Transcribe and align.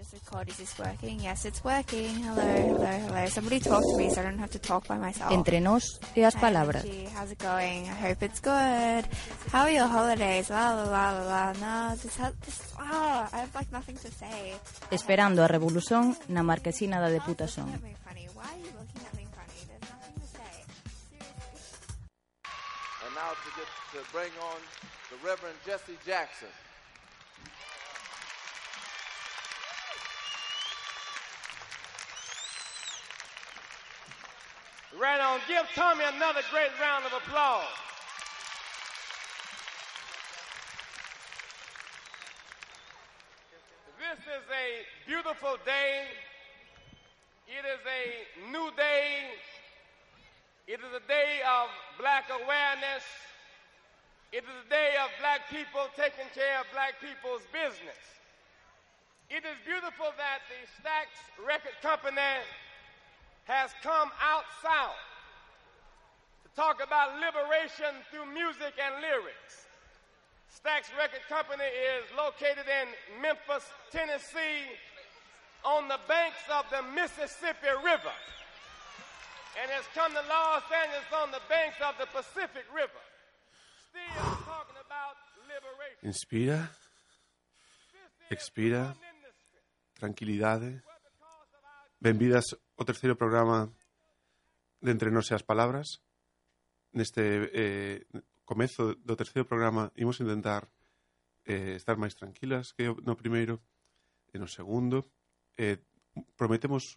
just 0.00 0.12
record. 0.14 0.48
Is 0.48 0.56
this 0.56 0.78
working? 0.78 1.20
Yes, 1.20 1.44
it's 1.44 1.62
working. 1.62 2.08
Hello, 2.24 2.40
hello, 2.42 2.86
hello. 3.06 3.26
Somebody 3.28 3.60
talk 3.60 3.82
to 3.82 3.96
me 3.98 4.08
so 4.10 4.20
I 4.20 4.24
don't 4.24 4.38
have 4.38 4.50
to 4.52 4.58
talk 4.58 4.86
by 4.88 4.96
myself. 4.96 5.30
Entre 5.32 5.60
nós 5.60 5.84
e 6.16 6.24
as 6.24 6.34
Hi, 6.34 6.40
palabras. 6.40 6.84
Angie. 6.84 7.06
How's 7.14 7.30
it 7.32 7.38
going? 7.38 7.84
I 7.88 7.94
hope 8.08 8.22
it's 8.22 8.40
good. 8.40 9.04
How 9.52 9.62
are 9.68 9.70
your 9.70 9.86
holidays? 9.86 10.48
La 10.50 10.72
la 10.74 10.84
la 10.84 11.10
la 11.12 11.22
la. 11.28 11.52
No, 11.60 11.96
just, 12.00 12.16
ha- 12.18 12.32
just 12.44 12.62
ah, 12.78 13.28
I 13.32 13.38
have 13.44 13.54
like 13.54 13.70
nothing 13.72 13.96
to 13.96 14.10
say. 14.10 14.54
Esperando 14.90 15.44
a 15.44 15.48
revolución 15.48 16.16
na 16.28 16.42
marquesina 16.42 16.98
da 17.00 17.08
Stop 17.08 17.20
Deputación. 17.20 17.66
looking 17.66 17.74
at 17.76 17.82
me 17.84 17.94
funny. 18.06 18.26
Why 18.34 18.48
are 18.48 18.58
you 18.64 18.72
looking 18.80 19.02
at 19.04 19.14
me 19.20 19.24
funny? 19.36 19.60
There's 19.68 19.84
nothing 19.92 20.16
to 20.16 20.26
say. 20.32 20.54
And 23.04 23.12
now 23.14 23.30
to 23.36 23.48
get 23.58 23.68
to 23.92 24.00
bring 24.16 24.32
on 24.48 24.60
the 25.12 25.18
Reverend 25.28 25.58
Jesse 25.66 25.98
Jackson. 26.06 26.48
Right 34.98 35.20
on. 35.20 35.38
Give 35.46 35.62
Tommy 35.74 36.04
another 36.04 36.40
great 36.50 36.70
round 36.80 37.06
of 37.06 37.12
applause. 37.12 37.64
This 43.98 44.18
is 44.26 44.44
a 44.50 44.66
beautiful 45.06 45.56
day. 45.64 46.10
It 47.46 47.62
is 47.62 47.78
a 47.86 48.50
new 48.50 48.70
day. 48.76 49.30
It 50.66 50.80
is 50.80 50.92
a 50.96 51.06
day 51.06 51.38
of 51.46 51.68
black 51.98 52.26
awareness. 52.30 53.06
It 54.32 54.42
is 54.42 54.56
a 54.66 54.68
day 54.70 54.94
of 55.02 55.10
black 55.20 55.46
people 55.50 55.86
taking 55.94 56.26
care 56.34 56.58
of 56.58 56.66
black 56.72 56.98
people's 56.98 57.42
business. 57.54 57.98
It 59.30 59.46
is 59.46 59.54
beautiful 59.62 60.10
that 60.18 60.42
the 60.50 60.66
Stax 60.82 61.14
Record 61.46 61.78
Company 61.82 62.42
has 63.50 63.74
come 63.82 64.14
out 64.22 64.46
south 64.62 65.02
to 66.46 66.48
talk 66.54 66.78
about 66.78 67.18
liberation 67.18 67.90
through 68.14 68.30
music 68.30 68.78
and 68.78 69.02
lyrics. 69.02 69.66
Stax 70.54 70.86
Record 70.94 71.26
Company 71.26 71.66
is 71.66 72.06
located 72.14 72.66
in 72.70 72.86
Memphis, 73.18 73.66
Tennessee, 73.90 74.70
on 75.66 75.90
the 75.90 75.98
banks 76.06 76.46
of 76.46 76.62
the 76.70 76.82
Mississippi 76.94 77.74
River, 77.82 78.14
and 79.58 79.66
has 79.70 79.86
come 79.98 80.14
to 80.14 80.22
Los 80.30 80.62
Angeles 80.70 81.10
on 81.10 81.34
the 81.34 81.42
banks 81.50 81.78
of 81.82 81.98
the 81.98 82.06
Pacific 82.06 82.66
River. 82.70 83.02
Still 83.90 84.30
talking 84.46 84.78
about 84.78 85.18
liberation. 85.50 86.06
Inspira, 86.06 86.70
expira, 88.30 88.94
one 88.94 89.02
industry 89.10 89.58
tranquilidade. 89.98 90.82
where 90.86 91.02
because 91.02 91.50
of 91.50 91.62
our 91.66 91.90
Benvidas 91.98 92.54
o 92.80 92.84
terceiro 92.88 93.12
programa 93.14 93.68
de 94.80 94.90
Entre 94.90 95.12
Nós 95.12 95.28
e 95.28 95.36
as 95.36 95.44
Palabras. 95.44 96.00
Neste 96.96 97.52
eh, 97.52 98.08
comezo 98.48 98.96
do 98.96 99.20
terceiro 99.20 99.44
programa 99.44 99.92
imos 100.00 100.16
intentar 100.24 100.64
eh, 101.44 101.76
estar 101.76 102.00
máis 102.00 102.16
tranquilas 102.16 102.72
que 102.72 102.88
no 103.04 103.20
primeiro 103.20 103.60
e 104.32 104.40
no 104.40 104.48
segundo. 104.48 105.12
Eh, 105.60 105.76
prometemos 106.40 106.96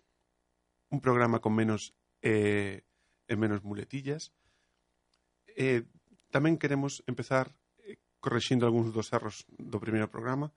un 0.87 1.03
programa 1.03 1.43
con 1.43 1.51
menos 1.51 1.91
eh, 2.23 2.87
e 3.27 3.35
menos 3.35 3.59
muletillas. 3.67 4.31
Eh, 5.51 5.83
tamén 6.31 6.55
queremos 6.55 7.03
empezar 7.11 7.51
eh, 7.83 7.99
correxindo 8.23 8.63
algúns 8.63 8.95
dos 8.95 9.11
erros 9.11 9.43
do 9.51 9.83
primeiro 9.83 10.07
programa, 10.07 10.47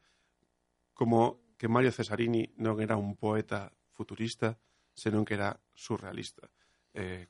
como 0.94 1.42
que 1.58 1.66
Mario 1.66 1.90
Cesarini 1.90 2.54
non 2.62 2.78
era 2.78 2.94
un 2.94 3.18
poeta 3.18 3.74
futurista, 3.90 4.62
senón 4.96 5.28
que 5.28 5.36
era 5.36 5.60
surrealista. 5.76 6.48
Eh, 6.96 7.28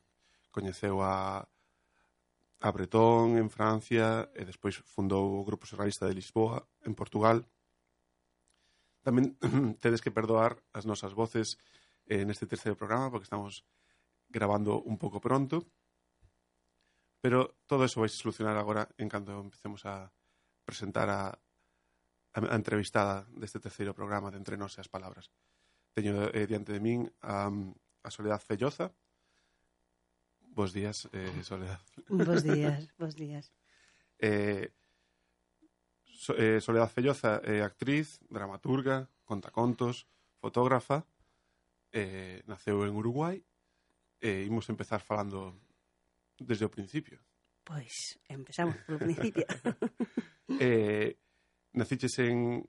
coñeceu 0.54 1.02
a, 1.02 1.42
a 2.62 2.68
Bretón 2.70 3.36
en 3.36 3.50
Francia 3.50 4.30
e 4.32 4.46
despois 4.46 4.78
fundou 4.86 5.42
o 5.42 5.44
Grupo 5.44 5.66
Surrealista 5.66 6.06
de 6.06 6.16
Lisboa 6.16 6.64
en 6.86 6.94
Portugal. 6.94 7.44
Tamén 9.02 9.36
tedes 9.82 10.00
que 10.00 10.14
perdoar 10.14 10.56
as 10.72 10.88
nosas 10.88 11.12
voces 11.12 11.58
eh, 12.06 12.24
neste 12.24 12.46
terceiro 12.46 12.78
programa 12.78 13.10
porque 13.10 13.28
estamos 13.28 13.66
grabando 14.30 14.80
un 14.80 14.96
pouco 14.96 15.20
pronto. 15.20 15.66
Pero 17.20 17.58
todo 17.66 17.84
eso 17.84 18.00
vais 18.00 18.14
a 18.14 18.22
solucionar 18.22 18.56
agora 18.56 18.88
en 18.96 19.10
canto 19.10 19.34
empecemos 19.34 19.82
a 19.84 20.14
presentar 20.64 21.10
a, 21.10 21.34
a 22.32 22.56
entrevistada 22.56 23.26
deste 23.34 23.58
terceiro 23.58 23.92
programa 23.92 24.30
de 24.30 24.38
Entre 24.38 24.56
Nos 24.56 24.78
e 24.78 24.80
as 24.80 24.88
Palabras. 24.88 25.28
Teño 25.96 26.28
eh, 26.28 26.46
diante 26.46 26.76
de 26.76 26.80
min 26.80 27.08
a, 27.24 27.48
a 27.48 28.10
Soledad 28.10 28.44
Felloza. 28.44 28.92
Bos 30.52 30.74
días, 30.74 31.08
eh, 31.16 31.42
Soledad. 31.42 31.80
Bos 32.12 32.44
días, 32.52 32.92
bos 32.98 33.16
días. 33.16 33.50
Eh, 34.18 34.76
so, 36.04 36.36
eh, 36.36 36.60
Soledad 36.60 36.92
Felloza 36.92 37.40
é 37.40 37.56
eh, 37.56 37.62
actriz, 37.64 38.20
dramaturga, 38.28 39.08
contacontos, 39.24 40.04
fotógrafa, 40.36 41.08
eh, 41.88 42.44
naceu 42.44 42.84
en 42.84 42.92
Uruguai, 42.92 43.40
e 44.20 44.28
eh, 44.28 44.44
imos 44.44 44.68
empezar 44.68 45.00
falando 45.00 45.56
desde 46.36 46.68
o 46.68 46.72
principio. 46.76 47.24
Pois, 47.64 48.20
empezamos 48.28 48.76
polo 48.84 49.00
principio. 49.00 49.48
eh, 50.60 51.16
naciches 51.72 52.20
en, 52.20 52.68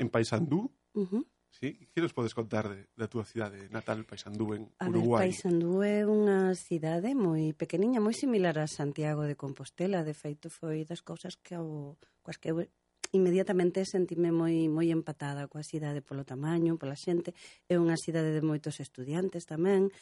en 0.00 0.08
Paisandú, 0.08 0.72
uh 0.96 1.04
-huh. 1.04 1.33
Sí? 1.54 1.86
Que 1.94 2.02
nos 2.02 2.12
podes 2.12 2.34
contar 2.34 2.66
de, 2.66 2.90
da 2.98 3.06
túa 3.06 3.22
cidade 3.22 3.70
natal, 3.70 4.02
Paisandú, 4.02 4.58
en 4.58 4.62
a 4.82 4.90
Uruguai? 4.90 5.22
Ver, 5.22 5.30
Paisandú 5.30 5.86
é 5.86 6.02
unha 6.02 6.50
cidade 6.58 7.14
moi 7.14 7.54
pequeniña, 7.54 8.02
moi 8.02 8.10
similar 8.10 8.58
a 8.58 8.66
Santiago 8.66 9.22
de 9.22 9.38
Compostela. 9.38 10.02
De 10.02 10.18
feito, 10.18 10.50
foi 10.50 10.82
das 10.82 11.06
cousas 11.06 11.38
que 11.38 11.54
ao, 11.54 11.94
coas 12.26 12.42
que 12.42 12.50
eu 12.50 12.66
inmediatamente 13.14 13.86
sentime 13.86 14.34
moi 14.34 14.66
moi 14.66 14.90
empatada 14.90 15.46
coa 15.46 15.62
cidade 15.62 16.02
polo 16.02 16.26
tamaño, 16.26 16.74
pola 16.74 16.98
xente. 16.98 17.30
É 17.70 17.78
unha 17.78 17.94
cidade 17.94 18.34
de 18.34 18.42
moitos 18.42 18.82
estudiantes 18.82 19.46
tamén 19.46 19.94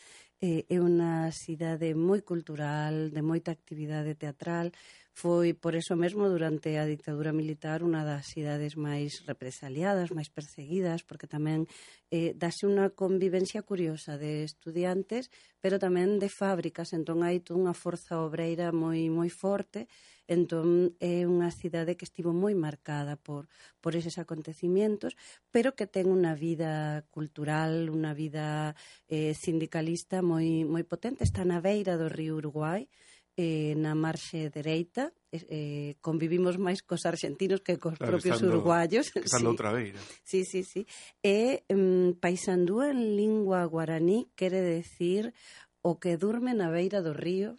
eh, 0.42 0.66
é 0.66 0.78
unha 0.82 1.30
cidade 1.30 1.94
moi 1.94 2.20
cultural, 2.26 3.14
de 3.14 3.22
moita 3.22 3.54
actividade 3.54 4.18
teatral, 4.18 4.74
foi 5.14 5.52
por 5.52 5.76
eso 5.76 5.94
mesmo 5.94 6.26
durante 6.26 6.80
a 6.80 6.88
dictadura 6.88 7.36
militar 7.36 7.84
unha 7.84 8.02
das 8.02 8.32
cidades 8.32 8.80
máis 8.80 9.22
represaliadas, 9.28 10.10
máis 10.10 10.32
perseguidas, 10.32 11.04
porque 11.04 11.28
tamén 11.28 11.68
eh, 12.10 12.32
dase 12.34 12.64
unha 12.64 12.90
convivencia 12.90 13.60
curiosa 13.62 14.16
de 14.16 14.42
estudiantes, 14.42 15.28
pero 15.60 15.76
tamén 15.78 16.16
de 16.16 16.32
fábricas, 16.32 16.96
entón 16.96 17.22
hai 17.22 17.44
toda 17.44 17.60
unha 17.60 17.76
forza 17.76 18.24
obreira 18.24 18.72
moi 18.72 19.12
moi 19.12 19.28
forte, 19.28 19.86
entón 20.32 20.96
é 20.96 21.28
unha 21.28 21.52
cidade 21.52 21.98
que 21.98 22.08
estivo 22.08 22.32
moi 22.32 22.56
marcada 22.56 23.20
por, 23.20 23.52
por 23.84 23.92
eses 23.92 24.16
acontecimientos, 24.16 25.12
pero 25.52 25.76
que 25.76 25.84
ten 25.84 26.08
unha 26.08 26.32
vida 26.32 27.04
cultural, 27.12 27.92
unha 27.92 28.16
vida 28.16 28.72
eh, 29.12 29.36
sindicalista 29.36 30.24
moi, 30.32 30.64
moi 30.64 30.84
potente, 30.88 31.20
está 31.20 31.44
na 31.44 31.60
beira 31.60 32.00
do 32.00 32.08
río 32.08 32.40
Uruguai, 32.40 32.88
eh, 33.36 33.74
na 33.76 33.92
marxe 33.92 34.48
dereita, 34.48 35.12
eh, 35.32 35.96
convivimos 36.00 36.56
máis 36.56 36.84
cos 36.84 37.04
argentinos 37.08 37.64
que 37.64 37.80
cos 37.80 37.96
claro, 37.96 38.16
propios 38.16 38.36
estando, 38.36 38.52
uruguayos. 38.52 39.12
Estando 39.12 39.48
sí. 39.52 39.52
outra 39.52 39.72
beira. 39.72 40.00
Sí, 40.24 40.44
sí, 40.44 40.64
sí. 40.64 40.84
E 41.24 41.64
mm, 41.68 42.20
paisandú 42.20 42.84
en 42.84 43.16
lingua 43.16 43.64
guaraní 43.64 44.28
quere 44.36 44.60
decir 44.60 45.32
o 45.80 45.96
que 46.00 46.16
durme 46.16 46.52
na 46.52 46.68
beira 46.68 47.00
do 47.00 47.16
río, 47.16 47.56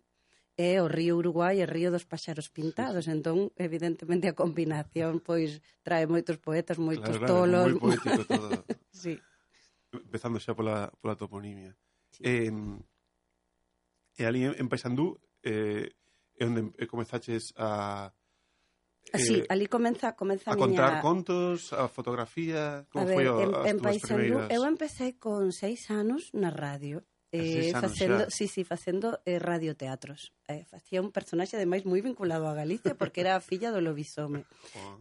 é 0.54 0.78
o 0.78 0.88
río 0.88 1.18
Uruguai 1.18 1.58
e 1.58 1.66
o 1.66 1.70
río 1.70 1.90
dos 1.90 2.06
páxaros 2.06 2.54
pintados. 2.54 3.10
Entón, 3.10 3.50
evidentemente, 3.58 4.30
a 4.30 4.38
combinación 4.38 5.18
pois 5.18 5.66
trae 5.82 6.06
moitos 6.06 6.38
poetas, 6.38 6.78
moitos 6.78 7.18
claro, 7.18 7.30
tolos. 7.30 7.70
Claro, 7.74 7.82
moi 7.82 7.98
poético 7.98 8.24
todo. 8.30 8.50
sí. 8.94 9.18
Empezando 9.90 10.38
xa 10.38 10.54
pola, 10.54 10.94
pola 11.02 11.18
toponimia. 11.18 11.74
Sí. 12.14 12.24
Eh, 12.24 12.54
e 14.18 14.22
ali 14.26 14.46
en 14.46 14.68
Paisandú 14.70 15.18
eh, 15.42 15.90
é 16.38 16.44
onde 16.46 16.74
comezaches 16.86 17.54
a... 17.58 18.14
Ah, 19.12 19.20
eh, 19.20 19.20
sí, 19.20 19.44
ali 19.50 19.68
comeza, 19.68 20.16
comeza 20.16 20.52
a, 20.52 20.54
a 20.54 20.58
contar 20.58 20.98
miña... 20.98 21.02
contos, 21.02 21.74
a 21.74 21.90
fotografía, 21.92 22.88
como 22.94 23.04
a 23.04 23.08
ver, 23.10 23.18
foi 23.20 23.28
en, 23.28 23.50
en 23.68 23.78
Paisandú, 23.82 24.40
primeiras... 24.40 24.54
eu 24.54 24.62
empecé 24.64 25.20
con 25.20 25.52
seis 25.52 25.92
anos 25.92 26.32
na 26.32 26.50
radio 26.50 27.04
eh, 27.34 27.74
facendo, 27.74 28.30
sí, 28.30 28.48
sí, 28.48 28.64
facendo 28.64 29.20
eh, 29.26 29.40
radioteatros. 29.40 30.34
Eh, 30.48 30.66
facía 30.66 31.02
un 31.02 31.10
personaxe, 31.10 31.58
ademais, 31.58 31.82
moi 31.82 31.98
vinculado 31.98 32.46
a 32.46 32.54
Galicia, 32.54 32.94
porque 32.94 33.26
era 33.26 33.34
a 33.34 33.42
filla 33.42 33.74
do 33.74 33.82
Lobisome. 33.82 34.46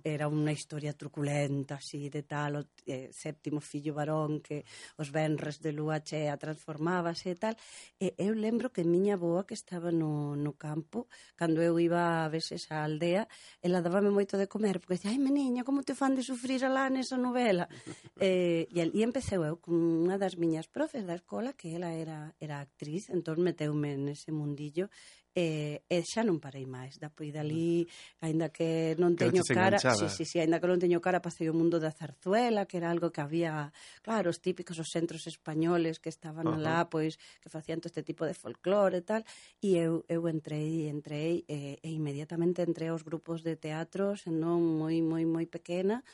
Era 0.00 0.32
unha 0.32 0.48
historia 0.48 0.96
truculenta, 0.96 1.76
así, 1.76 2.08
de 2.08 2.24
tal, 2.24 2.56
o 2.56 2.62
eh, 2.88 3.12
séptimo 3.12 3.60
fillo 3.60 3.92
varón 3.92 4.40
que 4.40 4.64
os 4.96 5.12
venres 5.12 5.60
de 5.60 5.76
lúa 5.76 6.00
chea 6.00 6.40
transformábase 6.40 7.34
e 7.34 7.36
tal. 7.36 7.54
E 8.00 8.16
eu 8.16 8.32
lembro 8.32 8.72
que 8.72 8.80
miña 8.80 9.20
boa 9.20 9.44
que 9.44 9.52
estaba 9.52 9.92
no, 9.92 10.32
no 10.32 10.56
campo, 10.56 11.12
cando 11.36 11.60
eu 11.60 11.76
iba 11.76 12.24
a 12.24 12.32
veces 12.32 12.72
á 12.72 12.80
aldea, 12.80 13.28
ela 13.60 13.84
dábame 13.84 14.08
moito 14.08 14.40
de 14.40 14.48
comer, 14.48 14.80
porque 14.80 14.96
dicía, 14.96 15.12
ai, 15.12 15.20
meniña, 15.20 15.68
como 15.68 15.84
te 15.84 15.92
fan 15.92 16.16
de 16.16 16.24
sufrir 16.24 16.64
alá 16.64 16.88
nesa 16.88 17.20
novela? 17.20 17.68
eh, 18.24 18.64
e, 18.72 18.80
e 18.80 19.00
empeceu 19.04 19.44
eu 19.44 19.60
con 19.60 19.76
unha 19.76 20.16
das 20.16 20.40
miñas 20.40 20.64
profes 20.64 21.04
da 21.04 21.18
escola, 21.18 21.52
que 21.52 21.76
ela 21.76 21.92
era 21.92 22.21
era, 22.38 22.60
actriz, 22.60 23.10
entón 23.10 23.42
meteume 23.42 23.96
nese 23.96 24.30
mundillo 24.30 24.86
e, 25.34 25.80
e 25.88 25.98
xa 26.04 26.20
non 26.20 26.36
parei 26.36 26.68
máis. 26.68 27.00
Da 27.00 27.08
pois 27.08 27.32
dali, 27.32 27.88
aínda 28.20 28.52
que 28.52 28.92
non 29.00 29.16
teño 29.16 29.40
cara, 29.48 29.80
sí, 29.80 30.06
sí, 30.12 30.24
sí, 30.28 30.36
aínda 30.38 30.60
que 30.60 30.68
non 30.68 30.80
teño 30.80 31.00
cara, 31.00 31.24
pasei 31.24 31.48
o 31.48 31.56
mundo 31.56 31.80
da 31.80 31.88
zarzuela, 31.88 32.68
que 32.68 32.76
era 32.76 32.92
algo 32.92 33.08
que 33.08 33.24
había, 33.24 33.72
claro, 34.04 34.28
os 34.28 34.44
típicos 34.44 34.76
os 34.76 34.92
centros 34.92 35.24
españoles 35.24 35.98
que 35.98 36.12
estaban 36.12 36.44
uh 36.48 36.60
-huh. 36.60 36.88
pois 36.92 37.16
que 37.40 37.48
facían 37.48 37.80
todo 37.80 37.88
este 37.88 38.04
tipo 38.04 38.28
de 38.28 38.36
folclore 38.36 39.00
e 39.00 39.04
tal, 39.04 39.22
e 39.64 39.80
eu 39.80 40.04
eu 40.08 40.20
entrei, 40.28 40.92
entrei 40.92 41.44
e, 41.48 41.80
e 41.80 41.88
inmediatamente 41.96 42.60
entrei 42.60 42.92
aos 42.92 43.02
grupos 43.02 43.40
de 43.40 43.56
teatro, 43.56 44.12
non 44.28 44.60
moi 44.60 45.00
moi 45.00 45.24
moi 45.24 45.46
pequena, 45.48 46.04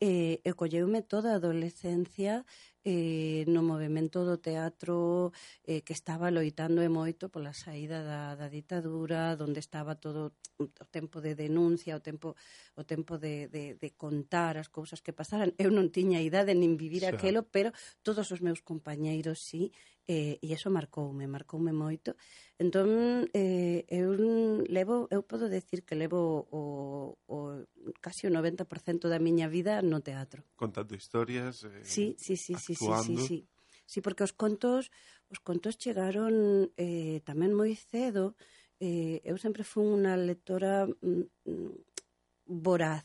e, 0.00 0.40
e 0.44 0.50
colleume 0.54 1.02
toda 1.02 1.32
a 1.32 1.38
adolescencia 1.40 2.44
eh, 2.88 3.44
no 3.52 3.60
movimento 3.60 4.24
do 4.24 4.40
teatro 4.40 5.28
eh, 5.68 5.84
que 5.84 5.92
estaba 5.92 6.32
loitando 6.32 6.80
e 6.80 6.88
moito 6.88 7.28
pola 7.28 7.52
saída 7.52 8.00
da, 8.00 8.32
da 8.32 8.48
ditadura, 8.48 9.36
onde 9.36 9.60
estaba 9.60 10.00
todo 10.00 10.32
o 10.56 10.86
tempo 10.88 11.20
de 11.20 11.36
denuncia, 11.36 12.00
o 12.00 12.00
tempo, 12.00 12.32
o 12.80 12.82
tempo 12.88 13.20
de, 13.20 13.52
de, 13.52 13.76
de 13.76 13.88
contar 13.92 14.56
as 14.56 14.72
cousas 14.72 15.04
que 15.04 15.12
pasaran. 15.12 15.52
Eu 15.60 15.68
non 15.68 15.92
tiña 15.92 16.24
idade 16.24 16.56
nin 16.56 16.80
vivir 16.80 17.04
sí. 17.04 17.12
aquelo, 17.12 17.44
pero 17.44 17.76
todos 18.00 18.32
os 18.32 18.40
meus 18.40 18.64
compañeiros 18.64 19.44
sí, 19.44 19.68
eh, 20.08 20.40
e 20.40 20.46
iso 20.48 20.72
marcoume, 20.72 21.28
marcoume 21.28 21.76
moito. 21.76 22.16
Entón, 22.56 23.28
eh, 23.36 23.84
eu 23.92 24.16
levo, 24.66 25.06
eu 25.12 25.20
podo 25.22 25.52
decir 25.52 25.84
que 25.84 25.94
levo 25.94 26.48
o, 26.50 27.14
o 27.28 27.36
casi 28.00 28.26
o 28.26 28.32
90% 28.32 29.06
da 29.06 29.20
miña 29.20 29.46
vida 29.52 29.84
no 29.84 30.00
teatro. 30.00 30.42
Contando 30.56 30.96
historias. 30.96 31.62
Eh, 31.62 31.84
sí, 31.84 32.16
sí, 32.18 32.40
sí, 32.40 32.56
sí, 32.56 32.74
actuando. 32.78 33.20
Sí, 33.22 33.26
sí, 33.26 33.42
sí. 33.42 33.48
Sí, 33.88 33.98
porque 34.04 34.22
os 34.22 34.36
contos, 34.36 34.92
os 35.32 35.40
contos 35.40 35.80
chegaron 35.80 36.70
eh, 36.78 37.24
tamén 37.26 37.56
moi 37.56 37.74
cedo. 37.74 38.38
Eh, 38.78 39.18
eu 39.26 39.34
sempre 39.40 39.66
fui 39.66 39.82
unha 39.82 40.14
lectora 40.14 40.86
mm, 40.86 41.26
mm 41.50 41.72
voraz 42.48 43.04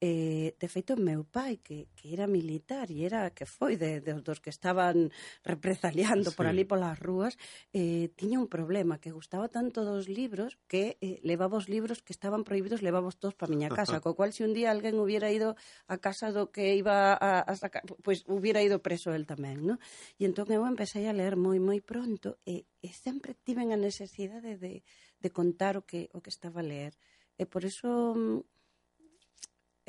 Eh, 0.00 0.56
de 0.56 0.68
feito, 0.68 0.96
meu 0.96 1.28
pai, 1.28 1.60
que, 1.60 1.92
que 1.92 2.16
era 2.16 2.24
militar 2.24 2.88
e 2.88 3.04
era 3.04 3.36
que 3.36 3.44
foi 3.44 3.76
de, 3.76 4.00
de, 4.00 4.16
dos 4.24 4.40
que 4.40 4.48
estaban 4.48 5.12
represaliando 5.44 6.32
sí. 6.32 6.36
por 6.40 6.48
ali 6.48 6.64
polas 6.64 6.96
rúas, 6.96 7.36
eh, 7.76 8.08
tiña 8.16 8.40
un 8.40 8.48
problema 8.48 8.96
que 8.96 9.12
gustaba 9.12 9.52
tanto 9.52 9.84
dos 9.84 10.08
libros 10.08 10.56
que 10.64 10.96
eh, 11.04 11.20
levaba 11.20 11.60
os 11.60 11.68
libros 11.68 12.00
que 12.00 12.16
estaban 12.16 12.48
prohibidos, 12.48 12.80
levabos 12.80 13.20
todos 13.20 13.36
para 13.36 13.52
miña 13.52 13.68
casa, 13.68 14.00
co 14.04 14.16
cual 14.16 14.32
se 14.32 14.48
un 14.48 14.56
día 14.56 14.72
alguén 14.72 14.96
hubiera 14.96 15.28
ido 15.28 15.52
a 15.84 16.00
casa 16.00 16.32
do 16.32 16.48
que 16.48 16.72
iba 16.80 17.12
a, 17.12 17.44
a 17.44 17.52
sacar, 17.60 17.84
pois 18.00 18.24
pues, 18.24 18.24
hubiera 18.24 18.64
ido 18.64 18.80
preso 18.80 19.12
el 19.12 19.28
tamén, 19.28 19.68
¿no? 19.68 19.76
E 20.16 20.24
entón 20.24 20.48
eu 20.48 20.64
empecé 20.64 21.04
a 21.04 21.12
ler 21.12 21.36
moi 21.36 21.60
moi 21.60 21.84
pronto 21.84 22.40
e, 22.48 22.64
e 22.80 22.88
sempre 22.96 23.36
tiven 23.36 23.68
a 23.68 23.76
necesidade 23.76 24.56
de, 24.56 24.80
de 25.20 25.28
contar 25.28 25.76
o 25.76 25.84
que 25.84 26.08
o 26.16 26.24
que 26.24 26.32
estaba 26.32 26.64
a 26.64 26.68
ler. 26.72 26.96
E 27.36 27.44
por 27.44 27.68
iso 27.68 28.16
mm, 28.16 28.59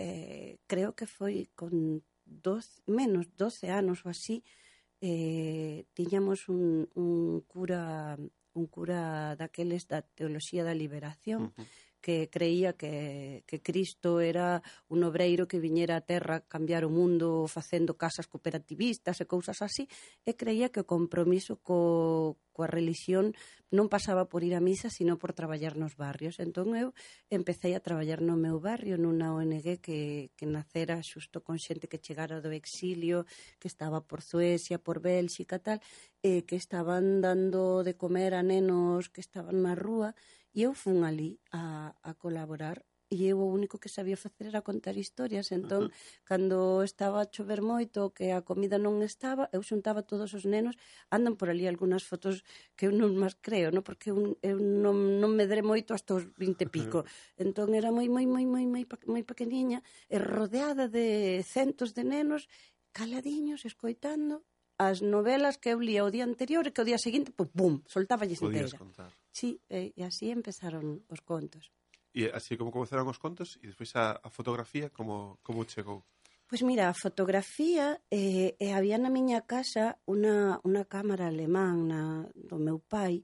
eh, 0.01 0.57
creo 0.65 0.91
que 0.97 1.05
foi 1.05 1.49
con 1.53 2.01
dos, 2.25 2.81
menos 2.89 3.29
12 3.37 3.69
anos 3.69 4.01
ou 4.01 4.09
así, 4.09 4.41
eh, 5.01 5.85
tiñamos 5.93 6.49
un, 6.49 6.89
un 6.97 7.41
cura 7.45 8.17
un 8.53 8.65
cura 8.67 9.35
daqueles 9.39 9.87
da 9.87 10.01
Teoloxía 10.01 10.67
da 10.67 10.75
Liberación 10.75 11.41
uh 11.43 11.51
-huh 11.55 11.67
que 12.01 12.29
creía 12.29 12.73
que, 12.73 13.43
que 13.45 13.61
Cristo 13.61 14.19
era 14.19 14.61
un 14.89 15.03
obreiro 15.05 15.47
que 15.47 15.61
viñera 15.61 15.95
a 15.95 16.05
terra 16.05 16.41
a 16.41 16.45
cambiar 16.45 16.83
o 16.83 16.89
mundo 16.89 17.45
facendo 17.47 17.95
casas 17.95 18.27
cooperativistas 18.27 19.21
e 19.21 19.29
cousas 19.29 19.61
así, 19.61 19.87
e 20.25 20.33
creía 20.33 20.73
que 20.73 20.81
o 20.81 20.89
compromiso 20.89 21.61
co, 21.61 22.41
coa 22.51 22.67
religión 22.67 23.31
non 23.71 23.87
pasaba 23.87 24.27
por 24.27 24.43
ir 24.43 24.51
a 24.53 24.61
misa, 24.61 24.91
sino 24.91 25.15
por 25.15 25.31
traballar 25.31 25.79
nos 25.79 25.95
barrios. 25.95 26.43
Entón 26.43 26.75
eu 26.75 26.91
empecé 27.31 27.71
a 27.71 27.79
traballar 27.79 28.19
no 28.19 28.35
meu 28.35 28.59
barrio, 28.59 28.99
nunha 28.99 29.31
ONG 29.31 29.79
que, 29.79 30.33
que 30.35 30.45
nacera 30.45 30.99
xusto 30.99 31.39
con 31.39 31.55
xente 31.55 31.87
que 31.87 32.03
chegara 32.03 32.43
do 32.43 32.51
exilio, 32.51 33.23
que 33.63 33.71
estaba 33.71 34.03
por 34.03 34.19
Suecia, 34.19 34.75
por 34.75 34.99
Bélxica, 34.99 35.63
tal, 35.63 35.79
e 36.19 36.43
que 36.43 36.59
estaban 36.59 37.23
dando 37.23 37.87
de 37.87 37.95
comer 37.95 38.35
a 38.35 38.43
nenos 38.43 39.07
que 39.07 39.23
estaban 39.23 39.63
na 39.63 39.73
rúa, 39.73 40.11
E 40.53 40.63
eu 40.67 40.73
fun 40.73 41.03
ali 41.09 41.39
a, 41.51 41.95
a 42.03 42.11
colaborar 42.23 42.77
e 43.11 43.27
eu 43.27 43.37
o 43.43 43.51
único 43.51 43.77
que 43.77 43.89
sabía 43.89 44.15
facer 44.15 44.47
era 44.47 44.61
contar 44.63 44.95
historias, 44.95 45.51
entón, 45.51 45.83
uh 45.83 45.87
-huh. 45.91 46.23
cando 46.23 46.57
estaba 46.81 47.19
a 47.21 47.27
chover 47.27 47.59
moito, 47.59 48.15
que 48.15 48.31
a 48.31 48.39
comida 48.39 48.79
non 48.79 49.03
estaba, 49.03 49.51
eu 49.51 49.59
xuntaba 49.69 50.07
todos 50.07 50.31
os 50.31 50.47
nenos, 50.47 50.79
andan 51.11 51.35
por 51.35 51.51
ali 51.51 51.67
algunhas 51.67 52.07
fotos 52.07 52.47
que 52.79 52.87
eu 52.87 52.95
non 52.95 53.11
máis 53.19 53.35
creo, 53.43 53.67
no? 53.75 53.83
porque 53.83 54.15
eu, 54.15 54.39
eu 54.39 54.55
non, 54.55 55.19
non 55.19 55.31
me 55.35 55.43
dre 55.43 55.59
moito 55.59 55.91
hasta 55.91 56.15
os 56.15 56.23
20 56.39 56.71
pico. 56.71 57.03
Uh 57.03 57.05
-huh. 57.05 57.43
Entón 57.43 57.75
era 57.75 57.91
moi, 57.91 58.07
moi, 58.07 58.23
moi, 58.23 58.45
moi, 58.47 58.63
moi, 58.63 58.83
moi 58.87 59.23
pequeniña, 59.27 59.83
e 60.07 60.15
rodeada 60.15 60.87
de 60.87 61.43
centos 61.43 61.91
de 61.91 62.07
nenos, 62.07 62.47
caladiños, 62.95 63.67
escoitando, 63.67 64.47
as 64.81 65.05
novelas 65.05 65.61
que 65.61 65.69
eu 65.69 65.77
lia 65.77 66.01
o 66.01 66.09
día 66.09 66.25
anterior 66.25 66.65
e 66.65 66.73
que 66.73 66.81
o 66.81 66.87
día 66.89 66.97
seguinte, 66.97 67.29
pum, 67.29 67.45
pum, 67.53 67.73
soltáballes 67.85 68.41
Podías 68.41 68.73
inteira. 68.73 68.81
contar. 68.81 69.11
Sí, 69.29 69.61
e, 69.69 69.93
e 69.93 70.01
así 70.01 70.33
empezaron 70.33 71.05
os 71.05 71.21
contos. 71.21 71.69
E 72.17 72.33
así 72.33 72.57
como 72.57 72.73
comezaron 72.73 73.05
os 73.05 73.21
contos 73.21 73.61
e 73.61 73.69
despois 73.69 73.93
a, 73.93 74.17
a 74.17 74.29
fotografía 74.33 74.89
como, 74.89 75.37
como 75.45 75.69
chegou? 75.69 76.01
Pois 76.49 76.65
pues 76.65 76.67
mira, 76.67 76.89
a 76.89 76.97
fotografía 76.97 78.01
eh, 78.09 78.57
eh, 78.57 78.73
había 78.73 78.97
na 78.97 79.13
miña 79.13 79.45
casa 79.45 80.01
unha, 80.09 80.57
unha 80.65 80.83
cámara 80.89 81.29
alemán 81.29 81.87
na, 81.87 82.01
do 82.33 82.57
meu 82.57 82.81
pai 82.81 83.21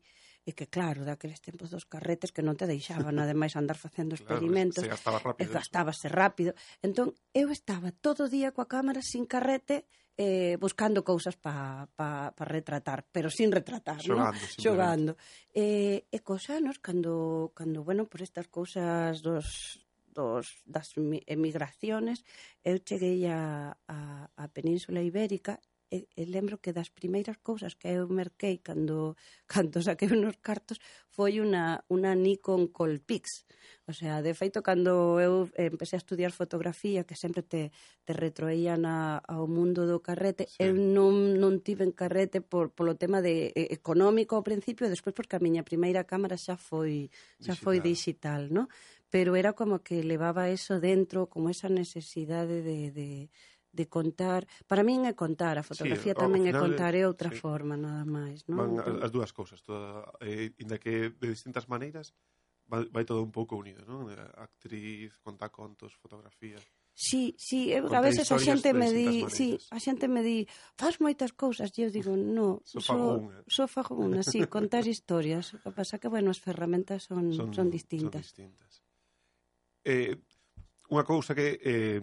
e 0.47 0.55
que 0.55 0.71
claro, 0.71 1.03
daqueles 1.03 1.43
tempos 1.43 1.67
dos 1.67 1.83
carretes 1.83 2.31
que 2.31 2.45
non 2.45 2.55
te 2.55 2.69
deixaban 2.69 3.17
ademais 3.19 3.57
andar 3.59 3.75
facendo 3.75 4.15
experimentos 4.15 4.85
claro, 4.85 4.93
se 4.93 4.95
gastaba 4.95 5.19
rápido, 5.19 5.43
e 5.43 5.51
gastábase 5.51 6.07
rápido 6.07 6.51
entón 6.79 7.17
eu 7.35 7.51
estaba 7.51 7.91
todo 7.91 8.29
o 8.29 8.31
día 8.31 8.55
coa 8.55 8.71
cámara 8.71 9.03
sin 9.03 9.27
carrete 9.27 9.89
eh, 10.17 10.57
buscando 10.59 11.05
cousas 11.05 11.37
para 11.37 11.87
pa, 11.95 12.33
pa 12.33 12.43
retratar, 12.45 13.05
pero 13.11 13.29
sin 13.29 13.51
retratar, 13.53 14.01
xogando, 14.01 14.33
¿no? 14.41 14.61
xogando. 14.63 15.11
Eh, 15.53 16.09
e 16.09 16.19
cos 16.25 16.49
anos, 16.49 16.81
cando, 16.81 17.53
cando 17.53 17.85
bueno, 17.85 18.09
por 18.09 18.25
estas 18.25 18.49
cousas 18.49 19.21
dos, 19.21 19.85
dos, 20.09 20.57
das 20.65 20.97
emigraciones, 21.29 22.25
eu 22.65 22.81
cheguei 22.81 23.29
a, 23.29 23.77
a, 23.85 24.25
a 24.33 24.43
Península 24.49 25.05
Ibérica 25.05 25.61
e, 25.91 26.07
e 26.15 26.23
lembro 26.27 26.59
que 26.59 26.75
das 26.75 26.89
primeiras 26.91 27.37
cousas 27.39 27.75
que 27.75 27.87
eu 27.87 28.07
merquei 28.11 28.59
cando, 28.59 29.15
cando 29.51 29.81
saquei 29.81 30.11
unos 30.11 30.37
cartos 30.43 30.79
foi 31.07 31.39
unha, 31.39 31.81
unha 31.89 32.13
Nikon 32.13 32.69
Colpix. 32.69 33.47
O 33.87 33.93
sea, 33.95 34.21
de 34.21 34.35
feito, 34.35 34.59
cando 34.61 35.19
eu 35.19 35.47
empecé 35.55 35.95
a 35.95 36.03
estudiar 36.03 36.35
fotografía, 36.35 37.07
que 37.07 37.15
sempre 37.15 37.41
te, 37.41 37.71
te 38.03 38.13
retroían 38.13 38.85
a, 38.85 39.17
ao 39.23 39.47
mundo 39.47 39.87
do 39.87 40.03
carrete, 40.03 40.45
sí. 40.51 40.59
eu 40.59 40.75
non, 40.75 41.39
non 41.39 41.63
tive 41.63 41.87
en 41.87 41.95
carrete 41.95 42.43
por, 42.43 42.75
polo 42.75 42.99
tema 42.99 43.23
de 43.23 43.55
eh, 43.55 43.71
económico 43.71 44.35
ao 44.35 44.45
principio, 44.45 44.85
e 44.85 44.93
despois 44.93 45.15
porque 45.15 45.39
a 45.39 45.43
miña 45.43 45.63
primeira 45.63 46.03
cámara 46.03 46.35
xa 46.35 46.59
foi 46.59 47.07
xa 47.39 47.55
digital. 47.55 47.63
foi 47.63 47.77
digital, 47.79 48.41
no? 48.51 48.67
Pero 49.07 49.39
era 49.39 49.55
como 49.55 49.79
que 49.79 50.03
levaba 50.03 50.51
eso 50.51 50.83
dentro, 50.83 51.31
como 51.31 51.47
esa 51.47 51.71
necesidade 51.71 52.59
de, 52.59 52.91
de 52.91 53.09
de 53.77 53.85
contar, 53.85 54.49
para 54.65 54.81
min 54.81 55.05
é 55.05 55.13
contar, 55.13 55.61
a 55.61 55.63
fotografía 55.63 56.17
sí, 56.17 56.21
tamén 56.23 56.49
final, 56.49 56.57
é 56.57 56.63
contar, 56.65 56.91
é 56.97 57.05
outra 57.05 57.29
sí. 57.29 57.37
forma 57.37 57.77
nada 57.77 58.01
máis, 58.09 58.41
non? 58.49 58.57
Van 58.57 58.69
entón... 58.81 59.05
as 59.05 59.13
dúas 59.13 59.29
cousas, 59.29 59.61
toda, 59.61 60.09
eh, 60.25 60.49
inda 60.57 60.81
que 60.81 61.13
de 61.13 61.27
distintas 61.29 61.69
maneiras, 61.69 62.17
vai, 62.65 62.89
vai 62.89 63.05
todo 63.05 63.21
un 63.21 63.29
pouco 63.29 63.53
unido, 63.55 63.85
non? 63.85 64.09
Eh, 64.09 64.17
actriz, 64.41 65.13
conta 65.21 65.53
contos, 65.53 65.93
fotografía. 66.01 66.57
Sí, 66.97 67.37
sí, 67.37 67.69
eu, 67.69 67.85
a 67.93 68.01
veces 68.01 68.25
a 68.33 68.41
xente 68.41 68.73
me 68.73 68.89
di, 68.89 69.29
sí, 69.29 69.53
a 69.69 69.77
xente 69.77 70.09
me 70.09 70.25
di, 70.25 70.49
faz 70.73 70.97
moitas 70.97 71.29
cousas, 71.29 71.69
e 71.77 71.85
eu 71.85 71.93
digo, 71.93 72.17
no, 72.17 72.65
só 72.65 72.81
so, 72.81 72.89
fago 72.89 73.07
unha. 73.21 73.37
Só 73.45 73.69
so 73.69 73.69
fago 73.69 73.93
unha, 74.01 74.25
sí, 74.25 74.41
contar 74.49 74.81
historias. 74.89 75.53
O 75.53 75.61
que 75.61 75.69
pasa 75.69 76.01
que, 76.01 76.09
bueno, 76.09 76.33
as 76.33 76.41
ferramentas 76.41 77.05
son, 77.05 77.29
son, 77.37 77.53
son 77.53 77.67
distintas. 77.69 78.33
Son 78.33 78.49
distintas. 78.49 78.71
Eh, 79.85 80.17
unha 80.89 81.05
cousa 81.05 81.37
que 81.37 81.61
eh, 81.61 82.01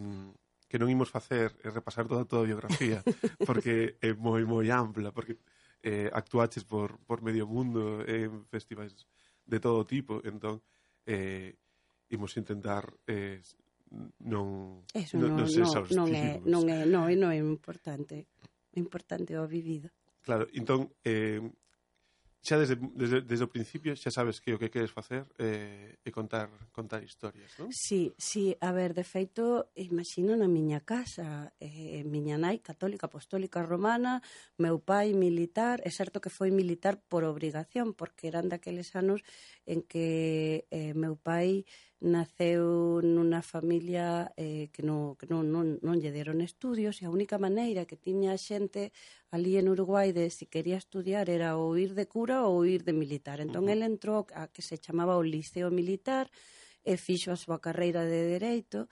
que 0.75 0.83
non 0.83 0.91
imos 0.91 1.07
facer 1.07 1.55
é 1.63 1.71
repasar 1.71 2.11
toda 2.11 2.27
a 2.27 2.29
tua 2.29 2.43
biografía, 2.43 2.99
porque 3.47 3.95
é 4.03 4.11
moi, 4.11 4.43
moi 4.43 4.67
ampla, 4.75 5.15
porque 5.15 5.39
eh, 5.87 6.11
actuaches 6.11 6.67
por, 6.67 6.99
por 7.07 7.23
medio 7.23 7.47
mundo, 7.47 8.03
eh, 8.03 8.27
en 8.27 8.43
festivais 8.51 8.91
de 9.47 9.63
todo 9.63 9.87
tipo, 9.87 10.19
entón, 10.27 10.67
eh, 11.07 11.55
imos 12.11 12.35
intentar 12.35 12.91
eh, 13.07 13.39
non, 14.19 14.83
Eso, 14.91 15.15
non, 15.15 15.39
non, 15.39 15.47
non, 15.47 15.87
non, 15.95 16.09
é, 16.11 16.43
non, 16.43 16.63
é, 16.67 16.83
non, 16.91 17.03
é, 17.07 17.15
non 17.15 17.31
é 17.31 17.39
importante, 17.39 18.27
é 18.75 18.79
importante 18.83 19.39
o 19.39 19.47
vivido. 19.47 19.95
Claro, 20.27 20.51
entón, 20.51 20.91
eh, 21.07 21.39
xa 22.45 22.61
desde, 22.61 22.77
desde, 22.77 23.25
desde 23.25 23.45
o 23.45 23.49
principio 23.49 23.97
xa 23.97 24.13
sabes 24.13 24.37
que 24.37 24.53
o 24.53 24.61
que 24.61 24.69
queres 24.69 24.93
facer 24.93 25.25
eh, 25.41 25.97
é 26.05 26.11
contar 26.13 26.53
contar 26.77 27.01
historias, 27.01 27.57
non? 27.57 27.73
Sí, 27.73 28.13
sí, 28.21 28.53
a 28.61 28.69
ver, 28.77 28.93
de 28.93 29.01
feito, 29.01 29.73
imagino 29.73 30.37
na 30.37 30.45
miña 30.45 30.85
casa, 30.85 31.57
eh, 31.57 32.05
miña 32.05 32.37
nai 32.37 32.61
católica 32.61 33.09
apostólica 33.09 33.65
romana, 33.65 34.21
meu 34.61 34.77
pai 34.77 35.17
militar, 35.17 35.81
é 35.81 35.91
certo 35.91 36.21
que 36.21 36.29
foi 36.29 36.53
militar 36.53 37.01
por 37.01 37.25
obrigación, 37.25 37.97
porque 37.97 38.29
eran 38.29 38.53
daqueles 38.53 38.93
anos 38.93 39.25
en 39.65 39.81
que 39.81 40.69
eh, 40.69 40.93
meu 40.93 41.17
pai 41.17 41.65
naceu 42.01 43.01
nunha 43.03 43.41
familia 43.43 44.33
eh, 44.37 44.69
que, 44.75 44.83
non, 44.83 45.15
que 45.17 45.27
non, 45.27 45.49
non, 45.49 45.79
non 45.81 45.97
lle 46.03 46.13
deron 46.13 46.43
estudios 46.43 47.01
e 47.01 47.07
a 47.07 47.13
única 47.15 47.39
maneira 47.39 47.87
que 47.89 47.97
tiña 47.97 48.35
a 48.35 48.41
xente 48.41 48.93
ali 49.31 49.57
en 49.57 49.71
Uruguai 49.71 50.13
de 50.13 50.29
se 50.29 50.45
si 50.45 50.47
quería 50.47 50.77
estudiar 50.77 51.31
era 51.31 51.57
ou 51.57 51.79
ir 51.79 51.95
de 51.95 52.07
cura 52.07 52.45
ou 52.45 52.67
ir 52.67 52.85
de 52.85 52.93
militar. 52.93 53.41
Entón, 53.41 53.65
uh 53.65 53.69
-huh. 53.69 53.75
el 53.75 53.83
entrou 53.83 54.27
a 54.35 54.49
que 54.53 54.63
se 54.63 54.77
chamaba 54.77 55.17
o 55.17 55.25
Liceo 55.25 55.71
Militar 55.71 56.29
e 56.85 56.97
fixo 57.01 57.33
a 57.33 57.41
súa 57.41 57.59
carreira 57.65 58.05
de 58.05 58.21
Dereito 58.37 58.89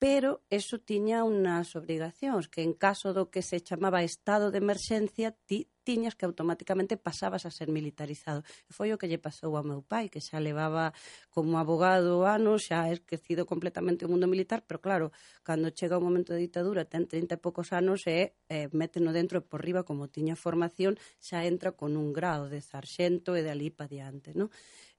pero 0.00 0.40
eso 0.48 0.80
tiña 0.80 1.28
unhas 1.28 1.76
obrigacións, 1.76 2.48
que 2.48 2.64
en 2.64 2.72
caso 2.72 3.12
do 3.12 3.28
que 3.28 3.44
se 3.44 3.60
chamaba 3.60 4.00
estado 4.00 4.48
de 4.48 4.56
emerxencia, 4.64 5.36
ti 5.44 5.68
tiñas 5.84 6.16
que 6.16 6.24
automáticamente 6.24 6.96
pasabas 6.96 7.44
a 7.44 7.52
ser 7.52 7.68
militarizado. 7.68 8.40
E 8.64 8.72
foi 8.72 8.96
o 8.96 8.98
que 9.00 9.12
lle 9.12 9.20
pasou 9.20 9.60
ao 9.60 9.66
meu 9.66 9.84
pai, 9.84 10.08
que 10.08 10.24
xa 10.24 10.40
levaba 10.40 10.96
como 11.28 11.60
abogado 11.60 12.24
anos, 12.24 12.72
xa 12.72 12.88
esquecido 12.88 13.44
completamente 13.44 14.08
o 14.08 14.12
mundo 14.12 14.24
militar, 14.24 14.64
pero 14.64 14.80
claro, 14.80 15.12
cando 15.44 15.68
chega 15.68 16.00
o 16.00 16.04
momento 16.04 16.32
de 16.32 16.48
ditadura, 16.48 16.88
ten 16.88 17.04
30 17.04 17.36
e 17.36 17.42
poucos 17.44 17.68
anos 17.76 18.08
e 18.08 18.40
eh, 18.48 18.72
méteno 18.72 19.12
dentro 19.12 19.36
e 19.36 19.44
por 19.44 19.60
riba, 19.60 19.84
como 19.84 20.08
tiña 20.08 20.32
formación, 20.32 20.96
xa 21.20 21.44
entra 21.44 21.76
con 21.76 22.00
un 22.00 22.16
grado 22.16 22.48
de 22.48 22.64
sarxento 22.64 23.36
e 23.36 23.44
de 23.44 23.52
ali 23.52 23.68
pa 23.68 23.84
diante, 23.84 24.32
non? 24.32 24.48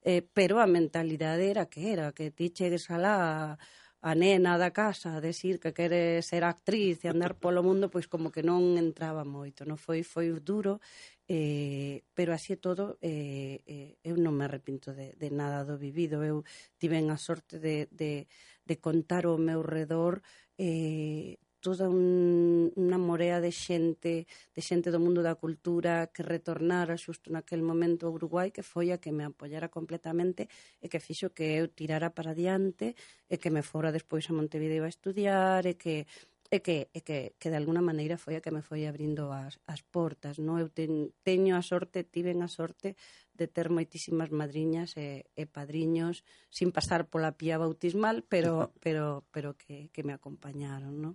Eh, 0.06 0.22
pero 0.22 0.62
a 0.62 0.70
mentalidade 0.70 1.50
era 1.50 1.66
que 1.66 1.90
era, 1.90 2.14
que 2.14 2.30
ti 2.30 2.54
chegues 2.54 2.86
alá 2.86 3.58
a 3.91 3.91
a 4.02 4.12
nena 4.18 4.58
da 4.58 4.74
casa 4.74 5.14
a 5.16 5.22
decir 5.22 5.62
que 5.62 5.70
quere 5.70 6.26
ser 6.26 6.42
actriz 6.42 7.06
e 7.06 7.08
andar 7.08 7.38
polo 7.38 7.62
mundo, 7.62 7.86
pois 7.86 8.10
como 8.10 8.34
que 8.34 8.42
non 8.42 8.74
entraba 8.74 9.22
moito, 9.22 9.62
non 9.62 9.78
foi 9.78 10.02
foi 10.02 10.34
duro, 10.42 10.82
eh, 11.30 12.02
pero 12.10 12.34
así 12.34 12.58
todo 12.58 12.98
eh, 12.98 13.62
eh, 13.62 13.94
eu 14.02 14.18
non 14.18 14.34
me 14.34 14.50
arrepinto 14.50 14.90
de, 14.90 15.14
de 15.14 15.28
nada 15.30 15.62
do 15.62 15.78
vivido, 15.78 16.26
eu 16.26 16.42
tiven 16.82 17.14
a 17.14 17.18
sorte 17.18 17.62
de, 17.62 17.86
de, 17.94 18.26
de 18.66 18.74
contar 18.82 19.22
ao 19.30 19.38
meu 19.38 19.62
redor 19.62 20.18
eh, 20.58 21.38
toda 21.62 21.86
un, 21.86 22.74
unha 22.74 22.98
morea 22.98 23.38
de 23.38 23.54
xente, 23.54 24.26
de 24.26 24.60
xente 24.60 24.90
do 24.90 24.98
mundo 24.98 25.22
da 25.22 25.38
cultura 25.38 26.10
que 26.10 26.26
retornara 26.26 26.98
xusto 26.98 27.30
naquel 27.30 27.62
momento 27.62 28.10
a 28.10 28.12
Uruguai, 28.12 28.50
que 28.50 28.66
foi 28.66 28.90
a 28.90 28.98
que 28.98 29.14
me 29.14 29.22
apoyara 29.22 29.70
completamente 29.70 30.50
e 30.82 30.90
que 30.90 30.98
fixo 30.98 31.30
que 31.30 31.46
eu 31.62 31.70
tirara 31.70 32.10
para 32.10 32.34
diante 32.34 32.98
e 33.30 33.38
que 33.38 33.54
me 33.54 33.62
fora 33.62 33.94
despois 33.94 34.26
a 34.26 34.34
Montevideo 34.34 34.82
a 34.82 34.90
estudiar 34.90 35.62
e 35.70 35.78
que 35.78 36.04
e 36.52 36.60
que, 36.60 36.92
e 36.92 37.00
que, 37.00 37.32
que 37.40 37.48
de 37.48 37.56
alguna 37.56 37.80
maneira 37.80 38.20
foi 38.20 38.36
a 38.36 38.44
que 38.44 38.52
me 38.52 38.60
foi 38.60 38.84
abrindo 38.84 39.32
as, 39.32 39.56
as 39.64 39.80
portas. 39.80 40.36
No? 40.36 40.60
Eu 40.60 40.68
ten, 40.68 41.08
teño 41.24 41.56
a 41.56 41.64
sorte, 41.64 42.04
tiven 42.04 42.44
a 42.44 42.48
sorte 42.52 42.92
de 43.32 43.48
ter 43.48 43.72
moitísimas 43.72 44.28
madriñas 44.28 44.92
e, 45.00 45.24
e 45.32 45.48
padriños 45.48 46.28
sin 46.52 46.68
pasar 46.68 47.08
pola 47.08 47.40
pía 47.40 47.56
bautismal, 47.56 48.20
pero, 48.28 48.76
pero, 48.84 49.24
pero 49.32 49.56
que, 49.56 49.88
que 49.96 50.04
me 50.04 50.12
acompañaron. 50.12 51.00
No? 51.00 51.10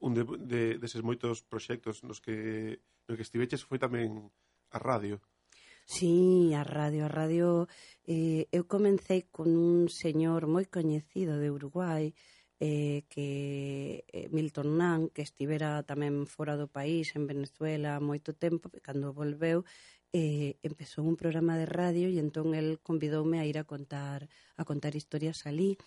un 0.00 0.12
de, 0.16 0.24
de, 0.24 0.62
deses 0.80 1.04
moitos 1.04 1.44
proxectos 1.44 2.02
nos 2.02 2.20
que, 2.24 2.80
no 3.08 3.16
que 3.16 3.24
estiveches 3.24 3.64
foi 3.64 3.78
tamén 3.78 4.32
a 4.72 4.78
radio. 4.80 5.20
Sí, 5.84 6.54
a 6.54 6.64
radio, 6.64 7.06
a 7.06 7.12
radio... 7.12 7.66
Eh, 8.06 8.48
eu 8.50 8.66
comecei 8.66 9.28
con 9.30 9.54
un 9.54 9.86
señor 9.90 10.46
moi 10.46 10.66
coñecido 10.66 11.38
de 11.38 11.50
Uruguai, 11.50 12.14
eh, 12.60 13.04
que 13.08 14.04
eh, 14.12 14.28
Milton 14.30 14.76
Nan, 14.76 15.08
que 15.08 15.22
estivera 15.22 15.82
tamén 15.82 16.28
fora 16.28 16.54
do 16.60 16.68
país, 16.68 17.16
en 17.16 17.24
Venezuela, 17.26 17.98
moito 17.98 18.36
tempo, 18.36 18.68
cando 18.84 19.16
volveu, 19.16 19.64
eh, 20.12 20.58
empezou 20.62 21.06
un 21.06 21.16
programa 21.16 21.54
de 21.56 21.66
radio 21.66 22.06
e 22.10 22.18
entón 22.18 22.54
el 22.54 22.78
convidoume 22.82 23.38
a 23.38 23.46
ir 23.46 23.56
a 23.58 23.64
contar 23.64 24.28
a 24.60 24.62
contar 24.68 24.92
historias 24.94 25.46
alí. 25.46 25.78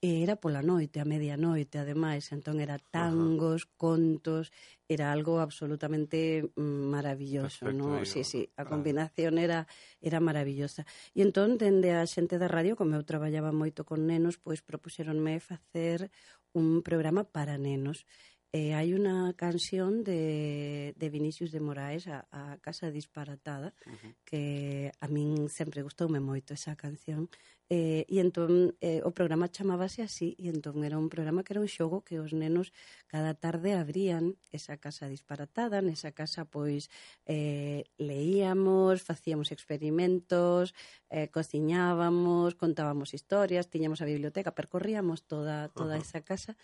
E 0.00 0.22
era 0.22 0.38
pola 0.38 0.62
noite, 0.62 1.02
a 1.02 1.04
medianoite, 1.04 1.82
ademais, 1.82 2.30
entón 2.30 2.62
era 2.62 2.78
tangos, 2.78 3.66
Ajá. 3.66 3.74
contos, 3.74 4.54
era 4.86 5.10
algo 5.10 5.42
absolutamente 5.42 6.46
mm, 6.54 6.86
maravilloso, 6.86 7.66
Perfecto, 7.66 7.82
no? 7.82 7.98
Digo. 7.98 8.06
Sí, 8.06 8.22
sí, 8.22 8.46
a 8.54 8.62
combinación 8.62 9.38
ah. 9.38 9.42
era 9.42 9.60
era 9.98 10.22
maravillosa. 10.22 10.86
E 11.18 11.26
entón, 11.26 11.58
dende 11.58 11.90
a 11.98 12.06
xente 12.06 12.38
da 12.38 12.46
radio, 12.46 12.78
como 12.78 12.94
eu 12.94 13.02
traballaba 13.02 13.50
moito 13.50 13.82
con 13.82 14.06
nenos, 14.06 14.38
pois 14.38 14.62
propuxeronme 14.62 15.42
facer 15.42 16.14
un 16.54 16.86
programa 16.86 17.26
para 17.26 17.58
nenos 17.58 18.06
Eh, 18.48 18.72
hai 18.72 18.96
unha 18.96 19.36
canción 19.36 20.00
de, 20.00 20.96
de 20.96 21.08
Vinicius 21.12 21.52
de 21.52 21.60
Moraes, 21.60 22.08
a, 22.08 22.24
a 22.32 22.56
Casa 22.64 22.88
Disparatada, 22.88 23.76
uh 23.84 23.92
-huh. 23.92 24.12
que 24.24 24.88
a 24.88 25.06
min 25.12 25.52
sempre 25.52 25.84
gustoume 25.84 26.16
moito 26.16 26.56
esa 26.56 26.72
canción. 26.72 27.28
Eh, 27.68 28.08
e 28.08 28.16
entón 28.24 28.72
eh, 28.80 29.04
o 29.04 29.12
programa 29.12 29.52
chamábase 29.52 30.00
así, 30.00 30.32
e 30.40 30.48
entón 30.48 30.80
era 30.80 30.96
un 30.96 31.12
programa 31.12 31.44
que 31.44 31.52
era 31.52 31.60
un 31.60 31.68
xogo 31.68 32.00
que 32.00 32.16
os 32.24 32.32
nenos 32.32 32.72
cada 33.12 33.36
tarde 33.36 33.76
abrían 33.76 34.40
esa 34.48 34.80
casa 34.80 35.04
disparatada, 35.12 35.84
nesa 35.84 36.16
casa 36.16 36.48
pois 36.48 36.88
eh, 37.28 37.84
leíamos, 38.00 39.04
facíamos 39.04 39.52
experimentos, 39.52 40.72
eh, 41.12 41.28
cociñábamos, 41.28 42.56
contábamos 42.56 43.12
historias, 43.12 43.68
tiñamos 43.68 44.00
a 44.00 44.08
biblioteca, 44.08 44.56
percorríamos 44.56 45.28
toda, 45.28 45.68
toda 45.76 45.96
uh 45.96 46.00
-huh. 46.00 46.08
esa 46.08 46.24
casa 46.24 46.56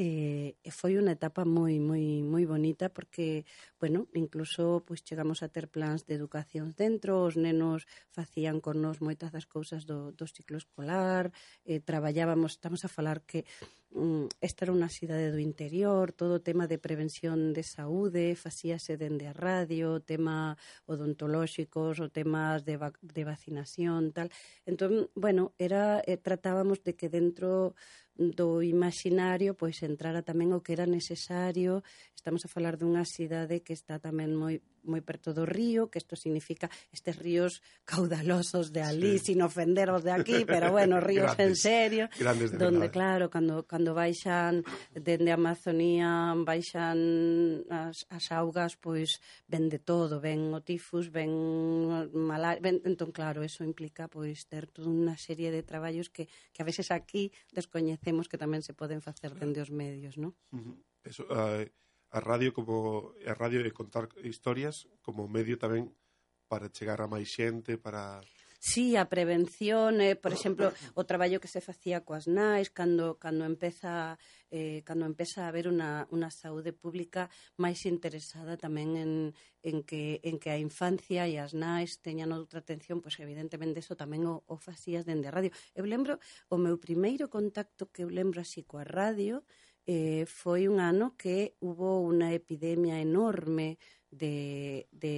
Eh, 0.00 0.54
e, 0.62 0.68
e 0.68 0.70
foi 0.70 0.94
unha 0.94 1.18
etapa 1.18 1.42
moi 1.42 1.74
moi 1.82 2.22
moi 2.22 2.46
bonita 2.46 2.86
porque, 2.86 3.42
bueno, 3.82 4.06
incluso 4.14 4.86
pois 4.86 5.02
chegamos 5.02 5.42
a 5.42 5.50
ter 5.50 5.66
plans 5.66 6.06
de 6.06 6.14
educación 6.14 6.70
dentro, 6.70 7.26
os 7.26 7.34
nenos 7.34 7.90
facían 8.14 8.62
con 8.62 8.78
nós 8.78 9.02
moitas 9.02 9.34
das 9.34 9.50
cousas 9.50 9.90
do, 9.90 10.14
do 10.14 10.26
ciclo 10.30 10.54
escolar, 10.62 11.34
eh, 11.66 11.82
traballábamos, 11.82 12.54
estamos 12.54 12.86
a 12.86 12.92
falar 12.96 13.26
que 13.26 13.42
Mm, 13.90 14.28
esta 14.44 14.68
era 14.68 14.76
unha 14.76 14.92
cidade 14.92 15.32
do 15.32 15.40
interior, 15.40 16.12
todo 16.12 16.38
o 16.38 16.44
tema 16.44 16.68
de 16.68 16.76
prevención 16.76 17.56
de 17.56 17.64
saúde 17.64 18.36
facíase 18.36 19.00
dende 19.00 19.24
a 19.24 19.32
radio, 19.32 20.04
tema 20.04 20.60
odontolóxicos, 20.84 21.96
o 21.96 22.12
temas 22.12 22.68
de, 22.68 22.76
vac 22.76 23.00
de 23.00 23.24
vacinación, 23.24 24.12
tal. 24.12 24.28
Entón, 24.68 25.08
bueno, 25.16 25.56
era 25.56 26.04
eh, 26.04 26.20
tratábamos 26.20 26.84
de 26.84 27.00
que 27.00 27.08
dentro 27.08 27.72
do 28.18 28.66
imaginario 28.66 29.54
pois 29.54 29.80
entrara 29.86 30.26
tamén 30.26 30.52
o 30.52 30.60
que 30.60 30.76
era 30.76 30.84
necesario. 30.84 31.80
Estamos 32.12 32.44
a 32.44 32.52
falar 32.52 32.76
dunha 32.76 33.08
cidade 33.08 33.64
que 33.64 33.72
está 33.72 33.96
tamén 34.02 34.36
moi 34.36 34.60
moi 34.88 35.04
perto 35.04 35.36
do 35.36 35.44
río, 35.44 35.92
que 35.92 36.00
isto 36.00 36.16
significa 36.16 36.72
estes 36.90 37.20
ríos 37.20 37.60
caudalosos 37.84 38.72
de 38.72 38.82
ali, 38.82 39.20
sí. 39.20 39.32
sin 39.32 39.44
ofender 39.44 39.92
os 39.92 40.02
de 40.02 40.12
aquí, 40.12 40.44
pero 40.48 40.72
bueno, 40.72 40.98
ríos 41.04 41.36
grandes, 41.36 41.46
en 41.46 41.54
serio, 41.56 42.04
grandes 42.18 42.50
de 42.52 42.58
donde 42.58 42.88
verdade. 42.88 42.96
claro, 42.96 43.24
cando 43.30 43.68
cando 43.68 43.92
baixan 43.92 44.64
dende 44.96 45.30
a 45.30 45.38
Amazonía, 45.38 46.32
baixan 46.42 46.98
as, 47.68 48.08
as 48.08 48.24
augas, 48.32 48.80
pois 48.80 49.20
ven 49.46 49.68
de 49.68 49.78
todo, 49.78 50.18
ven 50.18 50.50
o 50.56 50.64
tifus, 50.64 51.12
ven 51.12 51.30
malaria, 52.12 52.64
ven, 52.64 52.80
entón 52.88 53.12
claro, 53.12 53.44
eso 53.44 53.62
implica 53.62 54.08
pois 54.08 54.48
ter 54.48 54.66
toda 54.66 54.88
unha 54.88 55.14
serie 55.20 55.52
de 55.52 55.62
traballos 55.62 56.08
que 56.08 56.26
que 56.52 56.62
a 56.62 56.68
veces 56.68 56.90
aquí 56.90 57.30
descoñecemos 57.52 58.26
que 58.26 58.40
tamén 58.40 58.64
se 58.64 58.72
poden 58.72 59.04
facer 59.04 59.36
dende 59.36 59.60
os 59.60 59.70
medios, 59.70 60.16
non? 60.16 60.32
Uh 60.50 60.58
-huh. 60.58 60.76
Eso, 61.04 61.22
uh, 61.30 61.64
a 62.10 62.20
radio 62.20 62.52
como 62.56 63.12
a 63.26 63.34
radio 63.34 63.62
de 63.62 63.72
contar 63.72 64.08
historias 64.24 64.88
como 65.04 65.28
medio 65.28 65.60
tamén 65.60 65.92
para 66.48 66.72
chegar 66.72 67.04
a 67.04 67.10
máis 67.10 67.28
xente, 67.28 67.76
para 67.76 68.24
Sí, 68.60 68.96
a 68.96 69.08
prevención, 69.08 70.00
eh, 70.00 70.16
por 70.16 70.32
exemplo, 70.32 70.72
o 70.98 71.06
traballo 71.06 71.38
que 71.38 71.46
se 71.46 71.62
facía 71.62 72.02
coas 72.02 72.26
nais 72.26 72.74
cando 72.74 73.14
cando 73.22 73.46
empeza 73.46 74.18
eh, 74.50 74.82
cando 74.82 75.06
empeza 75.06 75.46
a 75.46 75.48
haber 75.54 75.70
unha, 75.70 76.10
unha 76.10 76.26
saúde 76.34 76.74
pública 76.74 77.30
máis 77.54 77.86
interesada 77.86 78.58
tamén 78.58 78.98
en, 78.98 79.12
en, 79.62 79.86
que, 79.86 80.18
en 80.26 80.42
que 80.42 80.50
a 80.50 80.58
infancia 80.58 81.30
e 81.30 81.38
as 81.38 81.54
nais 81.54 82.02
teñan 82.02 82.34
outra 82.34 82.58
atención, 82.58 82.98
pois 82.98 83.14
evidentemente 83.22 83.78
eso 83.78 83.94
tamén 83.94 84.26
o, 84.26 84.42
o 84.50 84.58
facías 84.58 85.06
dende 85.06 85.30
a 85.30 85.34
radio. 85.38 85.54
Eu 85.78 85.86
lembro 85.86 86.18
o 86.50 86.58
meu 86.58 86.82
primeiro 86.82 87.30
contacto 87.30 87.86
que 87.94 88.02
eu 88.02 88.10
lembro 88.10 88.42
así 88.42 88.66
coa 88.66 88.82
radio, 88.82 89.46
eh, 89.88 90.28
foi 90.28 90.68
un 90.68 90.84
ano 90.84 91.16
que 91.16 91.56
hubo 91.64 92.04
unha 92.04 92.36
epidemia 92.36 93.00
enorme 93.00 93.80
de, 94.12 94.84
de 94.92 95.16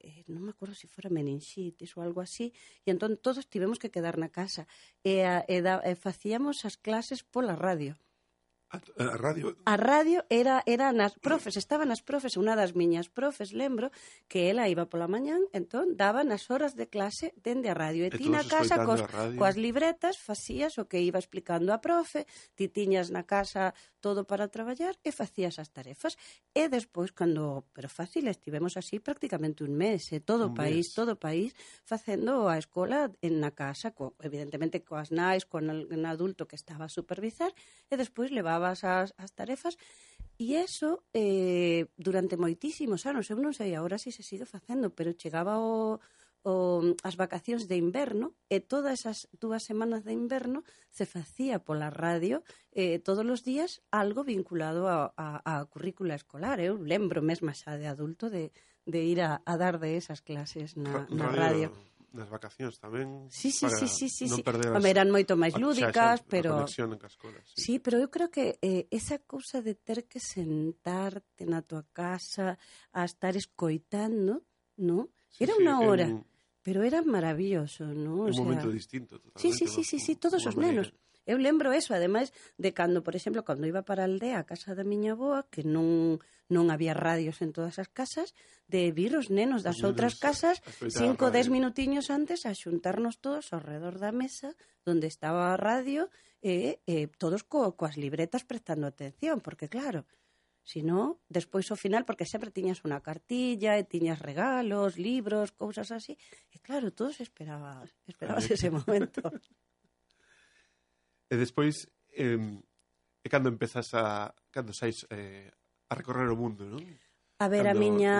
eh, 0.00 0.24
non 0.32 0.48
me 0.48 0.52
acordo 0.56 0.72
se 0.72 0.88
si 0.88 0.92
fora 0.92 1.12
meningitis 1.12 1.92
ou 1.92 2.00
algo 2.00 2.24
así, 2.24 2.56
e 2.84 2.88
entón 2.88 3.20
todos 3.20 3.44
tivemos 3.52 3.76
que 3.76 3.92
quedar 3.92 4.16
na 4.16 4.32
casa 4.32 4.64
e, 5.04 5.28
a, 5.28 5.44
e, 5.44 5.60
da, 5.60 5.84
e 5.84 5.92
facíamos 5.92 6.64
as 6.64 6.80
clases 6.80 7.20
pola 7.20 7.52
radio. 7.52 7.92
A 8.70 9.16
radio? 9.16 9.54
A 9.64 9.76
radio 9.76 10.24
era, 10.28 10.62
era 10.66 10.90
nas 10.90 11.14
profes, 11.14 11.54
estaban 11.54 11.94
as 11.94 12.02
profes, 12.02 12.34
unha 12.34 12.58
das 12.58 12.74
miñas 12.74 13.06
profes, 13.06 13.54
lembro, 13.54 13.94
que 14.26 14.50
ela 14.50 14.66
iba 14.66 14.90
pola 14.90 15.06
mañán, 15.06 15.46
entón 15.54 15.94
daba 15.94 16.26
nas 16.26 16.50
horas 16.50 16.74
de 16.74 16.90
clase 16.90 17.30
dende 17.38 17.70
a 17.70 17.78
radio. 17.78 18.02
E, 18.02 18.10
e 18.10 18.18
ti 18.18 18.26
na 18.26 18.42
casa 18.42 18.82
cos, 18.82 19.06
coas 19.38 19.54
libretas 19.54 20.18
facías 20.18 20.82
o 20.82 20.90
que 20.90 20.98
iba 20.98 21.22
explicando 21.22 21.70
a 21.70 21.78
profe, 21.78 22.26
ti 22.58 22.66
tiñas 22.66 23.14
na 23.14 23.22
casa 23.22 23.70
todo 24.02 24.26
para 24.26 24.50
traballar 24.50 24.98
e 25.06 25.14
facías 25.14 25.62
as 25.62 25.70
tarefas. 25.70 26.18
E 26.50 26.66
despois, 26.66 27.14
cando, 27.14 27.70
pero 27.70 27.86
fácil, 27.86 28.26
estivemos 28.26 28.74
así 28.74 28.98
prácticamente 28.98 29.62
un 29.62 29.78
mes, 29.78 30.10
e 30.10 30.18
todo 30.18 30.50
o 30.50 30.54
país, 30.54 30.90
mes. 30.90 30.94
todo 30.94 31.14
o 31.14 31.22
país, 31.22 31.54
facendo 31.86 32.50
a 32.50 32.58
escola 32.58 33.14
en 33.22 33.38
na 33.38 33.54
casa, 33.54 33.94
co, 33.94 34.18
evidentemente 34.18 34.82
coas 34.82 35.14
nais, 35.14 35.46
con 35.46 35.70
un 35.70 36.02
adulto 36.02 36.50
que 36.50 36.58
estaba 36.58 36.86
a 36.86 36.90
supervisar, 36.90 37.54
e 37.90 37.94
despois 37.94 38.34
levaba 38.34 38.55
sacabas 38.56 38.84
as, 38.84 39.14
as 39.18 39.32
tarefas 39.32 39.76
E 40.38 40.52
eso, 40.60 41.00
eh, 41.16 41.88
durante 41.96 42.36
moitísimos 42.36 43.08
anos, 43.08 43.32
eu 43.32 43.40
non 43.40 43.56
sei 43.56 43.72
agora 43.72 43.96
se 43.96 44.12
si 44.12 44.20
se 44.20 44.36
sigue 44.36 44.44
facendo, 44.44 44.92
pero 44.92 45.16
chegaba 45.16 45.56
o, 45.56 45.96
o, 46.44 46.92
as 47.00 47.16
vacacións 47.16 47.64
de 47.64 47.80
inverno 47.80 48.36
e 48.52 48.60
todas 48.60 49.00
esas 49.00 49.32
dúas 49.40 49.64
semanas 49.64 50.04
de 50.04 50.12
inverno 50.12 50.60
se 50.92 51.08
facía 51.08 51.64
pola 51.64 51.88
radio 51.88 52.44
eh, 52.76 53.00
todos 53.00 53.24
os 53.24 53.48
días 53.48 53.80
algo 53.88 54.28
vinculado 54.28 54.92
a, 54.92 55.16
a, 55.16 55.40
a 55.40 55.64
currícula 55.72 56.12
escolar. 56.12 56.60
Eu 56.60 56.76
lembro 56.76 57.24
mesmo 57.24 57.48
xa 57.56 57.80
de 57.80 57.88
adulto 57.88 58.28
de, 58.28 58.52
de 58.84 59.08
ir 59.08 59.24
a, 59.24 59.40
a 59.40 59.56
dar 59.56 59.80
de 59.80 59.96
esas 59.96 60.20
clases 60.20 60.76
na, 60.76 61.08
na 61.08 61.32
radio. 61.32 61.72
radio 61.72 61.95
nas 62.12 62.28
vacacións 62.30 62.78
tamén 62.78 63.26
sí, 63.32 63.50
sí, 63.50 63.66
para 63.66 63.78
sí, 63.78 63.88
sí, 63.88 64.06
sí, 64.06 64.24
non 64.30 64.44
perder 64.44 64.74
as, 64.76 64.84
eran 64.84 65.08
moito 65.10 65.34
máis 65.34 65.56
lúdicas, 65.56 66.22
xa, 66.22 66.28
pero 66.28 66.62
conexión 66.62 66.92
en 66.94 67.00
cascola, 67.00 67.38
sí. 67.42 67.56
sí, 67.56 67.74
pero 67.80 67.96
eu 67.98 68.08
creo 68.12 68.30
que 68.30 68.60
eh, 68.60 68.86
esa 68.92 69.18
cousa 69.24 69.64
de 69.64 69.74
ter 69.74 70.06
que 70.06 70.20
sentarte 70.20 71.48
na 71.48 71.64
tua 71.64 71.82
casa 71.90 72.60
a 72.92 73.02
estar 73.02 73.34
escoitando, 73.34 74.44
¿no? 74.78 75.10
Sí, 75.32 75.48
era 75.48 75.56
sí, 75.56 75.62
unha 75.64 75.76
hora, 75.82 76.06
en... 76.06 76.22
pero 76.60 76.84
era 76.84 77.00
maravilloso, 77.00 77.90
¿no? 77.90 78.26
O 78.26 78.30
un 78.30 78.36
sea... 78.36 78.44
momento 78.44 78.68
distinto 78.70 79.18
totalmente. 79.18 79.42
Sí, 79.42 79.50
sí, 79.56 79.66
sí, 79.66 79.82
sí, 79.82 79.98
sí, 79.98 80.12
todos 80.20 80.44
os 80.44 80.54
nenos. 80.54 80.92
Manera 80.92 81.05
Eu 81.26 81.36
lembro 81.42 81.74
eso, 81.74 81.90
ademais, 81.92 82.30
de 82.56 82.70
cando, 82.70 83.02
por 83.02 83.18
exemplo, 83.18 83.42
cando 83.42 83.66
iba 83.66 83.82
para 83.82 84.06
a 84.06 84.08
aldea, 84.08 84.38
a 84.38 84.48
casa 84.48 84.78
da 84.78 84.86
miña 84.86 85.18
boa, 85.18 85.44
que 85.50 85.66
non 85.66 86.22
non 86.46 86.70
había 86.70 86.94
radios 86.94 87.42
en 87.42 87.50
todas 87.50 87.82
as 87.82 87.90
casas, 87.90 88.30
de 88.70 88.94
vir 88.94 89.18
os 89.18 89.34
nenos 89.34 89.66
das 89.66 89.82
os 89.82 89.90
outras 89.90 90.14
nenos 90.14 90.22
casas 90.22 90.56
cinco, 90.94 91.34
dez 91.34 91.50
minutiños 91.50 92.06
antes 92.06 92.46
a 92.46 92.54
xuntarnos 92.54 93.18
todos 93.18 93.50
ao 93.50 93.58
redor 93.58 93.98
da 93.98 94.14
mesa 94.14 94.54
onde 94.86 95.10
estaba 95.10 95.50
a 95.50 95.58
radio 95.58 96.06
e, 96.38 96.78
e 96.86 97.10
todos 97.18 97.42
co, 97.42 97.74
coas 97.74 97.98
libretas 97.98 98.46
prestando 98.46 98.86
atención, 98.86 99.42
porque 99.42 99.66
claro, 99.66 100.06
sino 100.62 101.18
despois 101.26 101.66
ao 101.70 101.78
final, 101.78 102.06
porque 102.06 102.26
sempre 102.26 102.54
tiñas 102.54 102.82
unha 102.86 103.02
cartilla 103.02 103.74
e 103.78 103.82
tiñas 103.82 104.22
regalos, 104.22 104.98
libros, 104.98 105.50
cousas 105.50 105.90
así, 105.90 106.14
e 106.54 106.62
claro, 106.62 106.94
todos 106.94 107.18
esperabas, 107.18 107.90
esperabas 108.06 108.46
ese 108.50 108.70
momento. 108.70 109.22
E 111.26 111.34
despois, 111.34 111.90
eh, 112.14 112.38
e 112.38 113.26
cando 113.28 113.50
empezas 113.50 113.90
a... 113.94 114.30
Cando 114.54 114.70
sais 114.70 115.06
eh, 115.10 115.50
a 115.90 115.94
recorrer 115.94 116.30
o 116.30 116.38
mundo, 116.38 116.66
non? 116.66 116.82
A 117.42 117.50
ver, 117.50 117.66
cando, 117.66 117.76
a 117.76 117.82
miña... 117.82 118.16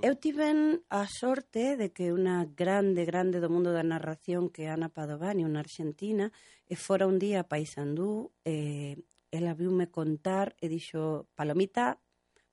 Eu 0.00 0.14
tiven 0.16 0.80
a 0.88 1.04
sorte 1.10 1.74
de 1.74 1.90
que 1.90 2.14
unha 2.14 2.46
grande, 2.46 3.02
grande 3.04 3.42
do 3.42 3.50
mundo 3.50 3.74
da 3.74 3.82
narración 3.82 4.48
que 4.48 4.66
é 4.66 4.72
Ana 4.72 4.88
Padovani, 4.88 5.42
unha 5.42 5.60
argentina, 5.60 6.30
e 6.64 6.74
fora 6.78 7.10
un 7.10 7.18
día 7.18 7.42
a 7.42 7.48
Paisandú, 7.50 8.30
eh, 8.46 8.96
ela 9.34 9.58
viume 9.58 9.90
contar 9.90 10.54
e 10.62 10.70
dixo, 10.70 11.26
Palomita, 11.34 11.98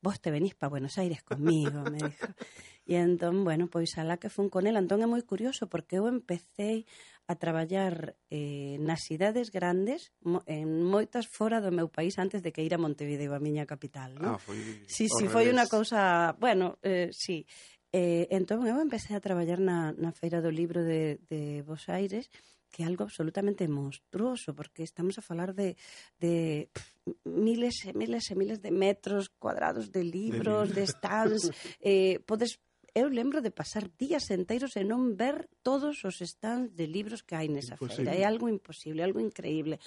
vos 0.04 0.20
te 0.20 0.34
venís 0.34 0.58
para 0.58 0.74
Buenos 0.74 0.98
Aires 0.98 1.24
conmigo, 1.24 1.86
me 1.88 2.02
dixo. 2.02 2.34
E 2.84 3.00
entón, 3.00 3.48
bueno, 3.48 3.72
pois 3.72 3.96
alá 3.96 4.20
que 4.20 4.28
fun 4.28 4.52
con 4.52 4.68
ela. 4.68 4.84
Entón 4.84 5.00
é 5.00 5.08
moi 5.08 5.24
curioso 5.24 5.72
porque 5.72 6.04
eu 6.04 6.06
empecé 6.12 6.84
a 7.28 7.36
traballar 7.40 8.16
eh, 8.30 8.76
nas 8.84 9.08
cidades 9.08 9.48
grandes, 9.48 10.12
mo, 10.20 10.44
en 10.44 10.84
moitas 10.84 11.24
fora 11.24 11.64
do 11.64 11.72
meu 11.72 11.88
país 11.88 12.20
antes 12.20 12.44
de 12.44 12.52
que 12.52 12.66
ir 12.66 12.76
a 12.76 12.82
Montevideo, 12.82 13.32
a 13.32 13.40
miña 13.40 13.64
capital, 13.64 14.12
non? 14.20 14.36
Ah, 14.36 14.40
foi 14.40 14.60
Sí, 14.86 15.08
sí, 15.08 15.32
foi 15.32 15.48
unha 15.48 15.68
cousa, 15.72 16.36
bueno, 16.36 16.76
eh, 16.84 17.08
sí. 17.16 17.48
Eh, 17.94 18.28
entón 18.34 18.66
eu 18.68 18.76
empecé 18.82 19.16
a 19.16 19.24
traballar 19.24 19.62
na, 19.62 19.94
na 19.96 20.12
Feira 20.12 20.44
do 20.44 20.52
Libro 20.52 20.84
de, 20.84 21.22
de 21.30 21.62
Bos 21.64 21.88
Aires, 21.88 22.28
que 22.74 22.82
é 22.82 22.90
algo 22.90 23.06
absolutamente 23.06 23.70
monstruoso, 23.70 24.58
porque 24.58 24.82
estamos 24.82 25.16
a 25.16 25.24
falar 25.24 25.54
de, 25.54 25.78
de 26.18 26.68
pff, 26.74 27.24
miles 27.24 27.86
e 27.86 27.94
miles 27.94 28.26
e 28.28 28.36
miles 28.36 28.60
de 28.60 28.74
metros 28.74 29.30
cuadrados 29.38 29.94
de 29.94 30.04
libros, 30.04 30.74
de, 30.74 30.76
libros. 30.76 30.76
de 30.76 30.84
stands, 30.90 31.44
eh, 31.80 32.20
podes 32.26 32.58
eu 32.94 33.10
lembro 33.10 33.42
de 33.42 33.50
pasar 33.50 33.90
días 33.98 34.30
enteiros 34.30 34.78
e 34.78 34.86
non 34.86 35.18
ver 35.18 35.50
todos 35.66 36.06
os 36.06 36.22
stands 36.22 36.78
de 36.78 36.86
libros 36.86 37.26
que 37.26 37.34
hai 37.34 37.50
nesa 37.50 37.74
imposible. 37.74 38.06
feira. 38.06 38.14
É 38.14 38.22
algo 38.24 38.46
imposible, 38.46 39.02
algo 39.02 39.18
increíble. 39.18 39.82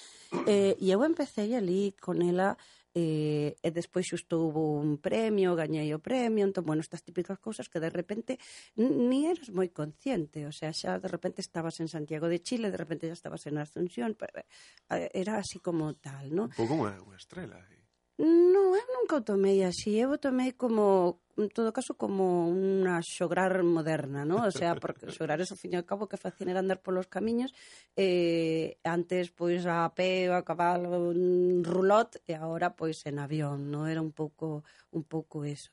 eh, 0.46 0.74
e 0.76 0.86
eu 0.90 1.00
empecé 1.06 1.46
ali 1.54 1.94
con 1.98 2.18
ela 2.18 2.58
eh, 2.96 3.54
e 3.60 3.68
despois 3.70 4.08
xusto 4.08 4.40
hubo 4.40 4.80
un 4.80 4.96
premio, 4.96 5.52
gañei 5.52 5.92
o 5.92 6.00
premio, 6.00 6.48
entón, 6.48 6.64
bueno, 6.64 6.80
estas 6.80 7.04
típicas 7.04 7.36
cousas 7.38 7.68
que 7.68 7.76
de 7.76 7.92
repente 7.92 8.40
ni 8.74 9.28
eras 9.28 9.52
moi 9.52 9.68
consciente, 9.68 10.48
o 10.48 10.52
sea, 10.52 10.72
xa 10.72 10.96
de 10.96 11.06
repente 11.12 11.44
estabas 11.44 11.76
en 11.84 11.92
Santiago 11.92 12.26
de 12.32 12.40
Chile, 12.40 12.72
de 12.72 12.80
repente 12.80 13.04
xa 13.06 13.14
estabas 13.20 13.44
en 13.44 13.60
Asunción, 13.60 14.16
eh, 14.16 15.12
era 15.12 15.36
así 15.36 15.60
como 15.60 15.92
tal, 16.00 16.32
¿no? 16.32 16.48
Un 16.48 16.56
pouco 16.56 16.72
unha, 16.72 16.96
unha 17.04 17.20
estrela, 17.20 17.60
eh? 17.68 17.75
Non, 18.16 18.72
eu 18.72 18.80
eh, 18.80 18.86
nunca 18.96 19.20
o 19.20 19.26
tomei 19.30 19.60
así. 19.60 20.00
Eu 20.00 20.16
o 20.16 20.22
tomei 20.26 20.56
como, 20.56 21.20
en 21.36 21.52
todo 21.52 21.68
caso, 21.76 22.00
como 22.00 22.48
unha 22.48 23.04
xograr 23.04 23.52
moderna, 23.60 24.24
¿no? 24.24 24.48
O 24.48 24.52
sea, 24.52 24.72
porque 24.72 25.04
xograr 25.12 25.36
é, 25.36 25.44
ao 25.44 25.60
fin 25.60 25.76
e 25.76 25.78
ao 25.78 25.84
cabo, 25.84 26.08
que 26.08 26.16
facían 26.16 26.48
era 26.48 26.64
andar 26.64 26.80
polos 26.80 27.12
camiños. 27.12 27.52
Eh, 27.92 28.80
antes, 28.88 29.28
pois, 29.36 29.68
a 29.68 29.84
pé, 29.92 30.32
a 30.32 30.40
cabalo, 30.48 31.12
un 31.12 31.60
rulot, 31.60 32.24
e 32.24 32.32
agora, 32.32 32.72
pois, 32.72 33.04
en 33.04 33.20
avión, 33.20 33.68
¿no? 33.68 33.84
Era 33.84 34.00
un 34.00 34.16
pouco, 34.16 34.64
un 34.96 35.04
pouco 35.04 35.44
eso. 35.44 35.68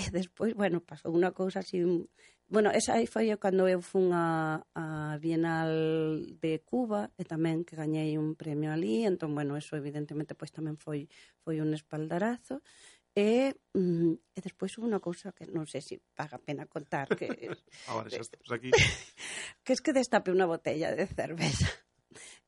E 0.00 0.08
despois, 0.08 0.56
bueno, 0.56 0.80
pasou 0.80 1.12
unha 1.12 1.36
cousa 1.36 1.60
así 1.60 1.84
Bueno, 2.54 2.70
esa 2.70 2.94
aí 2.94 3.10
foi 3.10 3.26
cando 3.34 3.66
eu 3.66 3.82
fun 3.82 4.14
a, 4.14 4.62
a 4.78 5.18
Bienal 5.18 5.74
de 6.38 6.62
Cuba 6.62 7.10
e 7.18 7.26
tamén 7.26 7.66
que 7.66 7.74
gañei 7.74 8.14
un 8.14 8.38
premio 8.38 8.70
ali, 8.70 9.02
entón, 9.02 9.34
bueno, 9.34 9.58
eso 9.58 9.74
evidentemente 9.74 10.38
pois 10.38 10.54
tamén 10.54 10.78
foi 10.78 11.10
foi 11.42 11.58
un 11.58 11.74
espaldarazo. 11.74 12.62
E, 13.10 13.58
mm, 13.74 14.38
e 14.38 14.38
despois 14.38 14.78
unha 14.78 15.02
cousa 15.02 15.34
que 15.34 15.50
non 15.50 15.66
sei 15.66 15.82
se 15.82 15.98
paga 16.14 16.38
pena 16.38 16.70
contar 16.70 17.10
que 17.18 17.26
Agora 17.90 18.06
xa 18.06 18.22
estamos 18.22 18.46
aquí. 18.54 18.70
que 19.66 19.74
es 19.74 19.82
que 19.82 19.90
destape 19.90 20.30
unha 20.30 20.46
botella 20.46 20.94
de 20.94 21.10
cerveza 21.10 21.66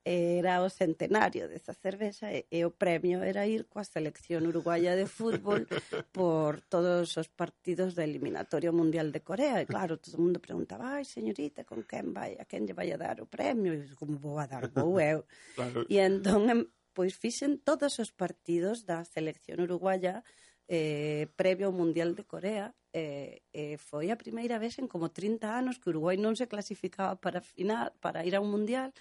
era 0.07 0.63
o 0.63 0.71
centenario 0.71 1.51
desa 1.51 1.75
cervexa 1.75 2.31
e, 2.31 2.47
e 2.47 2.63
o 2.63 2.71
premio 2.71 3.27
era 3.27 3.43
ir 3.43 3.67
coa 3.67 3.83
selección 3.83 4.47
uruguaya 4.47 4.95
de 4.95 5.11
fútbol 5.11 5.67
por 6.15 6.63
todos 6.71 7.11
os 7.19 7.27
partidos 7.27 7.99
da 7.99 8.07
eliminatoria 8.07 8.71
mundial 8.71 9.11
de 9.11 9.27
Corea. 9.27 9.59
E 9.59 9.67
claro, 9.67 9.99
todo 9.99 10.15
o 10.15 10.23
mundo 10.23 10.39
preguntaba 10.39 10.95
ai 10.95 11.03
señorita, 11.03 11.67
con 11.67 11.83
quen 11.83 12.15
vai, 12.15 12.39
a 12.39 12.47
quen 12.47 12.71
lle 12.71 12.79
vai 12.79 12.95
a 12.95 13.01
dar 13.03 13.19
o 13.19 13.27
premio? 13.27 13.75
E 13.75 13.99
como 13.99 14.15
vou 14.15 14.39
a 14.39 14.47
dar, 14.47 14.71
vou 14.71 15.03
eu. 15.03 15.27
Claro. 15.59 15.83
e 15.91 15.99
entón 15.99 16.71
pois 16.95 17.19
fixen 17.19 17.59
todos 17.59 17.99
os 17.99 18.15
partidos 18.15 18.87
da 18.87 19.03
selección 19.03 19.59
uruguaya 19.59 20.23
eh, 20.71 21.27
previo 21.35 21.67
ao 21.67 21.75
Mundial 21.75 22.15
de 22.15 22.23
Corea 22.23 22.71
eh, 22.95 23.43
eh, 23.51 23.75
foi 23.77 24.15
a 24.15 24.17
primeira 24.17 24.63
vez 24.63 24.79
en 24.79 24.87
como 24.87 25.11
30 25.11 25.51
anos 25.51 25.83
que 25.83 25.91
Uruguai 25.91 26.15
non 26.15 26.39
se 26.39 26.47
clasificaba 26.47 27.19
para 27.19 27.43
final, 27.43 27.91
para 27.99 28.23
ir 28.23 28.35
a 28.35 28.43
un 28.43 28.55
Mundial 28.55 28.95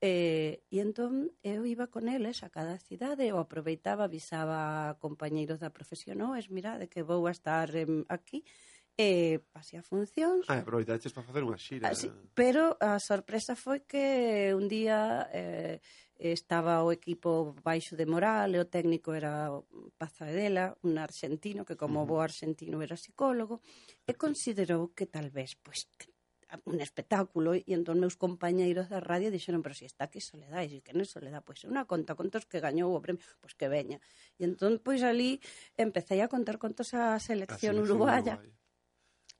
Eh, 0.00 0.62
e 0.70 0.78
entón 0.78 1.34
eu 1.42 1.66
iba 1.66 1.90
con 1.90 2.06
eles 2.06 2.38
¿eh? 2.38 2.46
a 2.46 2.54
cada 2.54 2.78
cidade 2.78 3.34
ou 3.34 3.42
aproveitaba, 3.42 4.06
avisaba 4.06 4.94
a 4.94 4.96
compañeiros 5.02 5.58
da 5.58 5.74
profesión 5.74 6.22
es 6.38 6.54
mirade 6.54 6.86
que 6.86 7.02
vou 7.02 7.26
a 7.26 7.34
estar 7.34 7.66
em, 7.74 8.06
aquí 8.06 8.46
eh, 8.94 9.38
e 9.38 9.38
pasei 9.54 9.78
a 9.78 9.82
funcións 9.82 10.46
Ah, 10.50 10.58
aproveitaches 10.58 11.14
para 11.14 11.26
facer 11.26 11.42
unha 11.46 11.58
xira 11.58 11.86
ah, 11.86 11.94
sí, 11.94 12.10
Pero 12.34 12.74
a 12.82 12.98
sorpresa 12.98 13.54
foi 13.54 13.86
que 13.86 14.50
un 14.54 14.66
día 14.66 15.26
eh, 15.34 15.78
estaba 16.18 16.82
o 16.82 16.90
equipo 16.90 17.54
baixo 17.62 17.94
de 17.94 18.10
moral 18.10 18.54
e 18.54 18.58
o 18.58 18.66
técnico 18.66 19.14
era 19.14 19.54
Pazadela, 19.94 20.74
un 20.82 20.98
argentino 20.98 21.62
que 21.62 21.78
como 21.78 22.02
mm. 22.02 22.06
bo 22.10 22.18
argentino 22.18 22.82
era 22.82 22.98
psicólogo 22.98 23.62
e 24.02 24.18
considerou 24.18 24.90
que 24.90 25.06
tal 25.06 25.30
vez, 25.30 25.54
pois, 25.54 25.86
que 25.94 26.10
un 26.64 26.80
espectáculo 26.80 27.52
e 27.52 27.64
entón 27.76 28.00
meus 28.00 28.16
compañeiros 28.16 28.88
da 28.88 29.04
radio 29.04 29.28
dixeron 29.28 29.60
pero 29.60 29.76
si 29.76 29.84
está 29.84 30.08
aquí 30.08 30.20
Soledad, 30.20 30.64
e 30.64 30.68
si 30.68 30.78
que 30.80 30.96
non 30.96 31.04
Soledad? 31.04 31.44
Pois 31.44 31.60
pues, 31.62 31.68
unha 31.68 31.84
conta 31.84 32.16
contos 32.16 32.48
que 32.48 32.62
gañou 32.62 32.92
o 32.96 33.00
premio 33.04 33.20
pois 33.20 33.52
pues, 33.52 33.54
que 33.58 33.68
veña, 33.68 33.98
e 34.40 34.48
entón 34.48 34.80
pois 34.80 35.04
ali 35.04 35.44
empecé 35.76 36.20
a 36.24 36.32
contar 36.32 36.56
contos 36.56 36.96
a 36.96 37.20
selección, 37.20 37.76
a 37.76 37.84
selección 37.84 37.84
uruguaya, 37.84 38.34
uruguaya. 38.40 38.56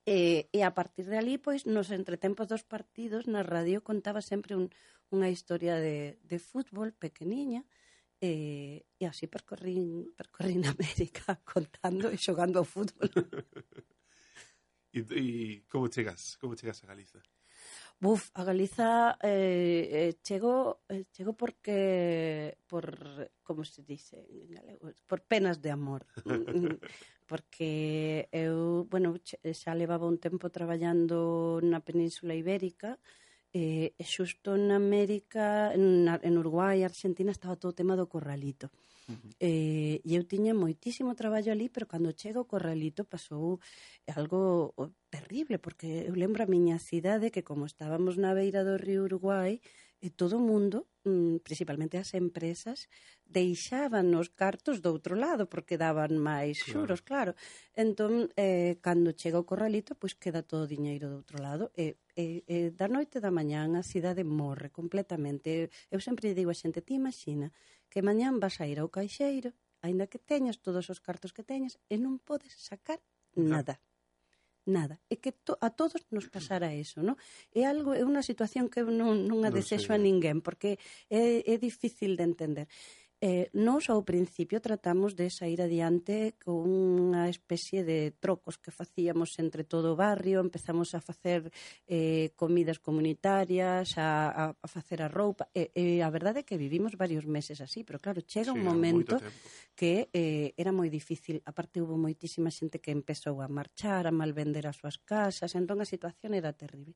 E, 0.09 0.49
e 0.57 0.65
a 0.65 0.73
partir 0.73 1.05
de 1.05 1.21
ali, 1.21 1.37
pois, 1.37 1.69
nos 1.69 1.93
entretempos 1.93 2.49
dos 2.49 2.65
partidos, 2.65 3.29
na 3.29 3.45
radio 3.45 3.85
contaba 3.85 4.25
sempre 4.25 4.57
un, 4.57 4.73
unha 5.13 5.29
historia 5.29 5.77
de, 5.77 6.17
de 6.25 6.39
fútbol 6.41 6.97
pequeniña, 6.97 7.69
e, 8.17 8.89
e 8.97 9.05
así 9.05 9.29
percorrín, 9.29 10.09
percorrín 10.17 10.65
América 10.73 11.37
contando 11.45 12.09
e 12.09 12.17
xogando 12.17 12.57
ao 12.57 12.65
fútbol. 12.65 13.09
E, 14.93 15.01
e 15.01 15.25
como 15.69 15.89
chegas? 15.89 16.37
Como 16.41 16.57
chegas 16.57 16.83
a 16.83 16.87
Galiza? 16.87 17.21
Buf, 18.01 18.31
a 18.35 18.45
Galiza 18.45 19.19
eh, 19.23 19.89
eh, 19.91 20.13
chego, 20.23 20.83
eh, 20.89 21.05
chego 21.11 21.33
porque 21.33 22.57
por 22.67 22.87
como 23.43 23.65
se 23.65 23.83
dice 23.83 24.25
en 24.31 24.55
galego, 24.55 24.93
por 25.07 25.23
penas 25.23 25.61
de 25.61 25.71
amor. 25.71 26.07
porque 27.27 28.29
eu, 28.33 28.87
bueno, 28.89 29.19
xa 29.53 29.75
levaba 29.75 30.07
un 30.07 30.17
tempo 30.17 30.49
traballando 30.49 31.61
na 31.61 31.85
Península 31.85 32.39
Ibérica 32.39 32.97
eh, 33.53 33.93
e 33.99 34.05
xusto 34.07 34.57
en 34.57 34.71
América, 34.73 35.75
en, 35.75 36.09
en 36.09 36.35
Uruguai 36.39 36.81
e 36.81 36.89
Argentina 36.89 37.35
estaba 37.35 37.59
todo 37.61 37.75
o 37.75 37.79
tema 37.81 37.99
do 37.99 38.09
corralito. 38.09 38.71
Uh 38.73 38.98
-huh. 39.13 39.31
eh, 39.41 40.01
e 40.05 40.11
eu 40.17 40.25
tiña 40.25 40.53
moitísimo 40.55 41.15
traballo 41.15 41.51
ali, 41.53 41.67
pero 41.69 41.87
cando 41.89 42.13
chego 42.13 42.41
o 42.45 42.51
corralito 42.53 43.03
pasou 43.05 43.61
algo 44.19 44.75
terrible, 45.11 45.57
porque 45.59 46.05
eu 46.09 46.15
lembro 46.15 46.41
a 46.43 46.53
miña 46.55 46.79
cidade 46.79 47.33
que 47.35 47.43
como 47.49 47.65
estábamos 47.67 48.15
na 48.21 48.33
beira 48.37 48.61
do 48.69 48.77
río 48.77 49.05
Uruguai, 49.09 49.61
e 50.01 50.11
todo 50.15 50.39
o 50.39 50.47
mundo, 50.51 50.87
mm, 51.03 51.43
principalmente 51.43 51.99
as 51.99 52.15
empresas, 52.15 52.87
deixaban 53.27 54.15
os 54.15 54.31
cartos 54.31 54.79
do 54.79 54.95
outro 54.95 55.19
lado 55.19 55.51
porque 55.51 55.75
daban 55.75 56.23
máis 56.23 56.63
xuros, 56.63 57.03
claro. 57.03 57.35
claro. 57.35 57.75
Entón, 57.75 58.31
eh, 58.39 58.79
cando 58.79 59.11
chega 59.19 59.43
o 59.43 59.49
corralito, 59.49 59.99
pois 59.99 60.15
queda 60.15 60.47
todo 60.47 60.65
o 60.65 60.71
diñeiro 60.71 61.11
do 61.11 61.19
outro 61.19 61.43
lado 61.43 61.75
e, 61.75 61.99
e, 62.15 62.47
e 62.47 62.57
da 62.71 62.87
noite 62.87 63.19
da 63.19 63.35
mañán 63.35 63.75
a 63.75 63.83
cidade 63.83 64.23
morre 64.23 64.71
completamente. 64.71 65.67
Eu 65.91 65.99
sempre 65.99 66.31
digo 66.31 66.55
a 66.55 66.57
xente, 66.57 66.79
ti 66.87 66.95
imagina 66.95 67.51
que 67.93 68.05
mañán 68.05 68.41
vas 68.41 68.61
a 68.61 68.69
ir 68.69 68.79
ao 68.79 68.93
caixeiro, 68.93 69.51
aínda 69.85 70.11
que 70.11 70.19
teñas 70.19 70.61
todos 70.61 70.87
os 70.93 71.01
cartos 71.01 71.33
que 71.33 71.45
teñas, 71.45 71.81
e 71.93 71.97
non 71.97 72.21
podes 72.23 72.55
sacar 72.57 73.01
nada. 73.35 73.81
Nada. 74.69 75.01
É 75.09 75.17
que 75.17 75.33
to, 75.33 75.57
a 75.65 75.73
todos 75.73 76.05
nos 76.13 76.29
pasara 76.29 76.77
eso, 76.77 77.01
no? 77.01 77.17
É 77.57 77.65
algo, 77.65 77.97
é 77.97 78.05
unha 78.05 78.21
situación 78.21 78.69
que 78.69 78.85
non, 78.85 79.25
non 79.25 79.41
a 79.49 79.51
desexo 79.51 79.97
a 79.97 79.99
ninguén, 79.99 80.45
porque 80.45 80.77
é, 81.09 81.41
é 81.41 81.55
difícil 81.57 82.21
de 82.21 82.25
entender. 82.29 82.67
Eh, 83.21 83.51
nos 83.51 83.91
ao 83.91 84.07
principio 84.07 84.63
tratamos 84.63 85.19
de 85.19 85.27
sair 85.27 85.59
adiante 85.59 86.39
con 86.39 86.71
unha 86.71 87.27
especie 87.27 87.83
de 87.83 88.15
trocos 88.15 88.63
que 88.63 88.71
facíamos 88.71 89.35
entre 89.43 89.67
todo 89.67 89.95
o 89.95 89.99
barrio, 89.99 90.39
empezamos 90.39 90.95
a 90.95 91.03
facer 91.03 91.51
eh, 91.91 92.31
comidas 92.39 92.79
comunitarias, 92.79 93.99
a, 93.99 94.55
a 94.55 94.67
facer 94.71 95.03
a 95.03 95.11
roupa, 95.11 95.51
e, 95.51 95.75
eh, 95.75 95.99
eh, 95.99 96.07
a 96.07 96.15
verdade 96.15 96.47
é 96.47 96.47
que 96.47 96.55
vivimos 96.55 96.95
varios 96.95 97.27
meses 97.27 97.59
así, 97.59 97.83
pero 97.83 97.99
claro, 97.99 98.23
chega 98.23 98.55
sí, 98.55 98.55
un 98.55 98.63
momento 98.63 99.19
que 99.75 100.07
eh, 100.15 100.55
era 100.55 100.71
moi 100.71 100.87
difícil, 100.87 101.43
aparte 101.43 101.83
hubo 101.83 101.99
moitísima 101.99 102.55
xente 102.55 102.79
que 102.79 102.95
empezou 102.95 103.43
a 103.43 103.51
marchar, 103.51 104.07
a 104.07 104.15
malvender 104.15 104.71
as 104.71 104.79
súas 104.79 104.95
casas, 105.03 105.59
entón 105.59 105.83
a 105.83 105.91
situación 105.91 106.39
era 106.39 106.55
terrible. 106.55 106.95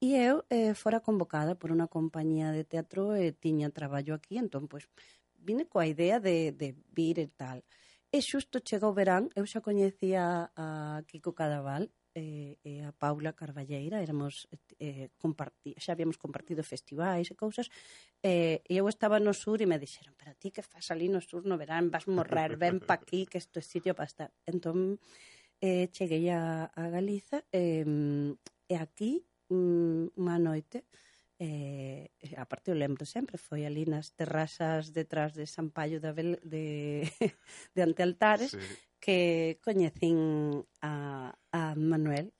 E 0.00 0.16
eu 0.16 0.48
eh, 0.48 0.72
fora 0.72 1.04
convocada 1.04 1.60
por 1.60 1.68
unha 1.76 1.84
compañía 1.84 2.56
de 2.56 2.64
teatro 2.64 3.12
e 3.12 3.28
eh, 3.28 3.32
tiña 3.36 3.68
traballo 3.68 4.16
aquí, 4.16 4.40
entón, 4.40 4.64
pois, 4.64 4.88
pues, 4.88 5.19
vine 5.40 5.66
coa 5.66 5.86
idea 5.86 6.20
de, 6.20 6.52
de 6.52 6.76
vir 6.92 7.18
e 7.18 7.28
tal. 7.34 7.64
E 8.10 8.18
xusto 8.20 8.58
chega 8.58 8.90
o 8.90 8.96
verán, 8.96 9.30
eu 9.38 9.46
xa 9.46 9.62
coñecía 9.62 10.50
a 10.56 10.66
Kiko 11.06 11.30
Cadaval 11.30 11.94
e, 12.14 12.58
e 12.66 12.82
a 12.82 12.90
Paula 12.90 13.32
Carballeira, 13.38 14.02
éramos 14.02 14.50
eh, 14.82 15.14
comparti, 15.14 15.78
xa 15.78 15.94
habíamos 15.94 16.18
compartido 16.18 16.66
festivais 16.66 17.30
e 17.30 17.38
cousas, 17.38 17.70
eh, 18.22 18.66
e 18.66 18.74
eu 18.74 18.86
estaba 18.90 19.22
no 19.22 19.30
sur 19.30 19.62
e 19.62 19.66
me 19.70 19.78
dixeron, 19.78 20.18
pero 20.18 20.34
ti 20.34 20.50
que 20.50 20.66
fas 20.66 20.90
ali 20.90 21.06
no 21.06 21.22
sur 21.22 21.46
no 21.46 21.54
verán, 21.54 21.94
vas 21.94 22.10
morrer, 22.10 22.58
ven 22.58 22.82
pa 22.82 22.98
aquí, 22.98 23.30
que 23.30 23.38
isto 23.38 23.62
é 23.62 23.64
sitio 23.64 23.94
para 23.94 24.10
estar. 24.10 24.30
Entón, 24.42 24.98
eh, 25.62 25.86
cheguei 25.94 26.26
a, 26.34 26.66
a 26.66 26.82
Galiza 26.90 27.46
eh, 27.54 27.86
e 28.66 28.74
aquí 28.74 29.22
mm, 29.54 30.18
unha 30.18 30.38
noite 30.42 30.82
eh, 31.38 32.10
aparte 32.36 32.70
eu 32.70 32.76
lembro 32.76 33.06
sempre, 33.06 33.38
foi 33.38 33.64
ali 33.66 33.86
nas 33.86 34.12
terrazas 34.12 34.90
detrás 34.90 35.34
de 35.34 35.46
San 35.46 35.70
Paio 35.70 35.98
de, 35.98 36.08
Abel, 36.08 36.30
de, 36.44 37.08
de 37.74 37.80
Antealtares, 37.82 38.52
sí. 38.52 38.58
que 39.00 39.58
coñecín 39.64 40.62
a, 40.82 41.32
a 41.50 41.62
Manuel, 41.74 42.32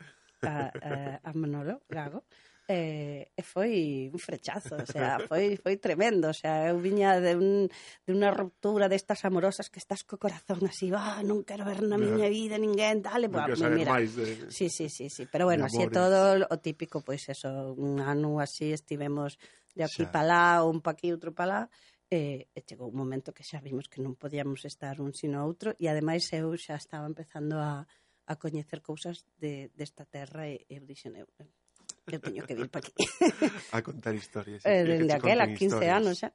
a, 0.42 0.70
a, 0.70 0.92
a 1.24 1.31
Manolo 1.33 1.83
Gago, 1.88 2.24
e, 2.70 3.33
e 3.35 3.42
foi 3.42 4.07
un 4.14 4.20
frechazo, 4.22 4.79
o 4.79 4.87
sea, 4.87 5.18
foi, 5.29 5.59
foi 5.59 5.76
tremendo, 5.83 6.31
o 6.31 6.37
sea, 6.37 6.70
eu 6.70 6.79
viña 6.79 7.18
de, 7.18 7.35
un, 7.35 7.66
de 8.07 8.11
unha 8.14 8.31
ruptura 8.31 8.87
destas 8.87 9.26
amorosas 9.26 9.66
que 9.66 9.83
estás 9.83 10.07
co 10.07 10.22
corazón 10.22 10.62
así, 10.70 10.87
ah, 10.94 11.18
non 11.26 11.42
quero 11.42 11.66
ver 11.66 11.83
na 11.83 11.98
miña 11.98 12.31
vida 12.31 12.62
ninguén, 12.62 13.03
dale, 13.03 13.26
non 13.26 13.42
bah, 13.42 13.50
mira. 13.74 13.90
Máis 13.90 14.14
de... 14.14 14.55
Sí, 14.55 14.70
sí, 14.70 14.87
sí, 14.87 15.11
sí, 15.11 15.26
pero 15.26 15.50
bueno, 15.50 15.66
así 15.66 15.83
todo 15.90 16.46
o 16.46 16.57
típico, 16.62 17.03
pois 17.03 17.26
pues, 17.26 17.42
eso, 17.42 17.74
un 17.74 17.98
ano 17.98 18.38
así 18.38 18.70
estivemos 18.70 19.35
de 19.74 19.85
aquí 19.85 20.04
xa. 20.04 20.12
palá, 20.12 20.64
un 20.64 20.80
pa 20.80 20.92
aquí, 20.92 21.12
outro 21.12 21.30
palá, 21.33 21.70
e, 22.11 22.50
e 22.50 22.61
chegou 22.66 22.90
un 22.90 22.98
momento 22.98 23.30
que 23.30 23.46
xa 23.46 23.62
vimos 23.62 23.87
que 23.87 24.02
non 24.02 24.18
podíamos 24.18 24.66
estar 24.66 24.98
un 24.98 25.14
sino 25.14 25.46
outro, 25.46 25.78
e 25.78 25.87
ademais 25.87 26.26
eu 26.35 26.50
xa 26.59 26.74
estaba 26.74 27.06
empezando 27.06 27.62
a, 27.62 27.87
a 28.26 28.35
coñecer 28.37 28.83
cousas 28.83 29.22
de, 29.38 29.70
desta 29.78 30.04
terra 30.06 30.50
e, 30.50 30.66
eu 30.66 30.83
dixen, 30.83 31.14
eu, 31.14 31.30
eu 31.38 32.18
teño 32.18 32.42
que 32.42 32.59
vir 32.59 32.68
para 32.68 32.83
aquí. 32.83 32.92
a 33.76 33.78
contar 33.83 34.14
historias. 34.14 34.62
Eh, 34.66 34.83
dende 34.83 35.14
aquela, 35.14 35.46
15 35.46 35.64
historias. 35.64 35.96
anos 35.96 36.14
xa. 36.18 36.30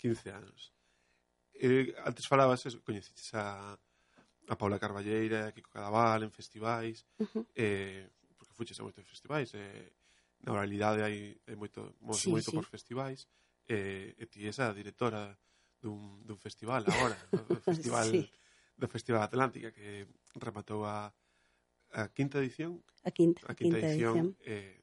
15 0.00 0.30
anos. 0.32 0.72
Eh, 1.60 1.92
antes 2.08 2.24
falabas, 2.24 2.64
eso, 2.64 2.80
coñeciches 2.80 3.36
a, 3.36 3.76
a 4.48 4.54
Paula 4.56 4.80
Carballeira, 4.80 5.48
a 5.48 5.52
Kiko 5.52 5.68
Cadaval, 5.68 6.24
en 6.24 6.32
festivais, 6.32 7.04
uh 7.20 7.28
-huh. 7.28 7.44
eh, 7.54 8.08
porque 8.40 8.56
fuches 8.56 8.80
a 8.80 8.82
moitos 8.82 9.04
festivais, 9.04 9.52
eh, 9.52 9.92
na 10.44 10.52
oralidade 10.52 11.04
hai, 11.04 11.36
hai 11.46 11.56
moito, 11.56 11.96
moito, 12.00 12.20
sí, 12.20 12.30
moito 12.30 12.50
sí. 12.50 12.56
por 12.56 12.66
festivais 12.66 13.28
e, 13.68 14.14
e 14.16 14.24
ti 14.26 14.48
esa 14.48 14.72
directora 14.72 15.36
dun, 15.80 16.24
dun 16.24 16.38
festival 16.40 16.84
agora, 16.86 17.16
do 17.48 17.60
festival 17.60 18.08
sí. 18.08 18.24
do 18.80 18.88
Festival 18.88 19.22
Atlántica 19.22 19.68
que 19.76 20.08
rematou 20.40 20.88
a 20.88 21.12
a 21.92 22.08
quinta 22.08 22.38
edición. 22.38 22.82
A 23.04 23.10
quinta, 23.10 23.42
a 23.46 23.54
quinta, 23.54 23.76
quinta 23.76 23.78
edición, 23.90 24.14
edición. 24.16 24.36
Eh, 24.46 24.80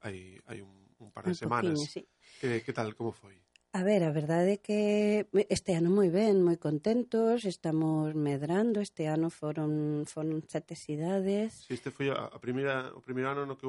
hai, 0.00 0.40
hai 0.48 0.58
un, 0.64 0.72
un 0.98 1.10
par 1.12 1.24
de 1.24 1.36
un 1.36 1.38
semanas. 1.38 1.76
Poquinho, 1.76 1.86
sí. 1.86 2.08
que, 2.40 2.62
que 2.64 2.72
tal, 2.72 2.96
como 2.96 3.12
foi? 3.12 3.36
A 3.70 3.84
ver, 3.84 4.02
a 4.02 4.10
verdade 4.10 4.58
é 4.58 4.58
que 4.58 5.30
este 5.46 5.78
ano 5.78 5.94
moi 5.94 6.10
ben, 6.10 6.42
moi 6.42 6.58
contentos, 6.58 7.46
estamos 7.46 8.16
medrando, 8.18 8.82
este 8.82 9.06
ano 9.06 9.30
foron 9.30 10.02
foron 10.10 10.42
sete 10.48 10.74
cidades. 10.74 11.54
Si, 11.54 11.70
sí, 11.70 11.78
este 11.78 11.94
foi 11.94 12.10
a, 12.10 12.26
a 12.26 12.38
primeira 12.42 12.90
o 12.96 13.00
primeiro 13.04 13.30
ano 13.30 13.46
no 13.46 13.54
que 13.54 13.68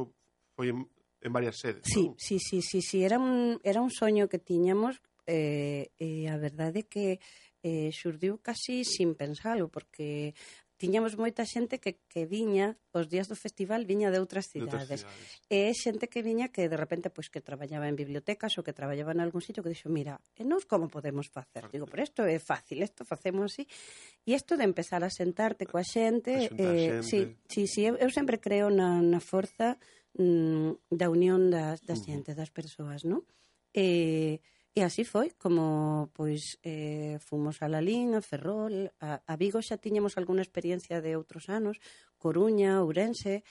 foi 0.58 0.74
en, 0.74 0.90
en 1.22 1.32
varias 1.34 1.58
sedes. 1.58 1.86
Sí, 1.86 2.10
non? 2.10 2.18
sí, 2.18 2.38
sí, 2.42 2.62
sí, 2.62 2.82
sí, 2.82 3.06
era 3.06 3.18
un, 3.18 3.62
era 3.64 3.82
un 3.82 3.94
soño 3.94 4.28
que 4.28 4.42
tiñamos 4.42 5.02
eh, 5.30 5.94
e 6.02 6.26
eh, 6.26 6.34
a 6.34 6.38
verdade 6.42 6.84
é 6.84 6.90
que 6.90 7.22
eh, 7.62 7.94
xurdiu 7.94 8.42
casi 8.42 8.82
sin 8.82 9.14
pensalo, 9.14 9.70
porque 9.70 10.34
tiñamos 10.82 11.14
moita 11.14 11.46
xente 11.46 11.78
que, 11.78 12.02
que 12.10 12.26
viña 12.26 12.74
os 12.90 13.06
días 13.06 13.30
do 13.30 13.38
festival 13.38 13.86
viña 13.86 14.10
de 14.10 14.18
outras 14.18 14.50
cidades. 14.50 14.90
De 14.90 14.98
outras 14.98 15.06
cidades. 15.06 15.30
E 15.46 15.70
xente 15.78 16.10
que 16.10 16.26
viña 16.26 16.50
que 16.50 16.66
de 16.66 16.74
repente 16.74 17.14
pois 17.14 17.30
que 17.30 17.38
traballaba 17.38 17.86
en 17.86 17.94
bibliotecas 17.94 18.58
ou 18.58 18.66
que 18.66 18.74
traballaba 18.74 19.14
en 19.14 19.22
algún 19.22 19.46
sitio 19.46 19.62
que 19.62 19.70
dixo, 19.70 19.94
mira, 19.94 20.18
e 20.34 20.42
nós 20.42 20.66
como 20.66 20.90
podemos 20.90 21.30
facer? 21.30 21.70
Digo, 21.70 21.86
pero 21.86 22.02
isto 22.02 22.26
é 22.26 22.42
fácil, 22.42 22.82
isto 22.82 23.06
facemos 23.06 23.54
así. 23.54 23.70
E 24.26 24.34
isto 24.34 24.58
de 24.58 24.66
empezar 24.66 25.06
a 25.06 25.14
sentarte 25.14 25.70
coa 25.70 25.86
xente, 25.86 26.50
eh, 26.50 27.06
xente. 27.06 27.06
sí, 27.06 27.20
sí, 27.46 27.62
sí, 27.70 27.82
eu, 27.86 28.02
eu 28.02 28.10
sempre 28.10 28.42
creo 28.42 28.74
na, 28.74 29.06
na 29.06 29.22
forza 29.22 29.78
mm, 30.18 30.92
da 30.92 31.08
unión 31.10 31.52
das, 31.52 31.82
da 31.86 31.96
xente, 31.96 32.36
das 32.36 32.50
persoas, 32.50 33.04
non? 33.04 33.24
E, 33.72 34.42
e 34.76 34.80
así 34.84 35.04
foi, 35.04 35.32
como 35.36 36.10
pois 36.16 36.60
eh, 36.64 37.20
fomos 37.20 37.60
a 37.64 37.68
Lalín, 37.68 38.16
a 38.16 38.22
Ferrol, 38.22 38.92
a, 39.00 39.24
a 39.24 39.34
Vigo 39.36 39.60
xa 39.64 39.80
tiñemos 39.80 40.16
algunha 40.16 40.44
experiencia 40.44 41.00
de 41.00 41.16
outros 41.16 41.48
anos, 41.48 41.80
Coruña, 42.20 42.84
Ourense, 42.84 43.44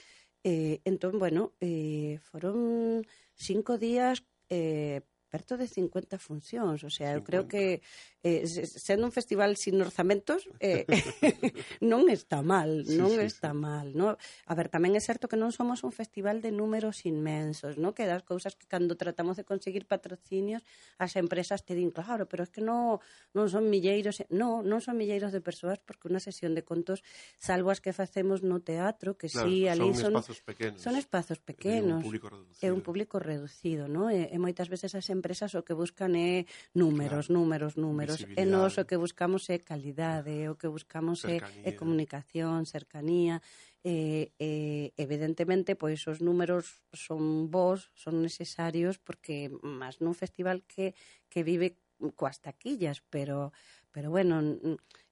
eh, 0.45 0.81
entón, 0.85 1.19
bueno, 1.19 1.53
eh, 1.61 2.21
foron 2.25 3.05
cinco 3.37 3.77
días 3.77 4.25
eh, 4.49 5.01
perto 5.31 5.57
de 5.57 5.69
50 5.69 6.19
funcións, 6.19 6.83
o 6.83 6.91
sea, 6.91 7.15
50. 7.15 7.17
eu 7.17 7.23
creo 7.23 7.45
que 7.47 7.81
eh, 8.23 8.47
sendo 8.47 9.07
un 9.07 9.13
festival 9.13 9.57
sin 9.57 9.81
orzamentos 9.81 10.45
eh, 10.61 10.85
non 11.81 12.13
está 12.13 12.45
mal, 12.45 12.85
non 12.85 13.09
sí, 13.09 13.17
sí, 13.17 13.25
está 13.25 13.57
sí. 13.57 13.57
mal, 13.57 13.97
no? 13.97 14.21
A 14.45 14.53
ver, 14.53 14.69
tamén 14.69 14.93
é 14.93 15.01
certo 15.01 15.25
que 15.25 15.41
non 15.41 15.57
somos 15.57 15.81
un 15.89 15.93
festival 15.93 16.45
de 16.45 16.53
números 16.53 17.09
inmensos, 17.09 17.81
no? 17.81 17.97
Que 17.97 18.05
das 18.05 18.21
cousas 18.21 18.61
que 18.61 18.69
cando 18.69 19.01
tratamos 19.01 19.41
de 19.41 19.49
conseguir 19.49 19.89
patrocinios 19.89 20.61
as 21.01 21.17
empresas 21.17 21.65
te 21.65 21.73
din, 21.73 21.89
claro, 21.89 22.29
pero 22.29 22.45
es 22.45 22.53
que 22.53 22.61
non 22.61 23.01
non 23.33 23.49
son 23.49 23.73
milleiros, 23.73 24.21
no, 24.29 24.61
non 24.61 24.85
son 24.85 25.01
milleiros 25.01 25.33
de 25.33 25.41
persoas 25.41 25.81
porque 25.81 26.13
unha 26.13 26.21
sesión 26.21 26.53
de 26.53 26.61
contos, 26.61 27.01
salvo 27.41 27.73
as 27.73 27.81
que 27.81 27.97
facemos 27.97 28.45
no 28.45 28.61
teatro, 28.61 29.17
que 29.17 29.33
claro, 29.33 29.49
sí, 29.49 29.65
ali 29.65 29.97
son, 29.97 30.13
son 30.13 30.21
espazos 30.21 30.41
pequenos. 30.45 30.79
Son 30.85 30.95
espazos 31.01 31.39
pequenos. 31.41 32.05
É 32.05 32.05
un 32.05 32.05
público 32.05 32.29
reducido. 32.29 32.61
É 32.61 32.69
un 32.69 32.83
público 32.85 33.17
reducido, 33.17 33.89
no? 33.89 34.13
E, 34.13 34.29
e 34.29 34.37
moitas 34.37 34.69
veces 34.69 34.93
as 34.93 35.09
empresas 35.09 35.57
o 35.57 35.65
que 35.65 35.73
buscan 35.73 36.13
é 36.21 36.45
números, 36.77 37.33
claro. 37.33 37.41
números, 37.41 37.81
números 37.81 38.10
números. 38.19 38.41
E 38.41 38.45
nós 38.51 38.73
o 38.81 38.87
que 38.89 38.99
buscamos 38.99 39.47
é 39.47 39.63
calidade, 39.63 40.51
o 40.51 40.59
que 40.59 40.67
buscamos 40.67 41.23
cercanía. 41.23 41.63
Eh, 41.63 41.71
é, 41.71 41.79
comunicación, 41.79 42.67
cercanía. 42.67 43.39
E, 43.87 44.33
e, 44.37 44.93
evidentemente, 44.99 45.79
pois 45.79 46.03
os 46.11 46.19
números 46.19 46.83
son 46.91 47.53
vos, 47.55 47.95
son 47.95 48.19
necesarios, 48.21 48.99
porque 48.99 49.53
máis 49.63 50.03
nun 50.03 50.19
festival 50.19 50.67
que, 50.67 50.99
que 51.31 51.47
vive 51.47 51.79
coas 52.17 52.41
taquillas, 52.41 53.05
pero, 53.13 53.53
pero 53.93 54.11
bueno, 54.11 54.41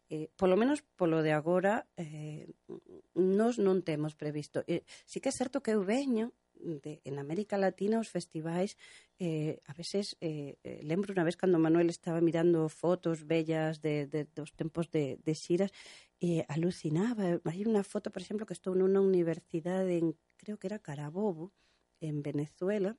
eh, 0.09 0.33
polo 0.37 0.57
menos 0.57 0.81
polo 0.97 1.21
de 1.23 1.33
agora 1.37 1.85
eh, 2.01 2.49
nos 3.13 3.61
non 3.61 3.85
temos 3.85 4.17
previsto. 4.17 4.65
Eh, 4.65 4.85
sí 5.05 5.21
que 5.21 5.29
é 5.29 5.37
certo 5.37 5.61
que 5.61 5.77
eu 5.77 5.85
veño 5.85 6.33
de, 6.61 7.01
en 7.05 7.19
América 7.19 7.57
Latina 7.57 7.99
os 7.99 8.09
festivais 8.09 8.77
eh, 9.19 9.61
a 9.67 9.73
veces 9.73 10.17
eh, 10.21 10.57
eh, 10.63 10.81
lembro 10.83 11.15
unha 11.15 11.27
vez 11.27 11.37
cando 11.39 11.59
Manuel 11.59 11.91
estaba 11.91 12.21
mirando 12.21 12.69
fotos 12.69 13.27
bellas 13.27 13.81
de, 13.81 14.07
de 14.07 14.27
dos 14.27 14.55
tempos 14.55 14.91
de, 14.91 15.19
de 15.23 15.35
xiras 15.35 15.71
eh, 16.21 16.43
alucinaba. 16.51 17.39
Hai 17.47 17.63
unha 17.67 17.83
foto 17.83 18.11
por 18.11 18.23
exemplo 18.23 18.47
que 18.47 18.57
estou 18.57 18.75
nunha 18.75 19.03
universidade 19.03 19.99
en 19.99 20.15
creo 20.39 20.59
que 20.59 20.71
era 20.71 20.83
Carabobo 20.83 21.55
en 21.99 22.23
Venezuela 22.23 22.95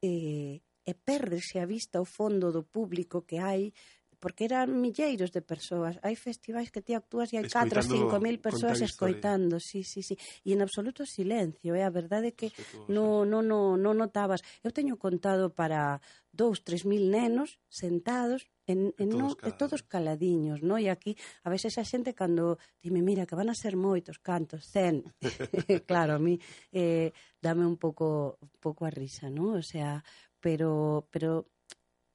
eh, 0.00 0.62
eh 0.62 0.68
e 0.88 0.96
perdese 0.96 1.60
a 1.60 1.68
vista 1.68 2.00
o 2.00 2.08
fondo 2.08 2.48
do 2.48 2.64
público 2.64 3.20
que 3.28 3.36
hai 3.36 3.76
porque 4.20 4.44
eran 4.44 4.80
milleiros 4.80 5.30
de 5.30 5.42
persoas. 5.42 5.98
Hai 6.02 6.18
festivais 6.18 6.70
que 6.74 6.82
ti 6.82 6.92
actúas 6.94 7.30
e 7.30 7.38
hai 7.38 7.46
4 7.46 7.78
ou 7.78 7.86
5 7.86 8.18
mil 8.18 8.38
persoas 8.42 8.82
escoitando, 8.82 9.62
sí, 9.62 9.86
sí, 9.86 10.02
sí. 10.02 10.14
E 10.44 10.52
en 10.52 10.60
absoluto 10.62 11.06
silencio, 11.06 11.74
é 11.74 11.82
eh? 11.82 11.86
a 11.86 11.94
verdade 11.94 12.34
que 12.34 12.50
non 12.90 13.30
no, 13.30 13.40
no, 13.40 13.78
no 13.78 13.90
notabas. 13.94 14.42
Eu 14.66 14.74
teño 14.74 14.98
contado 14.98 15.54
para 15.54 16.02
dous, 16.34 16.62
tres 16.62 16.84
mil 16.84 17.10
nenos 17.10 17.58
sentados 17.68 18.46
en, 18.66 18.94
en 18.98 19.08
todos, 19.10 19.36
no, 19.42 19.52
todos 19.56 19.82
caladiños, 19.82 20.62
no? 20.62 20.76
E 20.76 20.90
aquí, 20.92 21.16
a 21.42 21.48
veces 21.48 21.78
a 21.78 21.84
xente 21.86 22.12
cando 22.12 22.60
dime, 22.82 23.00
mira, 23.00 23.24
que 23.24 23.38
van 23.38 23.48
a 23.48 23.56
ser 23.56 23.74
moitos, 23.74 24.20
cantos, 24.20 24.68
cen. 24.68 25.02
claro, 25.88 26.18
a 26.18 26.20
mí 26.20 26.38
eh, 26.70 27.10
dame 27.40 27.64
un 27.64 27.78
pouco 27.80 28.38
pouco 28.60 28.84
a 28.84 28.92
risa, 28.92 29.30
no? 29.30 29.56
O 29.56 29.64
sea, 29.64 30.04
pero 30.38 31.08
pero 31.10 31.48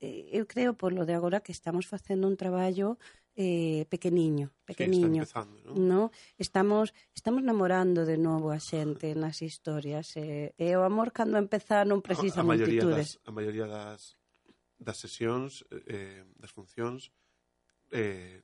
Eh, 0.03 0.27
eu 0.35 0.43
creo 0.43 0.75
por 0.75 0.91
lo 0.91 1.07
de 1.07 1.15
agora 1.15 1.39
que 1.39 1.55
estamos 1.55 1.87
facendo 1.87 2.27
un 2.27 2.35
traballo 2.35 2.99
eh, 3.39 3.87
pequeniño, 3.87 4.51
pequeniño. 4.65 5.23
Sí, 5.23 5.31
está 5.31 5.47
empezando, 5.47 5.73
¿no? 5.79 5.79
¿no? 5.79 6.11
Estamos, 6.37 6.93
estamos 7.15 7.41
namorando 7.41 8.03
de 8.03 8.19
novo 8.19 8.51
a 8.51 8.59
xente 8.59 9.15
nas 9.15 9.39
historias. 9.39 10.11
Eh, 10.19 10.51
e 10.59 10.75
o 10.75 10.83
amor 10.83 11.15
cando 11.15 11.39
empeza 11.39 11.87
non 11.87 12.03
precisa 12.03 12.43
a, 12.43 12.43
a 12.43 12.49
multitudes. 12.51 13.15
Das, 13.15 13.23
a 13.23 13.31
maioría 13.31 13.63
das, 13.63 14.19
das 14.75 14.99
sesións, 14.99 15.63
eh, 15.71 16.27
das 16.35 16.51
funcións, 16.51 17.07
eh, 17.95 18.43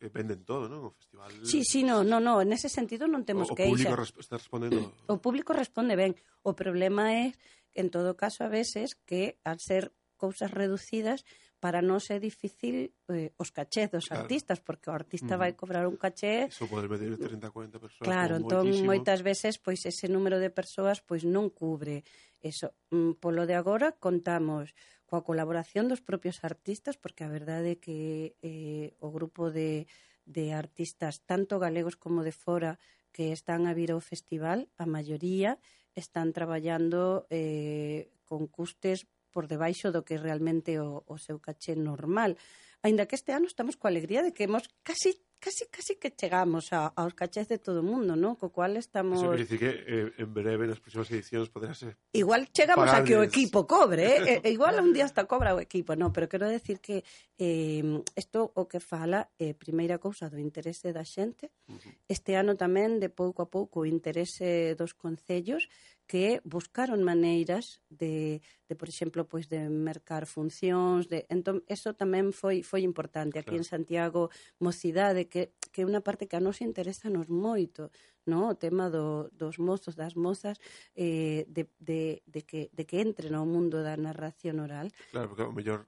eh, 0.00 0.08
venden 0.08 0.48
todo, 0.48 0.64
non? 0.64 0.80
O 0.80 0.96
festival... 0.96 1.28
Sí, 1.44 1.60
sí, 1.60 1.84
no, 1.84 2.08
no, 2.08 2.24
no, 2.24 2.40
en 2.40 2.56
ese 2.56 2.72
sentido 2.72 3.04
non 3.04 3.28
temos 3.28 3.52
o, 3.52 3.54
queixa. 3.54 3.68
O 3.68 3.76
público 3.76 3.94
resp 4.00 4.16
está 4.16 4.40
respondendo... 4.40 4.80
O 5.12 5.20
público 5.20 5.52
responde 5.52 5.92
ben. 5.92 6.16
O 6.40 6.56
problema 6.56 7.12
é, 7.12 7.36
en 7.76 7.92
todo 7.92 8.16
caso, 8.16 8.42
a 8.42 8.50
veces, 8.50 8.96
que 9.04 9.36
al 9.44 9.60
ser 9.60 9.92
cousas 10.16 10.50
reducidas, 10.50 11.24
para 11.60 11.80
nós 11.80 12.10
é 12.12 12.18
difícil 12.20 12.92
eh, 13.08 13.32
os 13.40 13.50
cachés 13.50 13.88
dos 13.88 14.08
claro. 14.08 14.24
artistas, 14.24 14.60
porque 14.60 14.90
o 14.90 14.96
artista 14.96 15.36
mm. 15.36 15.40
vai 15.40 15.52
cobrar 15.56 15.88
un 15.88 15.96
caché... 15.96 16.48
Iso 16.52 16.68
pode 16.68 16.88
medir 16.88 17.16
30, 17.16 17.50
40 17.50 17.80
persoas. 17.80 18.04
Claro, 18.04 18.36
entón, 18.36 18.68
moitísimo. 18.68 18.88
moitas 18.88 19.20
veces, 19.24 19.56
pois 19.56 19.80
ese 19.88 20.06
número 20.08 20.36
de 20.36 20.52
persoas 20.52 21.00
pois 21.00 21.24
non 21.24 21.48
cubre 21.48 22.04
eso. 22.44 22.76
Mm, 22.92 23.16
polo 23.18 23.48
de 23.48 23.56
agora, 23.56 23.96
contamos 23.96 24.76
coa 25.06 25.24
colaboración 25.24 25.88
dos 25.88 26.02
propios 26.02 26.42
artistas, 26.42 26.98
porque 26.98 27.24
a 27.24 27.30
verdade 27.32 27.78
é 27.78 27.80
que 27.80 28.36
eh, 28.42 28.98
o 29.00 29.08
grupo 29.08 29.48
de, 29.48 29.88
de 30.26 30.52
artistas, 30.52 31.22
tanto 31.24 31.56
galegos 31.62 31.96
como 31.96 32.26
de 32.26 32.34
fora, 32.34 32.76
que 33.16 33.32
están 33.32 33.64
a 33.64 33.72
vir 33.72 33.96
ao 33.96 34.04
festival, 34.04 34.68
a 34.76 34.84
maioría 34.84 35.56
están 35.96 36.36
traballando 36.36 37.24
eh, 37.32 38.12
con 38.28 38.44
custes 38.44 39.08
por 39.36 39.52
debaixo 39.52 39.92
do 39.92 40.00
que 40.00 40.16
realmente 40.16 40.80
o, 40.80 41.04
o 41.04 41.20
seu 41.20 41.36
caché 41.44 41.76
normal. 41.76 42.40
Ainda 42.80 43.04
que 43.04 43.20
este 43.20 43.36
ano 43.36 43.44
estamos 43.44 43.76
coa 43.76 43.92
alegría 43.92 44.24
de 44.24 44.32
que 44.32 44.48
hemos 44.48 44.64
casi 44.80 45.20
casi 45.38 45.66
casi 45.68 45.96
que 45.96 46.10
chegamos 46.10 46.72
a, 46.72 46.86
aos 46.96 47.14
cachés 47.14 47.48
de 47.48 47.58
todo 47.58 47.80
o 47.80 47.86
mundo, 47.86 48.16
¿no? 48.16 48.36
Co 48.40 48.50
cual 48.50 48.76
estamos... 48.76 49.20
Eso 49.20 49.36
quer 49.36 49.58
que 49.60 49.70
eh, 49.86 50.12
en 50.24 50.30
breve 50.32 50.64
nas 50.66 50.80
próximas 50.80 51.12
edicións 51.12 51.52
poderá 51.52 51.76
ser. 51.76 52.00
Eh, 52.12 52.24
igual 52.24 52.48
chegamos 52.50 52.88
pagarles. 52.88 53.04
a 53.04 53.06
que 53.06 53.14
o 53.20 53.22
equipo 53.22 53.68
cobre, 53.68 54.16
eh? 54.24 54.40
e, 54.42 54.50
igual 54.50 54.80
un 54.80 54.96
día 54.96 55.04
hasta 55.04 55.28
cobra 55.28 55.54
o 55.54 55.60
equipo, 55.60 55.92
no, 55.94 56.08
Pero 56.10 56.32
quero 56.32 56.48
decir 56.48 56.80
que 56.80 57.04
eh, 57.36 57.84
isto 58.16 58.48
o 58.56 58.64
que 58.64 58.80
fala 58.80 59.28
é 59.36 59.52
eh, 59.52 59.54
primeira 59.54 60.00
cousa 60.00 60.32
do 60.32 60.40
interese 60.40 60.96
da 60.96 61.04
xente, 61.04 61.52
uh 61.68 61.76
-huh. 61.76 61.92
este 62.08 62.34
ano 62.34 62.56
tamén 62.56 62.96
de 62.98 63.12
pouco 63.12 63.44
a 63.44 63.48
pouco 63.52 63.84
o 63.84 63.88
interese 63.88 64.72
dos 64.74 64.96
concellos, 64.96 65.68
que 66.06 66.40
buscaron 66.46 67.02
maneiras 67.02 67.82
de, 67.90 68.40
de 68.68 68.74
por 68.78 68.88
exemplo, 68.88 69.26
pois 69.26 69.50
de 69.50 69.66
mercar 69.68 70.26
funcións, 70.26 71.10
de 71.10 71.26
entón 71.28 71.66
eso 71.66 71.98
tamén 71.98 72.30
foi 72.30 72.62
foi 72.62 72.86
importante 72.86 73.42
aquí 73.42 73.58
claro. 73.58 73.62
en 73.62 73.66
Santiago, 73.66 74.30
mocidade 74.62 75.26
que 75.26 75.52
que 75.76 75.82
é 75.82 75.88
unha 75.88 76.00
parte 76.00 76.24
que 76.24 76.38
a 76.38 76.40
nos 76.40 76.64
interesa 76.64 77.12
nos 77.12 77.28
moito, 77.28 77.92
no? 78.24 78.48
o 78.48 78.56
tema 78.56 78.88
do, 78.88 79.28
dos 79.36 79.60
mozos, 79.60 79.92
das 79.92 80.16
mozas, 80.16 80.56
eh, 80.96 81.44
de, 81.52 81.68
de, 81.76 82.24
de, 82.24 82.40
que, 82.48 82.72
de 82.72 82.88
que 82.88 83.04
entren 83.04 83.36
ao 83.36 83.44
mundo 83.44 83.84
da 83.84 83.92
narración 84.00 84.64
oral. 84.64 84.88
Claro, 85.12 85.28
porque 85.28 85.44
ao 85.44 85.52
mellor 85.52 85.84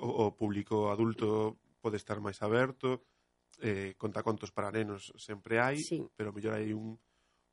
o, 0.00 0.08
o 0.24 0.32
público 0.32 0.88
adulto 0.88 1.60
pode 1.84 2.00
estar 2.00 2.16
máis 2.16 2.40
aberto, 2.40 3.04
eh, 3.60 3.92
contacontos 4.00 4.48
para 4.56 4.72
nenos 4.72 5.12
sempre 5.20 5.60
hai, 5.60 5.76
sí. 5.76 6.00
pero 6.16 6.32
mellor 6.32 6.56
hai 6.56 6.72
un, 6.72 6.96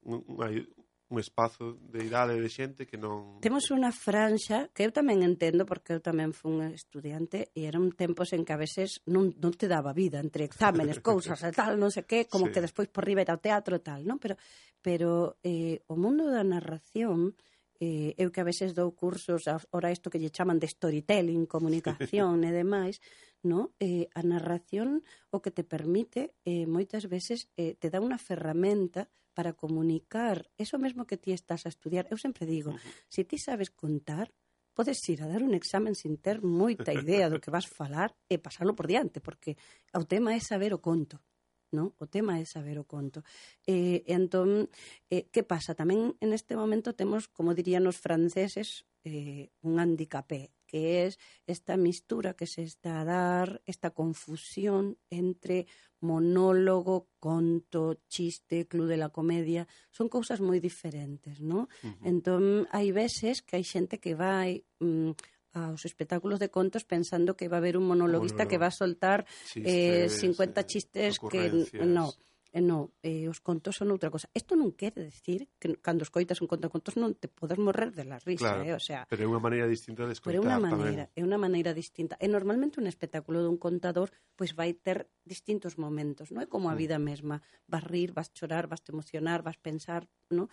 un, 0.08 0.24
un, 0.24 0.36
hai 0.40 0.64
un 1.10 1.20
espazo 1.20 1.80
de 1.88 2.04
idade 2.04 2.36
de 2.36 2.50
xente 2.52 2.84
que 2.84 3.00
non... 3.00 3.40
Temos 3.40 3.72
unha 3.72 3.96
franxa 3.96 4.68
que 4.76 4.84
eu 4.84 4.92
tamén 4.92 5.24
entendo 5.24 5.64
porque 5.64 5.96
eu 5.96 6.02
tamén 6.04 6.36
fui 6.36 6.52
un 6.52 6.68
estudiante 6.76 7.56
e 7.56 7.64
eran 7.64 7.96
tempos 7.96 8.36
en 8.36 8.44
que 8.44 8.52
a 8.52 8.60
veces 8.60 9.00
non, 9.08 9.32
non 9.40 9.56
te 9.56 9.72
daba 9.72 9.96
vida 9.96 10.20
entre 10.20 10.44
exámenes, 10.44 11.00
cousas 11.08 11.40
e 11.48 11.52
tal, 11.56 11.80
non 11.80 11.96
sei 11.96 12.04
que, 12.04 12.28
como 12.28 12.52
sí. 12.52 12.60
que 12.60 12.64
despois 12.64 12.92
por 12.92 13.08
riba 13.08 13.24
era 13.24 13.40
o 13.40 13.44
teatro 13.44 13.80
e 13.80 13.82
tal, 13.82 14.04
non? 14.04 14.20
Pero, 14.20 14.36
pero 14.84 15.40
eh, 15.48 15.80
o 15.88 15.96
mundo 15.96 16.28
da 16.28 16.44
narración 16.44 17.40
eh, 17.80 18.12
eu 18.18 18.28
que 18.34 18.42
a 18.42 18.48
veces 18.48 18.76
dou 18.76 18.92
cursos 18.92 19.48
ahora 19.48 19.94
isto 19.94 20.12
que 20.12 20.20
lle 20.20 20.34
chaman 20.34 20.60
de 20.60 20.68
storytelling, 20.68 21.48
comunicación 21.48 22.44
e 22.48 22.52
demais, 22.52 23.00
no? 23.48 23.72
Eh, 23.80 24.12
a 24.12 24.22
narración 24.28 25.08
o 25.32 25.40
que 25.40 25.56
te 25.56 25.64
permite 25.64 26.36
eh, 26.44 26.68
moitas 26.68 27.08
veces 27.08 27.48
eh, 27.56 27.80
te 27.80 27.88
dá 27.88 28.04
unha 28.04 28.20
ferramenta 28.20 29.08
para 29.38 29.54
comunicar 29.54 30.50
eso 30.58 30.82
mesmo 30.82 31.06
que 31.06 31.22
ti 31.22 31.30
estás 31.30 31.70
a 31.70 31.70
estudiar. 31.70 32.10
Eu 32.10 32.18
sempre 32.18 32.50
digo, 32.50 32.74
uh 32.74 32.82
-huh. 32.82 32.94
se 33.06 33.22
ti 33.22 33.38
sabes 33.38 33.70
contar, 33.70 34.34
podes 34.74 34.98
ir 35.14 35.22
a 35.22 35.30
dar 35.30 35.46
un 35.46 35.54
examen 35.54 35.94
sin 35.94 36.18
ter 36.18 36.42
moita 36.42 36.90
idea 36.90 37.30
do 37.30 37.38
que 37.38 37.54
vas 37.54 37.70
falar 37.80 38.18
e 38.26 38.42
pasarlo 38.42 38.74
por 38.74 38.90
diante, 38.90 39.22
porque 39.22 39.54
o 39.94 40.10
tema 40.10 40.34
é 40.34 40.42
saber 40.42 40.74
o 40.74 40.82
conto. 40.82 41.22
No? 41.70 41.94
O 42.02 42.10
tema 42.10 42.42
é 42.42 42.50
saber 42.50 42.82
o 42.82 42.90
conto. 42.90 43.22
E, 43.62 44.02
eh, 44.02 44.18
entón, 44.18 44.74
eh, 45.14 45.30
que 45.30 45.46
pasa? 45.46 45.78
Tamén 45.78 46.18
en 46.18 46.34
este 46.34 46.58
momento 46.58 46.98
temos, 46.98 47.30
como 47.30 47.54
dirían 47.54 47.86
os 47.86 48.02
franceses, 48.02 48.90
eh, 49.06 49.54
un 49.62 49.78
handicapé, 49.78 50.50
que 50.68 51.08
é 51.08 51.16
esta 51.48 51.80
mistura 51.80 52.36
que 52.36 52.46
se 52.46 52.62
está 52.62 53.02
a 53.02 53.08
dar, 53.08 53.48
esta 53.66 53.90
confusión 53.96 55.00
entre 55.10 55.66
monólogo, 56.00 57.10
conto, 57.18 57.98
chiste, 58.08 58.68
club 58.68 58.86
de 58.86 58.98
la 58.98 59.10
comedia, 59.10 59.66
son 59.90 60.12
cousas 60.12 60.44
moi 60.44 60.60
diferentes, 60.62 61.42
¿no? 61.42 61.72
Entón, 62.06 62.70
hai 62.70 62.94
veces 62.94 63.42
que 63.42 63.58
hai 63.58 63.66
xente 63.66 63.98
que 63.98 64.14
vai 64.14 64.62
mm, 64.84 65.18
aos 65.58 65.86
espectáculos 65.90 66.38
de 66.38 66.54
contos 66.54 66.86
pensando 66.86 67.34
que 67.34 67.50
va 67.50 67.58
a 67.58 67.62
haber 67.64 67.78
un 67.82 67.90
monologuista 67.90 68.46
Monólogo. 68.46 68.52
que 68.52 68.62
va 68.62 68.70
a 68.70 68.76
soltar 68.76 69.26
Chistes, 69.48 70.14
eh, 70.14 70.20
50 70.22 70.62
eh, 70.62 70.66
chistes 70.66 71.18
que 71.18 71.50
no 71.82 72.14
Eh, 72.54 72.60
e 72.60 72.62
non, 72.62 72.94
eh, 73.04 73.28
os 73.28 73.40
contos 73.44 73.76
son 73.76 73.92
outra 73.92 74.12
cosa. 74.12 74.32
Isto 74.32 74.56
non 74.56 74.74
quere 74.74 75.08
decir 75.08 75.52
que 75.60 75.76
cando 75.80 76.04
escoitas 76.04 76.40
un 76.40 76.48
conto 76.48 76.68
de 76.68 76.74
contos 76.74 76.96
non 76.96 77.16
te 77.16 77.28
podes 77.28 77.60
morrer 77.60 77.92
de 77.92 78.08
la 78.08 78.20
risa, 78.24 78.60
claro, 78.60 78.64
eh? 78.64 78.74
o 78.76 78.82
sea, 78.82 79.04
pero 79.10 79.24
é 79.24 79.28
unha 79.28 79.44
maneira 79.44 79.68
distinta 79.68 80.08
de 80.08 80.16
escoitar. 80.16 80.40
Pero 80.40 80.44
é 80.44 80.48
unha 80.48 80.62
maneira, 80.62 81.04
tamén. 81.12 81.18
é 81.18 81.22
unha 81.24 81.40
maneira 81.40 81.72
distinta. 81.76 82.16
E 82.22 82.28
normalmente 82.32 82.80
un 82.80 82.88
espectáculo 82.88 83.44
dun 83.44 83.60
contador 83.60 84.10
pois 84.38 84.54
vai 84.54 84.74
ter 84.74 85.10
distintos 85.26 85.76
momentos, 85.76 86.32
non 86.32 86.44
é 86.44 86.48
como 86.48 86.72
a 86.72 86.76
mm. 86.76 86.80
vida 86.80 86.98
mesma. 87.02 87.44
Vas 87.68 87.84
rir, 87.84 88.16
vas 88.16 88.32
chorar, 88.32 88.70
vas 88.72 88.82
te 88.84 88.94
emocionar, 88.94 89.44
vas 89.44 89.60
pensar, 89.60 90.08
non? 90.32 90.48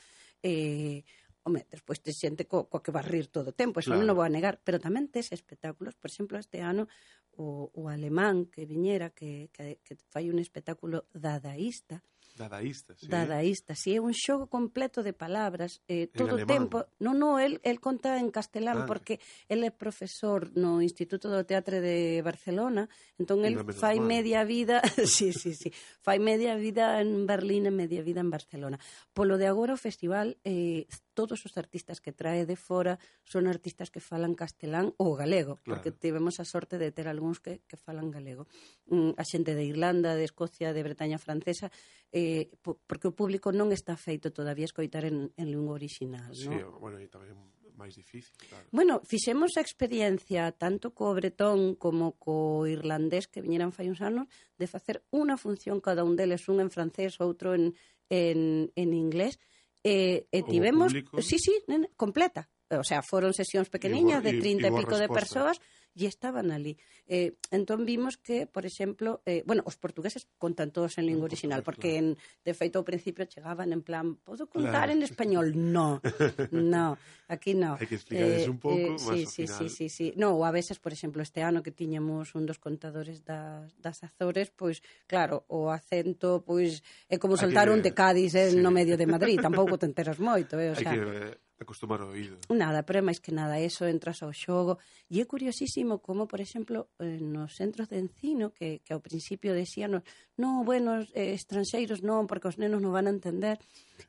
Eh, 0.44 1.06
Home, 1.44 1.68
despois 1.68 2.00
te 2.00 2.12
xente 2.12 2.48
co, 2.48 2.66
co 2.72 2.80
que 2.80 2.90
barrir 2.90 3.28
todo 3.28 3.52
o 3.52 3.56
tempo, 3.56 3.80
eso 3.80 3.92
claro. 3.92 4.00
non 4.00 4.12
o 4.12 4.16
vou 4.16 4.24
a 4.24 4.32
negar, 4.32 4.58
pero 4.64 4.80
tamén 4.80 5.12
tes 5.12 5.28
espectáculos, 5.30 5.92
por 5.94 6.08
exemplo, 6.08 6.40
este 6.40 6.64
ano 6.64 6.88
o, 7.36 7.68
o 7.76 7.92
alemán 7.92 8.48
que 8.48 8.64
viñera 8.64 9.12
que, 9.12 9.52
que, 9.52 9.78
que 9.84 9.94
fai 10.08 10.32
un 10.32 10.40
espectáculo 10.40 11.04
dadaísta, 11.12 12.00
Dadaísta, 12.36 12.94
sí. 12.96 13.06
Dadaísta, 13.06 13.74
sí, 13.76 13.94
é 13.94 14.02
un 14.02 14.10
xogo 14.10 14.50
completo 14.50 15.06
de 15.06 15.14
palabras, 15.14 15.78
eh, 15.86 16.10
todo 16.10 16.34
o 16.34 16.42
tempo. 16.42 16.82
Non, 16.98 17.14
non, 17.14 17.38
el, 17.38 17.62
el 17.62 17.78
conta 17.78 18.18
en 18.18 18.34
castelán 18.34 18.82
ah, 18.82 18.86
porque 18.90 19.22
el 19.46 19.62
é 19.62 19.70
profesor 19.70 20.50
no 20.58 20.82
Instituto 20.82 21.30
do 21.30 21.46
Teatre 21.46 21.78
de 21.78 22.26
Barcelona, 22.26 22.90
entón 23.22 23.46
el 23.46 23.62
fai 23.78 24.02
mal. 24.02 24.18
media 24.18 24.42
vida, 24.42 24.82
sí, 25.06 25.30
sí, 25.30 25.54
sí, 25.54 25.70
fai 26.02 26.18
media 26.18 26.58
vida 26.58 26.98
en 26.98 27.22
Berlín 27.22 27.70
e 27.70 27.72
media 27.72 28.02
vida 28.02 28.18
en 28.18 28.34
Barcelona. 28.34 28.82
Polo 29.14 29.38
de 29.38 29.46
agora 29.46 29.78
o 29.78 29.78
festival 29.78 30.34
eh, 30.42 30.90
todos 31.14 31.46
os 31.46 31.54
artistas 31.54 32.02
que 32.02 32.12
trae 32.12 32.44
de 32.44 32.58
fora 32.58 32.98
son 33.22 33.46
artistas 33.46 33.88
que 33.88 34.02
falan 34.02 34.34
castelán 34.34 34.92
ou 34.98 35.14
galego, 35.14 35.62
claro. 35.62 35.80
porque 35.80 35.94
tivemos 35.94 36.42
a 36.42 36.44
sorte 36.44 36.76
de 36.76 36.90
ter 36.90 37.06
algúns 37.06 37.38
que, 37.38 37.62
que 37.70 37.78
falan 37.78 38.10
galego. 38.10 38.50
Mm, 38.90 39.14
a 39.14 39.24
xente 39.24 39.54
de 39.54 39.64
Irlanda, 39.64 40.18
de 40.18 40.26
Escocia, 40.26 40.74
de 40.74 40.82
Bretaña 40.82 41.22
francesa, 41.22 41.70
eh, 42.10 42.50
po, 42.60 42.82
porque 42.84 43.08
o 43.08 43.16
público 43.16 43.54
non 43.54 43.70
está 43.70 43.94
feito 43.94 44.34
todavía 44.34 44.66
escoitar 44.66 45.06
en, 45.06 45.30
en 45.38 45.46
lingua 45.48 45.78
original, 45.78 46.34
sí, 46.34 46.50
non? 46.50 46.76
bueno, 46.82 46.98
e 46.98 47.06
tamén 47.06 47.38
máis 47.74 47.98
difícil, 47.98 48.34
claro. 48.38 48.66
Bueno, 48.70 49.02
fixemos 49.02 49.58
a 49.58 49.64
experiencia 49.66 50.54
tanto 50.54 50.94
co 50.94 51.10
bretón 51.14 51.74
como 51.74 52.14
co 52.16 52.66
irlandés 52.70 53.26
que 53.26 53.42
viñeran 53.42 53.74
fai 53.74 53.90
uns 53.90 54.00
anos 54.00 54.30
de 54.56 54.70
facer 54.70 55.02
unha 55.10 55.34
función 55.34 55.82
cada 55.82 56.06
un 56.06 56.14
deles, 56.14 56.46
un 56.46 56.62
en 56.62 56.70
francés, 56.70 57.18
outro 57.18 57.58
en, 57.58 57.74
en, 58.08 58.70
en 58.78 58.88
inglés, 58.94 59.42
Eh, 59.84 60.24
eh, 60.24 60.26
e, 60.32 60.38
e 60.40 60.42
tivemos, 60.48 60.92
sí, 61.20 61.38
sí, 61.38 61.52
completa. 61.96 62.48
O 62.72 62.82
sea, 62.82 63.04
foron 63.04 63.36
sesións 63.36 63.68
pequeniñas 63.68 64.24
de 64.24 64.40
30 64.40 64.66
e, 64.66 64.70
e 64.72 64.72
pico 64.72 64.96
resposta. 64.96 65.04
de 65.04 65.08
persoas 65.12 65.56
e 65.94 66.10
estaban 66.10 66.50
ali. 66.50 66.76
Eh, 67.06 67.38
entón 67.54 67.86
vimos 67.86 68.18
que, 68.18 68.50
por 68.50 68.66
exemplo, 68.66 69.22
eh, 69.24 69.46
bueno, 69.46 69.62
os 69.64 69.78
portugueses 69.78 70.26
contan 70.42 70.74
todos 70.74 70.98
en 70.98 71.06
lingua 71.06 71.30
original, 71.30 71.62
porque 71.62 71.96
en, 71.96 72.18
de 72.42 72.52
feito 72.52 72.82
ao 72.82 72.84
principio 72.84 73.24
chegaban 73.30 73.70
en 73.70 73.86
plan, 73.86 74.18
podo 74.18 74.50
contar 74.50 74.90
claro. 74.90 74.98
en 74.98 75.00
español? 75.06 75.54
No, 75.54 76.02
no, 76.50 76.98
aquí 77.30 77.54
no. 77.54 77.78
Hai 77.78 77.86
que 77.86 77.94
explicarles 77.94 78.44
eh, 78.44 78.50
un 78.50 78.58
pouco, 78.58 78.90
eh, 78.90 78.98
eh 78.98 78.98
sí, 78.98 79.22
sí, 79.24 79.42
final... 79.46 79.58
sí, 79.58 79.66
sí, 79.70 79.86
sí. 79.88 80.06
No, 80.18 80.42
a 80.42 80.50
veces, 80.50 80.82
por 80.82 80.90
exemplo, 80.90 81.22
este 81.22 81.46
ano 81.46 81.62
que 81.62 81.70
tiñamos 81.70 82.34
un 82.34 82.44
dos 82.44 82.58
contadores 82.58 83.22
das, 83.22 83.70
das 83.78 84.02
Azores, 84.02 84.50
pois, 84.50 84.82
claro, 85.06 85.46
o 85.46 85.70
acento, 85.70 86.42
pois, 86.42 86.82
é 87.06 87.22
como 87.22 87.38
soltar 87.38 87.70
un 87.70 87.80
de 87.86 87.94
Cádiz 87.94 88.34
eh, 88.34 88.50
sí. 88.50 88.58
no 88.58 88.74
medio 88.74 88.98
de 88.98 89.06
Madrid, 89.14 89.38
tampouco 89.38 89.78
te 89.78 89.86
enteras 89.86 90.18
moito, 90.18 90.58
eh, 90.58 90.74
o 90.74 90.76
sea... 90.76 90.90
Que, 90.90 91.43
acostumar 91.64 92.04
o 92.04 92.12
oído. 92.12 92.36
Nada, 92.52 92.84
pero 92.84 93.00
é 93.00 93.04
máis 93.04 93.18
que 93.18 93.32
nada 93.32 93.58
eso, 93.58 93.88
entras 93.88 94.20
ao 94.22 94.30
xogo. 94.30 94.78
E 95.10 95.18
é 95.18 95.24
curiosísimo 95.24 95.98
como, 96.04 96.28
por 96.28 96.38
exemplo, 96.44 96.92
eh, 97.00 97.18
nos 97.18 97.56
centros 97.56 97.88
de 97.88 97.98
ensino, 97.98 98.52
que, 98.52 98.84
que 98.84 98.92
ao 98.92 99.02
principio 99.02 99.56
decían, 99.56 99.98
non, 100.36 100.62
bueno, 100.62 101.02
eh, 101.16 101.34
estranxeiros 101.34 102.04
non, 102.04 102.28
porque 102.28 102.46
os 102.52 102.60
nenos 102.60 102.84
non 102.84 102.92
van 102.92 103.08
a 103.08 103.14
entender. 103.16 103.58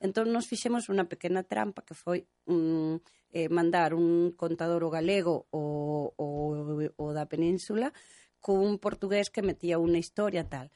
Entón, 0.04 0.30
nos 0.36 0.46
fixemos 0.46 0.92
unha 0.92 1.08
pequena 1.08 1.42
trampa 1.42 1.82
que 1.82 1.96
foi 1.96 2.28
um, 2.46 3.00
eh, 3.32 3.50
mandar 3.50 3.96
un 3.96 4.36
contador 4.36 4.84
o 4.84 4.94
galego 4.94 5.48
o, 5.52 6.14
o, 6.16 6.28
o 6.86 7.06
da 7.16 7.26
península 7.26 7.92
cun 8.46 8.78
portugués 8.78 9.34
que 9.34 9.42
metía 9.42 9.82
unha 9.82 9.98
historia 9.98 10.46
tal. 10.46 10.70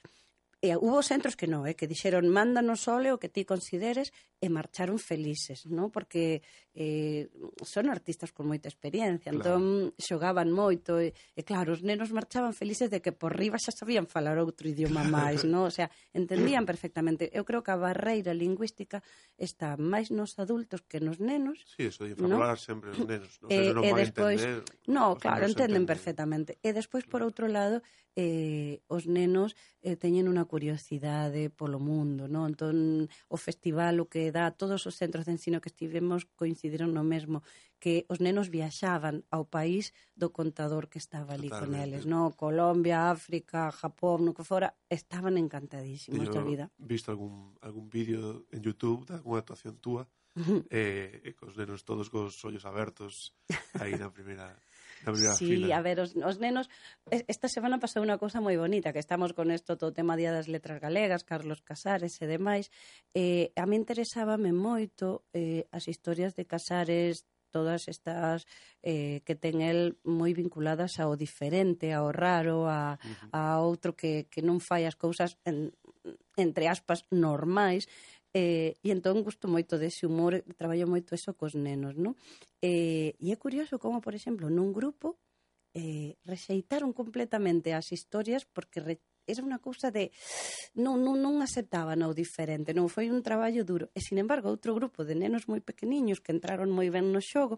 E 0.59 0.75
hubo 0.75 0.99
centros 0.99 1.39
que 1.39 1.47
non, 1.47 1.63
eh, 1.63 1.71
que 1.71 1.87
dixeron 1.87 2.27
mándanos 2.27 2.83
óleo 2.91 3.15
que 3.15 3.31
ti 3.31 3.47
consideres 3.47 4.11
e 4.43 4.51
marcharon 4.51 4.99
felices, 4.99 5.63
no? 5.71 5.87
porque 5.87 6.43
eh, 6.75 7.31
son 7.63 7.87
artistas 7.87 8.35
con 8.35 8.51
moita 8.51 8.67
experiencia, 8.67 9.31
entón 9.31 9.39
claro. 9.39 9.95
entón 9.95 9.99
xogaban 9.99 10.51
moito 10.51 10.99
e, 10.99 11.15
e 11.15 11.41
claro, 11.47 11.75
os 11.75 11.79
nenos 11.79 12.11
marchaban 12.11 12.51
felices 12.51 12.91
de 12.91 12.99
que 12.99 13.15
por 13.15 13.39
riba 13.39 13.55
xa 13.55 13.71
sabían 13.71 14.03
falar 14.03 14.35
outro 14.35 14.67
idioma 14.67 15.07
máis, 15.07 15.47
no? 15.47 15.63
o 15.63 15.71
sea, 15.71 15.87
entendían 16.11 16.67
perfectamente. 16.67 17.31
Eu 17.31 17.47
creo 17.47 17.63
que 17.63 17.71
a 17.71 17.79
barreira 17.79 18.35
lingüística 18.35 18.99
está 19.39 19.79
máis 19.79 20.11
nos 20.11 20.35
adultos 20.43 20.83
que 20.83 20.99
nos 20.99 21.23
nenos. 21.23 21.63
Sí, 21.71 21.87
eso 21.87 22.03
de 22.03 22.19
falar 22.19 22.59
sempre 22.59 22.91
os 22.91 22.99
nenos, 22.99 23.39
no? 23.39 23.47
Eh, 23.47 23.71
e, 23.71 23.87
e 23.87 23.91
despois, 23.95 24.43
entender, 24.43 24.67
no, 24.91 25.15
claro, 25.15 25.47
entenden 25.47 25.87
entender. 25.87 25.87
perfectamente. 25.87 26.51
E 26.59 26.75
despois, 26.75 27.07
por 27.07 27.23
outro 27.23 27.47
lado, 27.47 27.79
eh, 28.15 28.81
os 28.87 29.05
nenos 29.05 29.55
eh, 29.81 29.95
teñen 29.95 30.27
unha 30.29 30.45
curiosidade 30.47 31.49
polo 31.53 31.77
mundo, 31.77 32.25
non? 32.25 32.51
Entón, 32.51 33.07
o 33.29 33.37
festival 33.37 34.01
o 34.01 34.09
que 34.09 34.31
dá 34.33 34.51
todos 34.53 34.85
os 34.89 34.97
centros 34.97 35.25
de 35.27 35.35
ensino 35.37 35.61
que 35.61 35.71
estivemos 35.71 36.25
coincidiron 36.37 36.93
no 36.93 37.05
mesmo, 37.05 37.45
que 37.79 38.03
os 38.11 38.19
nenos 38.19 38.51
viaxaban 38.51 39.23
ao 39.31 39.47
país 39.47 39.95
do 40.13 40.29
contador 40.35 40.91
que 40.91 40.99
estaba 40.99 41.33
ali 41.33 41.47
Totalmente. 41.47 41.75
con 41.75 41.83
eles, 41.83 42.03
non? 42.05 42.35
Colombia, 42.35 43.09
África, 43.09 43.71
Japón, 43.71 44.27
no 44.27 44.35
que 44.35 44.43
fora, 44.43 44.75
estaban 44.91 45.39
encantadísimos 45.39 46.27
Yo 46.27 46.33
da 46.35 46.41
vida. 46.43 46.65
Visto 46.75 47.09
algún, 47.13 47.55
algún 47.63 47.87
vídeo 47.87 48.45
en 48.51 48.59
YouTube 48.61 49.07
de 49.07 49.15
algunha 49.15 49.39
actuación 49.39 49.79
túa, 49.79 50.09
eh, 50.69 51.21
e 51.23 51.31
cos 51.33 51.57
nenos 51.57 51.83
todos 51.83 52.07
cos 52.07 52.37
ollos 52.45 52.63
abertos 52.63 53.33
aí 53.81 53.97
na 53.97 54.13
primeira 54.13 54.55
Sí, 55.35 55.65
fila. 55.65 55.77
a 55.77 55.81
ver, 55.81 55.99
os, 55.99 56.15
os 56.15 56.37
nenos 56.39 56.67
esta 57.09 57.47
semana 57.47 57.79
pasou 57.79 58.03
unha 58.03 58.19
cousa 58.19 58.43
moi 58.43 58.57
bonita, 58.59 58.91
que 58.91 59.01
estamos 59.01 59.31
con 59.31 59.49
isto 59.53 59.79
todo 59.79 59.91
o 59.91 59.95
tema 59.95 60.19
Día 60.19 60.33
das 60.35 60.51
Letras 60.51 60.79
Galegas, 60.81 61.23
Carlos 61.23 61.63
Casares 61.63 62.19
e 62.21 62.25
demais. 62.27 62.67
Eh, 63.15 63.51
a 63.55 63.65
mí 63.65 63.75
interesábame 63.77 64.51
moito 64.51 65.25
eh, 65.31 65.65
as 65.71 65.87
historias 65.87 66.35
de 66.35 66.43
Casares 66.45 67.23
todas 67.51 67.87
estas 67.87 68.45
eh, 68.83 69.21
que 69.25 69.35
ten 69.35 69.61
el 69.65 69.97
moi 70.05 70.31
vinculadas 70.37 71.01
ao 71.01 71.17
diferente, 71.17 71.91
ao 71.91 72.13
raro, 72.13 72.69
a, 72.69 72.95
uh 72.95 73.01
-huh. 73.01 73.29
a 73.33 73.41
outro 73.65 73.97
que, 73.97 74.29
que 74.29 74.45
non 74.45 74.61
fai 74.61 74.85
as 74.85 74.95
cousas 74.95 75.35
en, 75.43 75.73
entre 76.37 76.69
aspas 76.69 77.03
normais 77.11 77.89
Eh, 78.29 78.77
e 78.85 78.87
entón 78.93 79.25
gusto 79.25 79.49
moito 79.49 79.81
dese 79.81 80.05
humor, 80.05 80.45
traballo 80.53 80.85
moito 80.85 81.17
eso 81.17 81.33
cos 81.33 81.57
nenos, 81.57 81.97
non? 81.97 82.13
Eh, 82.61 83.17
e 83.17 83.27
é 83.33 83.37
curioso 83.41 83.81
como, 83.81 84.05
por 84.05 84.13
exemplo, 84.13 84.53
nun 84.53 84.69
grupo 84.69 85.17
eh, 85.73 86.13
rexeitaron 86.25 86.93
completamente 86.93 87.73
as 87.73 87.89
historias 87.89 88.45
porque 88.45 88.85
re, 88.85 89.01
era 89.25 89.41
unha 89.45 89.61
cousa 89.61 89.89
de 89.89 90.13
non, 90.77 91.01
non, 91.01 91.21
non 91.21 91.41
aceptaban 91.41 92.05
o 92.05 92.13
diferente, 92.13 92.73
non 92.73 92.89
foi 92.89 93.09
un 93.09 93.21
traballo 93.25 93.61
duro. 93.65 93.89
E, 93.93 93.99
sin 94.01 94.17
embargo, 94.21 94.49
outro 94.49 94.73
grupo 94.77 95.05
de 95.05 95.17
nenos 95.17 95.49
moi 95.49 95.61
pequeniños 95.61 96.21
que 96.21 96.33
entraron 96.33 96.69
moi 96.73 96.89
ben 96.93 97.09
no 97.09 97.21
xogo 97.21 97.57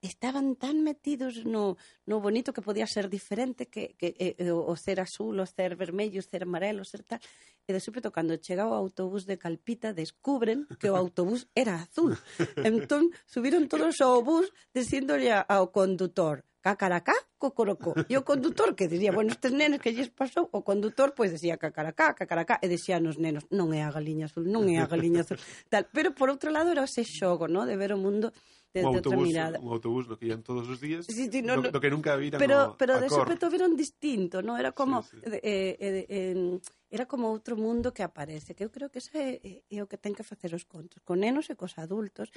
estaban 0.00 0.56
tan 0.56 0.82
metidos 0.82 1.44
no, 1.44 1.76
no 2.06 2.20
bonito 2.20 2.52
que 2.52 2.62
podía 2.62 2.86
ser 2.86 3.08
diferente 3.08 3.68
que, 3.68 3.94
que 3.98 4.16
eh, 4.18 4.34
eh 4.38 4.50
o 4.52 4.74
ser 4.76 5.00
azul, 5.00 5.38
o 5.40 5.46
ser 5.46 5.76
vermello, 5.76 6.20
o 6.20 6.22
ser 6.22 6.42
amarelo, 6.44 6.82
o 6.82 6.88
ser 6.88 7.04
tal. 7.04 7.20
E 7.68 7.72
de 7.72 7.80
súpeto, 7.80 8.10
cando 8.10 8.34
chega 8.40 8.66
o 8.66 8.74
autobús 8.74 9.28
de 9.28 9.38
Calpita, 9.38 9.92
descubren 9.92 10.66
que 10.80 10.90
o 10.90 10.96
autobús 10.96 11.46
era 11.54 11.76
azul. 11.76 12.16
Entón, 12.64 13.12
subiron 13.28 13.68
todos 13.68 14.00
ao 14.00 14.24
bus 14.24 14.50
dicíndolle 14.74 15.30
ao 15.30 15.70
condutor, 15.70 16.42
cacaracá, 16.60 17.14
cocorocó. 17.38 17.94
E 18.08 18.16
o 18.16 18.24
condutor 18.24 18.76
que 18.76 18.88
diría, 18.88 19.12
bueno, 19.12 19.32
estes 19.32 19.52
nenes 19.52 19.80
que 19.80 19.92
lles 19.92 20.12
pasou, 20.12 20.48
o 20.52 20.60
condutor 20.64 21.16
pois 21.16 21.32
decía 21.32 21.56
cacaracá, 21.56 22.16
cacaracá, 22.16 22.58
e 22.60 22.68
decía 22.68 23.00
nos 23.00 23.16
nenos, 23.16 23.48
non 23.52 23.72
é 23.72 23.84
a 23.84 23.92
galiña 23.92 24.28
azul, 24.28 24.44
non 24.48 24.68
é 24.68 24.80
a 24.80 24.88
galiña 24.88 25.24
azul, 25.24 25.40
tal. 25.72 25.88
Pero 25.92 26.12
por 26.12 26.28
outro 26.28 26.52
lado 26.52 26.72
era 26.72 26.84
ese 26.84 27.04
xogo, 27.04 27.48
no? 27.48 27.64
de 27.64 27.76
ver 27.80 27.92
o 27.92 28.00
mundo 28.00 28.32
desde 28.72 28.88
un 28.88 28.96
autobús, 28.96 29.26
outra 29.26 29.26
mirada. 29.26 29.56
Un 29.58 29.70
autobús 29.74 30.04
no 30.06 30.14
que 30.14 30.30
ian 30.30 30.42
todos 30.46 30.66
os 30.70 30.78
días, 30.78 31.06
sí, 31.06 31.26
sí, 31.26 31.42
no, 31.42 31.58
no, 31.58 31.70
do, 31.74 31.82
que 31.82 31.90
nunca 31.90 32.14
viran 32.14 32.38
Pero, 32.38 32.74
o, 32.74 32.78
pero 32.78 32.96
a 32.96 33.02
de 33.02 33.10
xepeto 33.10 33.50
viron 33.50 33.74
distinto, 33.74 34.42
no 34.42 34.54
Era 34.54 34.70
como... 34.72 35.02
Sí, 35.02 35.18
sí. 35.18 35.38
Eh, 35.42 35.76
eh, 35.78 36.06
eh, 36.06 36.60
era 36.90 37.06
como 37.06 37.30
outro 37.30 37.54
mundo 37.54 37.94
que 37.94 38.02
aparece, 38.02 38.54
que 38.54 38.66
eu 38.66 38.70
creo 38.70 38.90
que 38.90 38.98
ese 38.98 39.14
é, 39.14 39.30
é, 39.42 39.52
é 39.74 39.78
o 39.82 39.86
que 39.90 39.98
ten 39.98 40.14
que 40.14 40.26
facer 40.26 40.50
os 40.54 40.66
contos, 40.66 41.02
con 41.06 41.22
nenos 41.22 41.46
e 41.50 41.54
cos 41.54 41.78
adultos, 41.78 42.30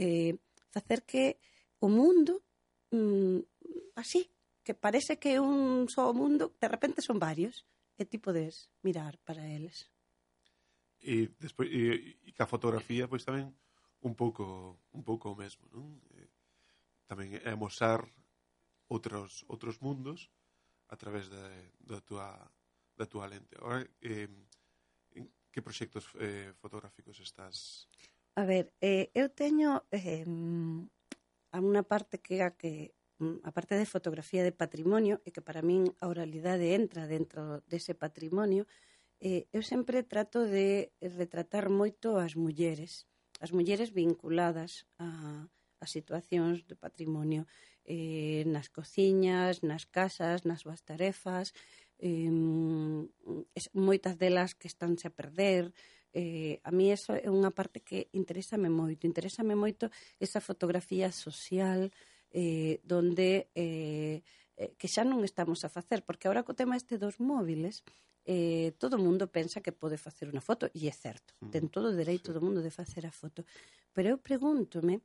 eh, 0.00 0.36
facer 0.72 1.04
que 1.04 1.36
o 1.80 1.88
mundo 1.92 2.40
mm, 2.92 3.44
así, 3.96 4.32
que 4.64 4.72
parece 4.72 5.16
que 5.20 5.36
é 5.36 5.40
un 5.40 5.88
só 5.92 6.12
mundo, 6.12 6.56
de 6.56 6.68
repente 6.68 7.04
son 7.04 7.20
varios, 7.20 7.68
e 8.00 8.04
ti 8.04 8.16
podes 8.16 8.72
mirar 8.80 9.20
para 9.24 9.44
eles. 9.44 9.92
E 11.00 11.28
despois 11.36 11.68
e, 11.68 12.16
e 12.24 12.30
ca 12.32 12.48
fotografía 12.48 13.08
pois 13.08 13.24
tamén 13.28 13.52
un 14.02 14.14
pouco 14.14 14.78
un 14.92 15.02
pouco 15.02 15.30
o 15.30 15.38
mesmo, 15.38 15.66
non? 15.74 15.98
Eh, 16.14 16.30
tamén 17.08 17.34
é 17.42 17.54
mostrar 17.58 18.04
outros 18.88 19.44
outros 19.48 19.80
mundos 19.82 20.30
a 20.88 20.96
través 20.96 21.28
da, 21.28 21.44
da 21.80 22.00
tua 22.00 22.28
da 22.98 23.06
tua 23.06 23.26
lente. 23.30 23.54
Ahora, 23.58 23.86
eh, 24.02 24.28
que 25.52 25.62
proxectos 25.62 26.06
eh, 26.18 26.52
fotográficos 26.58 27.18
estás? 27.20 27.88
A 28.34 28.44
ver, 28.44 28.72
eh, 28.80 29.10
eu 29.14 29.28
teño 29.34 29.82
eh, 29.90 30.22
a 31.50 31.58
unha 31.58 31.82
parte 31.82 32.22
que 32.22 32.44
a 32.44 32.54
que 32.54 32.94
mm, 33.18 33.42
a 33.42 33.50
parte 33.50 33.74
de 33.74 33.88
fotografía 33.88 34.46
de 34.46 34.54
patrimonio 34.54 35.18
e 35.26 35.34
que 35.34 35.42
para 35.42 35.64
min 35.64 35.90
a 35.98 36.06
oralidade 36.06 36.76
entra 36.76 37.10
dentro 37.10 37.64
dese 37.66 37.98
patrimonio 37.98 38.68
eh, 39.18 39.50
eu 39.50 39.66
sempre 39.66 40.06
trato 40.06 40.46
de 40.46 40.94
retratar 41.02 41.66
moito 41.66 42.14
as 42.14 42.38
mulleres 42.38 43.10
as 43.38 43.50
mulleres 43.54 43.90
vinculadas 43.94 44.86
a, 44.98 45.46
a 45.80 45.86
situacións 45.86 46.66
de 46.66 46.74
patrimonio 46.74 47.46
eh, 47.88 48.44
nas 48.46 48.68
cociñas, 48.68 49.62
nas 49.62 49.86
casas, 49.86 50.44
nas 50.44 50.62
vas 50.66 50.82
tarefas, 50.84 51.54
eh, 51.98 52.30
moitas 53.72 54.14
delas 54.18 54.54
que 54.54 54.68
estánse 54.68 55.08
a 55.08 55.14
perder. 55.14 55.72
Eh, 56.12 56.60
a 56.64 56.70
mí 56.70 56.90
eso 56.90 57.14
é 57.14 57.30
unha 57.30 57.54
parte 57.54 57.80
que 57.80 58.10
interésame 58.12 58.68
moito. 58.68 59.06
Interésame 59.06 59.54
moito 59.54 59.90
esa 60.18 60.40
fotografía 60.42 61.08
social 61.12 61.90
eh, 62.30 62.80
donde 62.84 63.48
eh, 63.54 64.20
eh 64.58 64.74
que 64.76 64.90
xa 64.90 65.06
non 65.06 65.22
estamos 65.22 65.62
a 65.64 65.72
facer, 65.72 66.02
porque 66.02 66.26
agora 66.26 66.44
co 66.44 66.58
tema 66.58 66.76
este 66.76 66.98
dos 66.98 67.22
móviles 67.22 67.86
eh, 68.28 68.76
todo 68.76 69.00
o 69.00 69.02
mundo 69.02 69.32
pensa 69.32 69.64
que 69.64 69.72
pode 69.72 69.96
facer 69.96 70.28
unha 70.28 70.44
foto, 70.44 70.68
e 70.76 70.84
é 70.84 70.92
certo, 70.92 71.32
mm. 71.40 71.48
ten 71.48 71.64
todo 71.72 71.88
o 71.88 71.96
dereito 71.96 72.28
sí. 72.28 72.36
do 72.36 72.44
mundo 72.44 72.60
de 72.60 72.68
facer 72.68 73.08
a 73.08 73.12
foto. 73.12 73.48
Pero 73.96 74.12
eu 74.12 74.18
pregúntome 74.20 75.00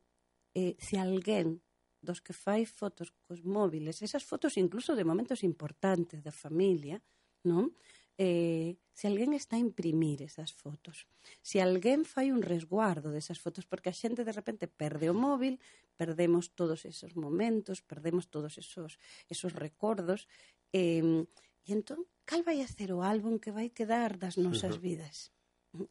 eh, 0.52 0.76
se 0.76 1.00
alguén 1.00 1.64
dos 2.04 2.20
que 2.20 2.36
fai 2.36 2.68
fotos 2.68 3.16
cos 3.24 3.40
móviles, 3.40 4.04
esas 4.04 4.28
fotos 4.28 4.60
incluso 4.60 4.92
de 4.92 5.08
momentos 5.08 5.40
importantes 5.40 6.20
da 6.20 6.36
familia, 6.36 7.00
non? 7.48 7.72
Eh, 8.20 8.76
se 8.92 9.08
alguén 9.08 9.32
está 9.32 9.56
a 9.56 9.64
imprimir 9.64 10.20
esas 10.20 10.52
fotos, 10.52 11.08
se 11.40 11.64
alguén 11.64 12.04
fai 12.04 12.28
un 12.28 12.44
resguardo 12.44 13.08
desas 13.08 13.40
fotos, 13.40 13.64
porque 13.64 13.88
a 13.88 13.96
xente 13.96 14.20
de 14.20 14.36
repente 14.36 14.68
perde 14.68 15.08
o 15.08 15.16
móvil, 15.16 15.58
perdemos 15.96 16.52
todos 16.52 16.84
esos 16.84 17.16
momentos, 17.16 17.80
perdemos 17.80 18.28
todos 18.28 18.60
esos, 18.60 19.00
esos 19.32 19.56
recordos, 19.56 20.28
eh, 20.76 21.24
E 21.64 21.72
entón, 21.72 22.04
cal 22.28 22.44
vai 22.44 22.60
a 22.60 22.68
ser 22.68 22.92
o 22.92 23.00
álbum 23.00 23.40
que 23.40 23.52
vai 23.52 23.72
quedar 23.72 24.20
das 24.20 24.36
nosas 24.36 24.76
uh 24.76 24.78
-huh. 24.78 24.86
vidas? 24.86 25.32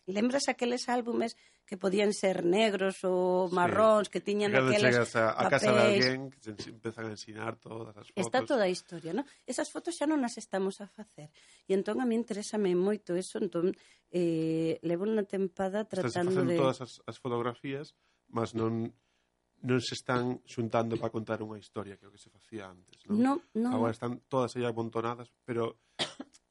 Lembras 0.08 0.48
aqueles 0.48 0.88
álbumes 0.88 1.36
que 1.66 1.76
podían 1.76 2.14
ser 2.14 2.44
negros 2.44 3.04
ou 3.04 3.50
marróns, 3.52 4.08
sí. 4.08 4.12
que 4.16 4.22
tiñan 4.24 4.52
Cando 4.52 4.72
aquelas 4.72 4.96
chegas 4.96 5.12
a, 5.16 5.36
a 5.36 5.44
casa 5.52 5.72
de 5.72 5.82
alguén 5.82 6.32
que 6.32 6.40
te 6.40 6.52
empezan 6.70 7.08
a 7.08 7.16
ensinar 7.16 7.56
todas 7.60 7.96
as 7.96 8.08
fotos. 8.08 8.20
Está 8.20 8.44
toda 8.44 8.64
a 8.68 8.72
historia, 8.72 9.12
non? 9.12 9.28
Esas 9.48 9.72
fotos 9.72 9.96
xa 9.96 10.08
non 10.08 10.24
as 10.24 10.36
estamos 10.40 10.80
a 10.84 10.88
facer. 10.88 11.32
E 11.68 11.72
entón 11.76 12.00
a 12.00 12.06
mí 12.08 12.16
interésame 12.16 12.72
moito 12.76 13.16
eso, 13.16 13.40
entón 13.40 13.76
eh, 14.12 14.80
levo 14.84 15.04
unha 15.08 15.24
tempada 15.28 15.84
tratando 15.88 16.46
de... 16.46 16.56
Estás 16.56 16.60
facendo 16.60 16.62
todas 16.64 16.80
as, 16.84 16.94
as 17.04 17.18
fotografías, 17.20 17.96
mas 18.32 18.56
non 18.56 18.92
non 19.64 19.80
se 19.80 19.96
están 19.96 20.44
xuntando 20.44 21.00
para 21.00 21.14
contar 21.14 21.40
unha 21.40 21.56
historia 21.56 21.96
que 21.96 22.04
é 22.04 22.10
o 22.12 22.14
que 22.14 22.20
se 22.20 22.28
facía 22.28 22.68
antes, 22.68 23.00
non? 23.08 23.16
No, 23.20 23.34
no, 23.56 23.70
Agora 23.72 23.96
están 23.96 24.20
todas 24.28 24.52
aí 24.60 24.68
amontonadas, 24.68 25.32
pero 25.48 25.80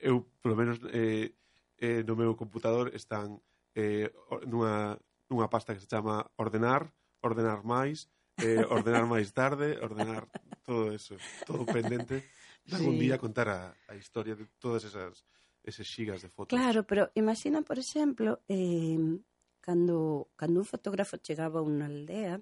eu, 0.00 0.24
polo 0.40 0.56
menos, 0.56 0.80
eh, 0.96 1.36
eh, 1.76 2.00
no 2.08 2.16
meu 2.16 2.32
computador 2.32 2.88
están 2.96 3.36
eh, 3.76 4.08
nunha, 4.48 4.96
nunha 5.28 5.48
pasta 5.52 5.76
que 5.76 5.84
se 5.84 5.90
chama 5.90 6.24
ordenar, 6.40 6.88
ordenar 7.20 7.60
máis, 7.68 8.08
eh, 8.40 8.64
ordenar 8.64 9.04
máis 9.04 9.28
tarde, 9.36 9.76
ordenar 9.84 10.24
todo 10.64 10.92
eso, 10.92 11.16
todo 11.44 11.68
pendente. 11.68 12.24
De 12.62 12.78
algún 12.78 12.94
sí. 12.94 13.10
día 13.10 13.18
contar 13.18 13.48
a, 13.50 13.74
a 13.90 13.94
historia 13.98 14.38
de 14.38 14.46
todas 14.62 14.86
esas 14.86 15.26
eses 15.66 15.86
xigas 15.86 16.22
de 16.22 16.30
fotos. 16.30 16.54
Claro, 16.54 16.86
pero 16.86 17.10
imagina, 17.14 17.62
por 17.62 17.78
exemplo, 17.78 18.40
eh, 18.48 19.18
cando, 19.60 20.30
cando 20.36 20.60
un 20.60 20.66
fotógrafo 20.66 21.18
chegaba 21.18 21.58
a 21.58 21.66
unha 21.66 21.86
aldea, 21.90 22.38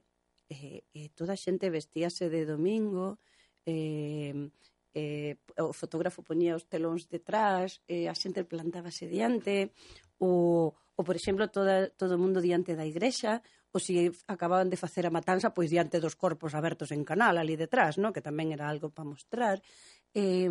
eh, 0.51 0.83
eh, 0.93 1.09
toda 1.15 1.39
a 1.39 1.41
xente 1.41 1.71
vestíase 1.71 2.27
de 2.27 2.43
domingo, 2.45 3.23
eh, 3.63 4.51
eh, 4.93 5.39
o 5.63 5.71
fotógrafo 5.71 6.27
ponía 6.27 6.59
os 6.59 6.67
telóns 6.67 7.07
detrás, 7.07 7.79
eh, 7.87 8.11
a 8.11 8.15
xente 8.19 8.43
plantábase 8.43 9.07
diante, 9.07 9.71
o, 10.19 10.75
o 10.75 11.01
por 11.07 11.15
exemplo, 11.15 11.47
toda, 11.49 11.89
todo 11.95 12.19
o 12.19 12.23
mundo 12.23 12.43
diante 12.43 12.75
da 12.75 12.85
igrexa, 12.85 13.41
ou 13.71 13.79
se 13.79 14.11
acababan 14.27 14.67
de 14.67 14.77
facer 14.77 15.07
a 15.07 15.15
matanza, 15.15 15.55
pois 15.55 15.71
diante 15.71 16.03
dos 16.03 16.19
corpos 16.19 16.59
abertos 16.59 16.91
en 16.91 17.07
canal, 17.07 17.39
ali 17.39 17.55
detrás, 17.55 18.03
no? 18.03 18.11
que 18.11 18.21
tamén 18.21 18.51
era 18.51 18.67
algo 18.67 18.91
para 18.91 19.07
mostrar. 19.07 19.63
Eh, 20.11 20.51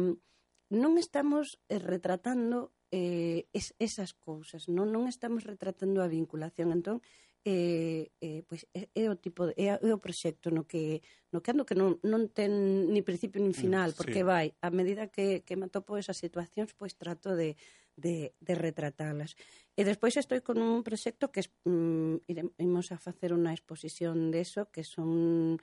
non 0.72 0.94
estamos 0.96 1.60
eh, 1.68 1.84
retratando 1.84 2.72
eh, 2.96 3.52
es, 3.52 3.76
esas 3.78 4.16
cousas, 4.16 4.72
non, 4.72 4.90
non 4.90 5.12
estamos 5.12 5.44
retratando 5.44 6.00
a 6.00 6.08
vinculación. 6.08 6.72
Entón, 6.72 7.04
eh, 7.46 8.12
eh, 8.20 8.44
pois 8.48 8.68
é, 8.74 8.90
é 8.94 9.06
o 9.10 9.16
tipo 9.16 9.48
de, 9.48 9.54
é, 9.56 9.80
é 9.80 9.94
o 9.94 10.04
proxecto 10.04 10.52
no 10.52 10.68
que 10.68 11.02
no 11.32 11.40
que 11.40 11.52
ando 11.52 11.64
que 11.64 11.76
non, 11.78 11.96
non 12.04 12.28
ten 12.30 12.52
ni 12.92 13.02
principio 13.02 13.40
nin 13.40 13.56
mm, 13.56 13.62
final, 13.64 13.90
porque 13.96 14.22
sí. 14.22 14.28
vai, 14.28 14.52
a 14.60 14.70
medida 14.70 15.08
que, 15.08 15.42
que 15.48 15.56
me 15.56 15.72
atopo 15.72 15.96
esas 15.96 16.20
situacións, 16.20 16.76
pois 16.76 17.00
trato 17.00 17.36
de, 17.36 17.56
de, 17.96 18.36
de 18.40 18.54
retratalas. 18.56 19.40
E 19.76 19.88
despois 19.88 20.20
estou 20.20 20.40
con 20.44 20.60
un 20.60 20.84
proxecto 20.84 21.32
que 21.32 21.48
mm, 21.64 22.28
iremos 22.28 22.92
a 22.92 22.98
facer 23.00 23.32
unha 23.32 23.56
exposición 23.56 24.32
de 24.36 24.44
eso, 24.44 24.68
que 24.74 24.84
son 24.84 25.60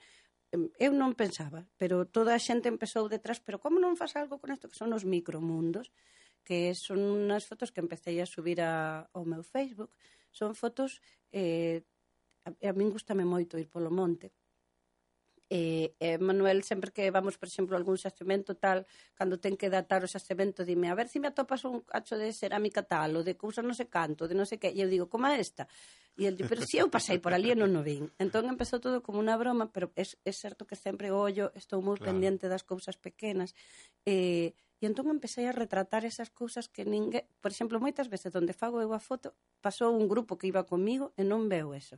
eu 0.79 0.91
non 0.95 1.11
pensaba, 1.13 1.67
pero 1.75 2.07
toda 2.07 2.31
a 2.31 2.39
xente 2.39 2.71
empezou 2.71 3.11
detrás, 3.11 3.43
pero 3.43 3.59
como 3.59 3.83
non 3.83 3.99
faz 3.99 4.15
algo 4.15 4.39
con 4.39 4.55
isto 4.55 4.71
que 4.71 4.79
son 4.79 4.95
os 4.95 5.03
micromundos, 5.03 5.91
que 6.47 6.71
son 6.71 7.03
unhas 7.03 7.43
fotos 7.43 7.75
que 7.75 7.83
empecé 7.83 8.15
a 8.23 8.29
subir 8.29 8.63
a, 8.63 9.03
ao 9.11 9.27
meu 9.27 9.43
Facebook, 9.43 9.91
Son 10.31 10.55
fotos, 10.55 11.01
eh, 11.31 11.83
a, 12.45 12.49
a 12.53 12.73
min 12.73 12.89
gustame 12.89 13.25
moito 13.25 13.57
ir 13.57 13.69
polo 13.69 13.91
monte. 13.91 14.33
E, 15.49 15.95
eh, 15.99 16.15
eh, 16.15 16.17
Manuel, 16.17 16.63
sempre 16.63 16.91
que 16.91 17.09
vamos, 17.09 17.37
por 17.37 17.47
exemplo, 17.47 17.75
a 17.75 17.79
algún 17.79 17.95
xacemento 17.95 18.59
tal, 18.59 18.83
cando 19.15 19.39
ten 19.39 19.55
que 19.55 19.71
datar 19.71 20.03
o 20.03 20.11
xacemento, 20.11 20.67
dime, 20.67 20.91
a 20.91 20.97
ver 20.99 21.07
se 21.07 21.17
si 21.17 21.19
me 21.23 21.31
atopas 21.31 21.63
un 21.63 21.87
cacho 21.87 22.19
de 22.19 22.35
cerámica 22.35 22.83
tal, 22.83 23.15
ou 23.15 23.23
de 23.23 23.39
cousa 23.39 23.63
non 23.63 23.71
sei 23.71 23.87
canto, 23.87 24.27
de 24.27 24.35
non 24.35 24.43
sei 24.43 24.59
que, 24.59 24.67
e 24.67 24.79
eu 24.83 24.91
digo, 24.91 25.07
como 25.07 25.31
esta? 25.31 25.63
E 26.19 26.27
el 26.27 26.35
di, 26.35 26.43
pero 26.43 26.65
si 26.67 26.75
eu 26.81 26.91
pasei 26.91 27.23
por 27.23 27.31
ali 27.31 27.53
e 27.53 27.55
non 27.55 27.71
o 27.79 27.81
vin. 27.85 28.11
Entón 28.19 28.51
empezou 28.51 28.83
todo 28.83 28.99
como 28.99 29.23
unha 29.23 29.39
broma, 29.39 29.71
pero 29.71 29.87
é, 29.95 30.03
é 30.03 30.33
certo 30.35 30.67
que 30.67 30.75
sempre 30.75 31.15
ollo, 31.15 31.55
estou 31.55 31.79
moi 31.79 31.95
claro. 31.95 32.11
pendente 32.11 32.51
das 32.51 32.67
cousas 32.67 32.99
pequenas. 32.99 33.55
Eh, 34.03 34.51
E 34.77 34.85
entón 34.85 35.09
empecé 35.09 35.49
a 35.49 35.55
retratar 35.55 36.05
esas 36.05 36.29
cousas 36.29 36.69
que 36.69 36.85
ninguén... 36.85 37.25
Por 37.41 37.49
exemplo, 37.49 37.81
moitas 37.81 38.07
veces 38.13 38.33
onde 38.37 38.53
fago 38.53 38.77
eu 38.77 38.93
a 38.93 39.01
foto, 39.01 39.33
pasou 39.65 39.89
un 39.97 40.05
grupo 40.05 40.37
que 40.37 40.49
iba 40.53 40.69
comigo 40.69 41.17
e 41.17 41.25
non 41.25 41.49
veu 41.49 41.73
eso. 41.73 41.97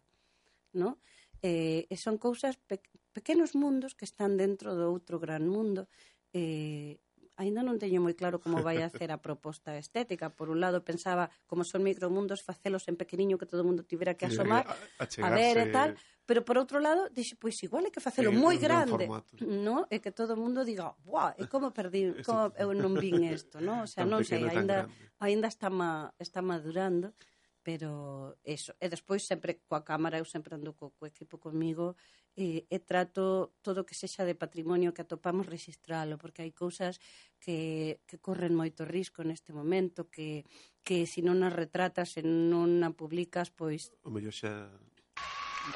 No? 0.71 1.03
Eh, 1.43 1.87
e 1.91 1.95
son 1.99 2.15
cousas, 2.15 2.55
pe, 2.55 2.79
pequenos 3.11 3.51
mundos 3.55 3.95
que 3.95 4.07
están 4.07 4.39
dentro 4.39 4.75
do 4.79 4.87
outro 4.87 5.19
gran 5.19 5.43
mundo. 5.47 5.91
Eh, 6.31 7.03
Ainda 7.39 7.63
non 7.63 7.79
teño 7.79 8.03
moi 8.03 8.15
claro 8.19 8.37
como 8.43 8.59
vai 8.67 8.83
a 8.83 8.91
ser 8.91 9.09
a 9.15 9.23
proposta 9.23 9.71
estética. 9.83 10.35
Por 10.37 10.47
un 10.53 10.59
lado 10.63 10.83
pensaba, 10.89 11.31
como 11.49 11.63
son 11.63 11.81
micromundos, 11.87 12.43
facelos 12.43 12.83
en 12.91 12.99
pequeniño 12.99 13.39
que 13.39 13.47
todo 13.51 13.63
mundo 13.63 13.87
tivera 13.91 14.17
que 14.19 14.27
asomar, 14.27 14.67
a, 14.67 14.75
a, 14.75 15.27
a 15.27 15.29
ver 15.37 15.55
e 15.63 15.67
tal, 15.75 15.89
pero 16.27 16.43
por 16.47 16.59
outro 16.59 16.77
lado, 16.83 17.07
dixe, 17.17 17.39
pois 17.39 17.55
igual 17.63 17.87
é 17.87 17.91
que 17.95 18.03
facelo 18.03 18.31
sí, 18.35 18.43
moi 18.43 18.57
grande, 18.59 19.05
no? 19.39 19.87
E 19.87 20.03
que 20.03 20.11
todo 20.11 20.35
o 20.35 20.41
mundo 20.43 20.67
diga, 20.67 20.91
"Buah, 21.07 21.31
e 21.39 21.47
como 21.47 21.71
perdín, 21.71 22.19
como 22.25 22.51
eu 22.59 22.69
non 22.75 22.99
vin 22.99 23.23
isto", 23.23 23.63
no? 23.63 23.75
O 23.85 23.89
sea, 23.93 24.03
non 24.03 24.27
sei, 24.27 24.43
aínda 24.51 24.83
aínda 25.23 25.47
está 25.47 25.71
ma, 25.71 26.11
está 26.19 26.39
madurando 26.43 27.15
pero 27.63 28.37
eso, 28.43 28.71
e 28.79 28.87
despois 28.89 29.27
sempre 29.27 29.51
coa 29.67 29.83
cámara 29.83 30.17
eu 30.17 30.25
sempre 30.25 30.55
ando 30.55 30.71
co, 30.79 30.91
co 30.97 31.03
equipo 31.05 31.35
comigo 31.37 31.95
e, 32.35 32.65
e 32.69 32.77
trato 32.81 33.55
todo 33.61 33.85
que 33.85 33.97
sexa 33.97 34.25
de 34.25 34.35
patrimonio 34.35 34.93
que 34.93 35.01
atopamos 35.05 35.47
registralo, 35.47 36.17
porque 36.17 36.43
hai 36.45 36.51
cousas 36.51 36.97
que, 37.39 38.01
que 38.05 38.17
corren 38.19 38.57
moito 38.57 38.83
risco 38.83 39.23
neste 39.23 39.55
momento, 39.55 40.09
que, 40.09 40.45
que 40.83 41.07
se 41.07 41.21
non 41.21 41.41
as 41.45 41.53
retratas 41.53 42.17
e 42.19 42.23
non 42.25 42.81
a 42.85 42.89
publicas, 42.93 43.49
pois... 43.49 43.89
O 44.05 44.13
mellor 44.13 44.33
xa... 44.35 44.69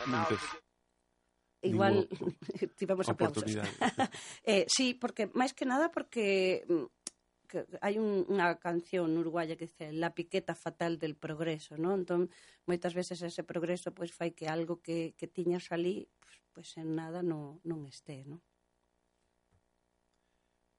Nunca 0.09 0.35
igual 1.63 2.07
tivemos 2.77 3.09
aplausos. 3.09 3.43
eh, 4.43 4.65
sí, 4.67 4.93
porque 4.93 5.31
máis 5.33 5.55
que 5.55 5.65
nada 5.65 5.89
porque 5.89 6.67
mm, 6.67 7.02
que 7.53 7.69
hai 7.85 8.01
un, 8.01 8.25
unha 8.25 8.57
canción 8.57 9.13
uruguaya 9.13 9.53
que 9.53 9.69
dice 9.69 9.93
la 9.93 10.17
piqueta 10.17 10.57
fatal 10.57 10.97
del 10.97 11.13
progreso, 11.13 11.77
non? 11.77 12.01
Entón, 12.01 12.33
moitas 12.65 12.97
veces 12.97 13.21
ese 13.21 13.45
progreso 13.45 13.93
pois 13.93 14.09
fai 14.09 14.33
que 14.33 14.49
algo 14.49 14.81
que, 14.81 15.13
que 15.13 15.29
tiñas 15.29 15.69
ali 15.69 16.09
pois, 16.17 16.35
pois 16.49 16.69
en 16.81 16.97
nada 16.97 17.21
non, 17.21 17.61
non 17.61 17.85
este, 17.85 18.25
non? 18.25 18.41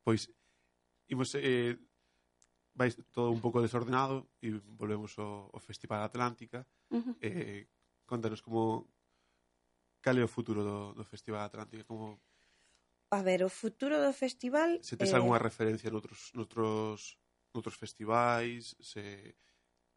Pois, 0.02 0.26
imos, 1.06 1.30
eh, 1.38 1.78
vai 2.74 2.90
todo 3.14 3.30
un 3.30 3.38
pouco 3.38 3.62
desordenado 3.62 4.26
e 4.42 4.50
volvemos 4.74 5.14
ao, 5.22 5.54
ao 5.54 5.62
Festival 5.62 6.02
Atlántica. 6.02 6.66
Uh 6.90 6.98
-huh. 6.98 7.14
eh, 7.22 7.70
contanos 8.02 8.42
como, 8.42 8.90
cal 10.02 10.18
é 10.18 10.24
o 10.26 10.34
futuro 10.36 10.66
do, 10.66 10.78
do 10.98 11.04
Festival 11.06 11.46
Atlántica, 11.46 11.86
como 11.86 12.18
a 13.10 13.20
ver, 13.22 13.44
o 13.44 13.50
futuro 13.50 14.00
do 14.00 14.12
festival... 14.12 14.80
Se 14.80 14.96
tes 14.96 15.12
eh... 15.12 15.16
algunha 15.16 15.38
referencia 15.38 15.92
noutros, 15.92 16.32
noutros, 16.34 17.18
noutros 17.52 17.76
festivais, 17.76 18.74
se 18.80 19.36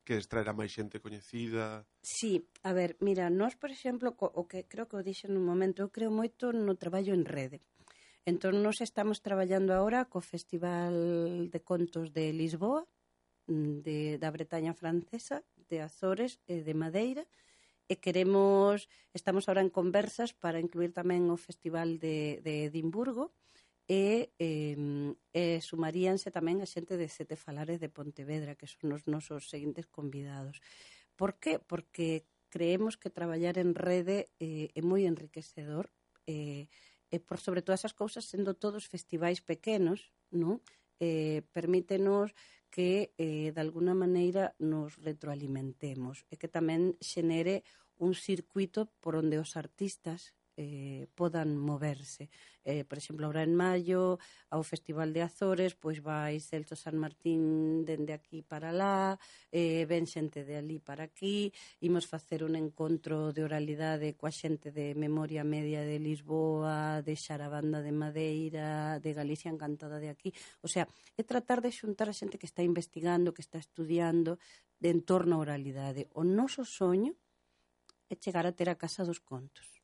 queres 0.08 0.28
traer 0.32 0.48
a 0.48 0.56
máis 0.56 0.72
xente 0.72 1.04
coñecida... 1.04 1.88
Sí, 2.04 2.48
a 2.64 2.72
ver, 2.72 2.96
mira, 3.04 3.28
nós, 3.28 3.56
por 3.56 3.72
exemplo, 3.72 4.16
o 4.16 4.44
que 4.48 4.68
creo 4.68 4.88
que 4.88 5.00
o 5.00 5.04
dixen 5.04 5.34
nun 5.34 5.44
momento, 5.44 5.84
eu 5.84 5.90
creo 5.90 6.12
moito 6.14 6.56
no 6.56 6.80
traballo 6.80 7.12
en 7.12 7.28
rede. 7.28 7.60
Entón, 8.28 8.60
nós 8.60 8.84
estamos 8.84 9.24
traballando 9.24 9.72
agora 9.72 10.04
co 10.12 10.20
Festival 10.20 11.48
de 11.48 11.60
Contos 11.64 12.12
de 12.12 12.36
Lisboa, 12.36 12.84
mm, 13.48 13.84
de, 13.88 13.98
da 14.20 14.30
Bretaña 14.36 14.76
Francesa, 14.76 15.48
de 15.72 15.80
Azores 15.80 16.36
e 16.44 16.60
de 16.60 16.76
Madeira, 16.76 17.24
e 17.24 17.57
e 17.88 17.96
queremos 18.04 18.92
estamos 19.16 19.48
ahora 19.48 19.64
en 19.64 19.72
conversas 19.72 20.36
para 20.36 20.60
incluir 20.60 20.92
tamén 20.92 21.32
o 21.32 21.40
Festival 21.40 21.98
de, 21.98 22.44
de 22.44 22.68
Edimburgo 22.68 23.32
e, 23.88 24.36
eh, 24.38 24.76
e 25.32 25.64
sumaríanse 25.64 26.28
tamén 26.30 26.60
a 26.60 26.68
xente 26.68 27.00
de 27.00 27.08
Sete 27.08 27.40
Falares 27.40 27.80
de 27.80 27.88
Pontevedra, 27.88 28.60
que 28.60 28.68
son 28.68 28.92
os 28.92 29.08
nosos 29.08 29.48
seguintes 29.48 29.88
convidados. 29.88 30.60
Por 31.16 31.40
que? 31.40 31.58
Porque 31.58 32.28
creemos 32.52 33.00
que 33.00 33.10
traballar 33.10 33.58
en 33.58 33.76
rede 33.76 34.28
eh, 34.44 34.76
é 34.76 34.82
moi 34.84 35.08
enriquecedor 35.08 35.88
eh, 36.28 36.68
e 37.08 37.18
por 37.24 37.40
sobre 37.40 37.64
todas 37.64 37.88
as 37.88 37.96
cousas 37.96 38.28
sendo 38.28 38.52
todos 38.60 38.84
festivais 38.92 39.40
pequenos, 39.40 40.12
non? 40.36 40.60
Eh, 41.00 41.48
permítenos 41.56 42.36
que 42.70 43.14
eh, 43.18 43.52
de 43.56 43.62
alguna 43.62 43.94
maneira 43.94 44.56
nos 44.60 44.98
retroalimentemos 45.02 46.26
e 46.32 46.36
que 46.36 46.52
tamén 46.52 46.96
xenere 47.02 47.64
un 47.98 48.14
circuito 48.14 48.92
por 49.02 49.18
onde 49.18 49.42
os 49.42 49.58
artistas 49.58 50.38
eh, 50.58 51.06
podan 51.14 51.56
moverse. 51.56 52.30
Eh, 52.66 52.84
por 52.84 52.98
exemplo, 52.98 53.26
ahora 53.26 53.48
en 53.48 53.56
maio, 53.56 54.20
ao 54.52 54.60
Festival 54.66 55.14
de 55.16 55.22
Azores, 55.24 55.78
pois 55.78 56.04
vai 56.04 56.42
Celso 56.44 56.76
San 56.76 57.00
Martín 57.00 57.86
dende 57.88 58.12
aquí 58.12 58.42
para 58.42 58.76
lá, 58.76 59.16
eh, 59.54 59.86
ven 59.88 60.04
xente 60.04 60.44
de 60.44 60.60
ali 60.60 60.82
para 60.82 61.08
aquí, 61.08 61.54
imos 61.80 62.10
facer 62.10 62.44
un 62.44 62.60
encontro 62.60 63.32
de 63.32 63.46
oralidade 63.46 64.18
coa 64.20 64.34
xente 64.34 64.74
de 64.76 64.98
Memoria 65.00 65.48
Media 65.48 65.86
de 65.86 66.02
Lisboa, 66.02 67.00
de 67.06 67.16
Xarabanda 67.16 67.80
de 67.80 67.94
Madeira, 67.96 69.00
de 69.00 69.16
Galicia 69.16 69.54
Encantada 69.54 70.02
de 70.02 70.10
aquí. 70.12 70.34
O 70.60 70.68
sea, 70.68 70.90
é 71.16 71.24
tratar 71.24 71.64
de 71.64 71.72
xuntar 71.72 72.10
a 72.10 72.18
xente 72.18 72.42
que 72.42 72.50
está 72.50 72.66
investigando, 72.66 73.32
que 73.32 73.46
está 73.46 73.62
estudiando, 73.62 74.42
de 74.82 74.90
entorno 74.90 75.38
a 75.38 75.44
oralidade. 75.46 76.10
O 76.18 76.26
noso 76.26 76.66
soño 76.66 77.16
é 78.10 78.16
chegar 78.20 78.44
a 78.44 78.52
ter 78.52 78.68
a 78.68 78.76
Casa 78.76 79.08
dos 79.08 79.24
Contos. 79.24 79.77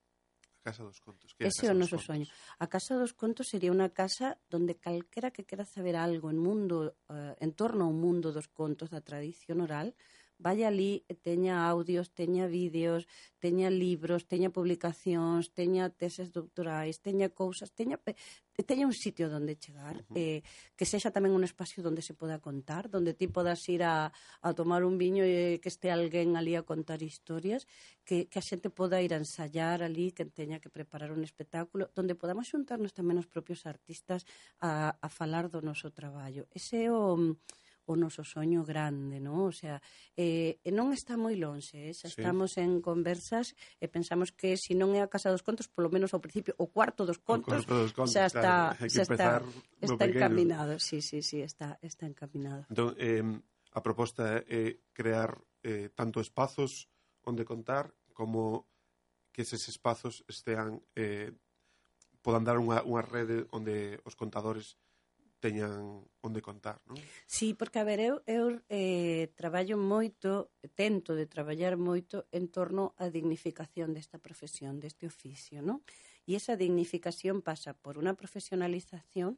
Casa 0.63 0.87
dos 0.87 1.03
Contos. 1.03 1.35
Que 1.35 1.43
é 1.43 1.47
a 1.47 1.51
Ese 1.51 1.67
o 1.67 1.75
dos 1.75 1.91
noso 1.91 1.99
Contos? 1.99 2.07
soño. 2.07 2.27
A 2.57 2.65
Casa 2.71 2.95
dos 2.95 3.11
Contos 3.11 3.51
sería 3.51 3.75
unha 3.75 3.91
casa 3.91 4.39
donde 4.47 4.79
calquera 4.79 5.35
que 5.35 5.43
quera 5.43 5.67
saber 5.67 5.99
algo 5.99 6.31
en 6.31 6.39
mundo 6.39 6.95
eh, 7.11 7.35
en 7.43 7.51
torno 7.51 7.83
ao 7.85 7.93
mundo 7.93 8.31
dos 8.31 8.47
contos 8.47 8.87
da 8.87 9.03
tradición 9.03 9.59
oral 9.59 9.91
Vaya 10.43 10.67
ali 10.67 11.07
e 11.07 11.15
teña 11.15 11.53
audios, 11.71 12.11
teña 12.19 12.45
vídeos, 12.51 13.07
teña 13.39 13.71
libros, 13.71 14.27
teña 14.31 14.49
publicacións, 14.51 15.55
teña 15.55 15.87
teses 16.01 16.35
doctorais, 16.37 16.99
teña 16.99 17.27
cousas, 17.31 17.71
teña 17.71 17.95
teña 18.69 18.85
un 18.85 18.93
sitio 18.93 19.31
onde 19.31 19.55
chegar, 19.55 19.95
uh 19.97 20.03
-huh. 20.03 20.19
eh, 20.19 20.39
que 20.77 20.85
sexa 20.85 21.15
tamén 21.15 21.31
un 21.31 21.47
espacio 21.47 21.79
onde 21.87 22.03
se 22.03 22.13
poda 22.13 22.43
contar, 22.43 22.91
onde 22.91 23.15
ti 23.15 23.25
podas 23.31 23.63
ir 23.71 23.81
a, 23.87 24.11
a 24.43 24.49
tomar 24.59 24.83
un 24.83 24.99
viño 24.99 25.23
e 25.23 25.63
que 25.63 25.71
este 25.71 25.87
alguén 25.89 26.35
ali 26.35 26.53
a 26.59 26.67
contar 26.71 26.99
historias, 27.01 27.63
que, 28.03 28.27
que 28.27 28.37
a 28.37 28.43
xente 28.43 28.67
poda 28.67 28.99
ir 28.99 29.15
a 29.15 29.21
ensayar 29.23 29.79
ali, 29.79 30.11
que 30.11 30.27
teña 30.27 30.59
que 30.59 30.69
preparar 30.69 31.09
un 31.15 31.23
espectáculo, 31.23 31.89
onde 31.95 32.19
podamos 32.19 32.51
xuntarnos 32.51 32.91
tamén 32.91 33.15
os 33.15 33.31
propios 33.31 33.63
artistas 33.63 34.27
a, 34.59 34.99
a 34.99 35.07
falar 35.07 35.47
do 35.47 35.63
noso 35.63 35.87
traballo. 35.99 36.43
Ese 36.51 36.75
é 36.85 36.89
o 36.91 37.39
o 37.85 37.99
noso 37.99 38.23
soño 38.23 38.63
grande, 38.63 39.19
non? 39.19 39.49
O 39.49 39.55
sea, 39.55 39.83
eh, 40.15 40.59
non 40.71 40.95
está 40.95 41.19
moi 41.19 41.35
longe, 41.35 41.89
eh? 41.89 41.93
xa 41.93 42.07
sí. 42.07 42.19
estamos 42.19 42.55
en 42.55 42.79
conversas 42.79 43.55
e 43.83 43.91
pensamos 43.91 44.31
que 44.31 44.55
se 44.55 44.71
si 44.71 44.79
non 44.79 44.95
é 44.95 45.03
a 45.03 45.11
Casa 45.11 45.31
dos 45.31 45.43
Contos, 45.43 45.67
polo 45.67 45.91
menos 45.91 46.15
ao 46.15 46.23
principio, 46.23 46.55
o 46.55 46.71
cuarto 46.71 47.03
dos 47.03 47.19
contos, 47.19 47.67
cuarto 47.67 47.75
dos 47.75 47.91
contos 47.91 48.15
xa 48.15 48.27
está, 48.27 48.75
claro, 48.75 48.89
xa 48.89 49.03
está, 49.03 49.29
está 49.83 50.03
encaminado, 50.07 50.79
sí, 50.79 51.03
sí, 51.03 51.19
sí, 51.19 51.43
está, 51.43 51.75
está 51.83 52.07
encaminado. 52.07 52.63
Entón, 52.71 52.95
eh, 52.95 53.23
a 53.73 53.79
proposta 53.81 54.43
é 54.47 54.79
crear 54.93 55.35
eh, 55.63 55.89
tanto 55.91 56.23
espazos 56.23 56.87
onde 57.23 57.43
contar 57.43 57.91
como 58.13 58.69
que 59.33 59.41
eses 59.41 59.67
espazos 59.67 60.23
estean 60.29 60.79
eh, 60.95 61.33
podan 62.21 62.45
dar 62.47 62.61
unha, 62.61 62.85
unha 62.85 63.03
rede 63.03 63.49
onde 63.51 63.99
os 64.07 64.15
contadores 64.15 64.79
teñan 65.43 66.07
onde 66.23 66.39
contar, 66.39 66.79
non? 66.87 66.95
Sí, 67.27 67.51
porque, 67.51 67.83
a 67.83 67.87
ver, 67.87 67.99
eu, 67.99 68.23
eu 68.23 68.63
eh, 68.71 69.27
traballo 69.35 69.75
moito, 69.75 70.55
tento 70.79 71.19
de 71.19 71.27
traballar 71.27 71.75
moito 71.75 72.31
en 72.31 72.47
torno 72.47 72.95
á 72.95 73.11
dignificación 73.11 73.91
desta 73.91 74.23
profesión, 74.23 74.79
deste 74.79 75.03
oficio, 75.03 75.59
non? 75.59 75.83
E 76.23 76.39
esa 76.39 76.55
dignificación 76.55 77.43
pasa 77.43 77.75
por 77.75 77.99
unha 77.99 78.15
profesionalización, 78.15 79.35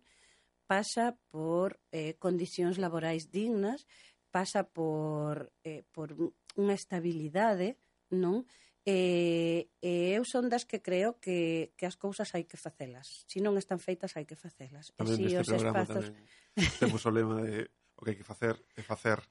pasa 0.69 1.17
por 1.33 1.81
eh, 1.89 2.13
condicións 2.21 2.77
laborais 2.77 3.33
dignas, 3.33 3.89
pasa 4.29 4.61
por, 4.61 5.49
eh, 5.65 5.81
por 5.89 6.13
unha 6.53 6.75
estabilidade, 6.77 7.81
non? 8.13 8.45
E, 8.85 9.73
e 9.81 10.13
eu 10.13 10.21
son 10.29 10.45
das 10.45 10.69
que 10.69 10.77
creo 10.77 11.17
que, 11.17 11.73
que 11.73 11.89
as 11.89 11.97
cousas 11.97 12.29
hai 12.37 12.45
que 12.45 12.53
facelas. 12.53 13.25
Se 13.25 13.37
si 13.37 13.39
non 13.41 13.57
están 13.57 13.81
feitas, 13.81 14.13
hai 14.13 14.29
que 14.29 14.37
facelas. 14.37 14.93
Tamén 14.93 15.17
si 15.17 15.25
neste 15.25 15.41
os 15.41 15.65
espazos... 15.65 16.13
temos 16.77 17.01
o 17.01 17.11
lema 17.11 17.41
de 17.41 17.65
o 17.97 18.05
que 18.05 18.13
hai 18.13 18.17
que 18.21 18.27
facer 18.27 18.53
é 18.77 18.85
facer. 18.85 19.25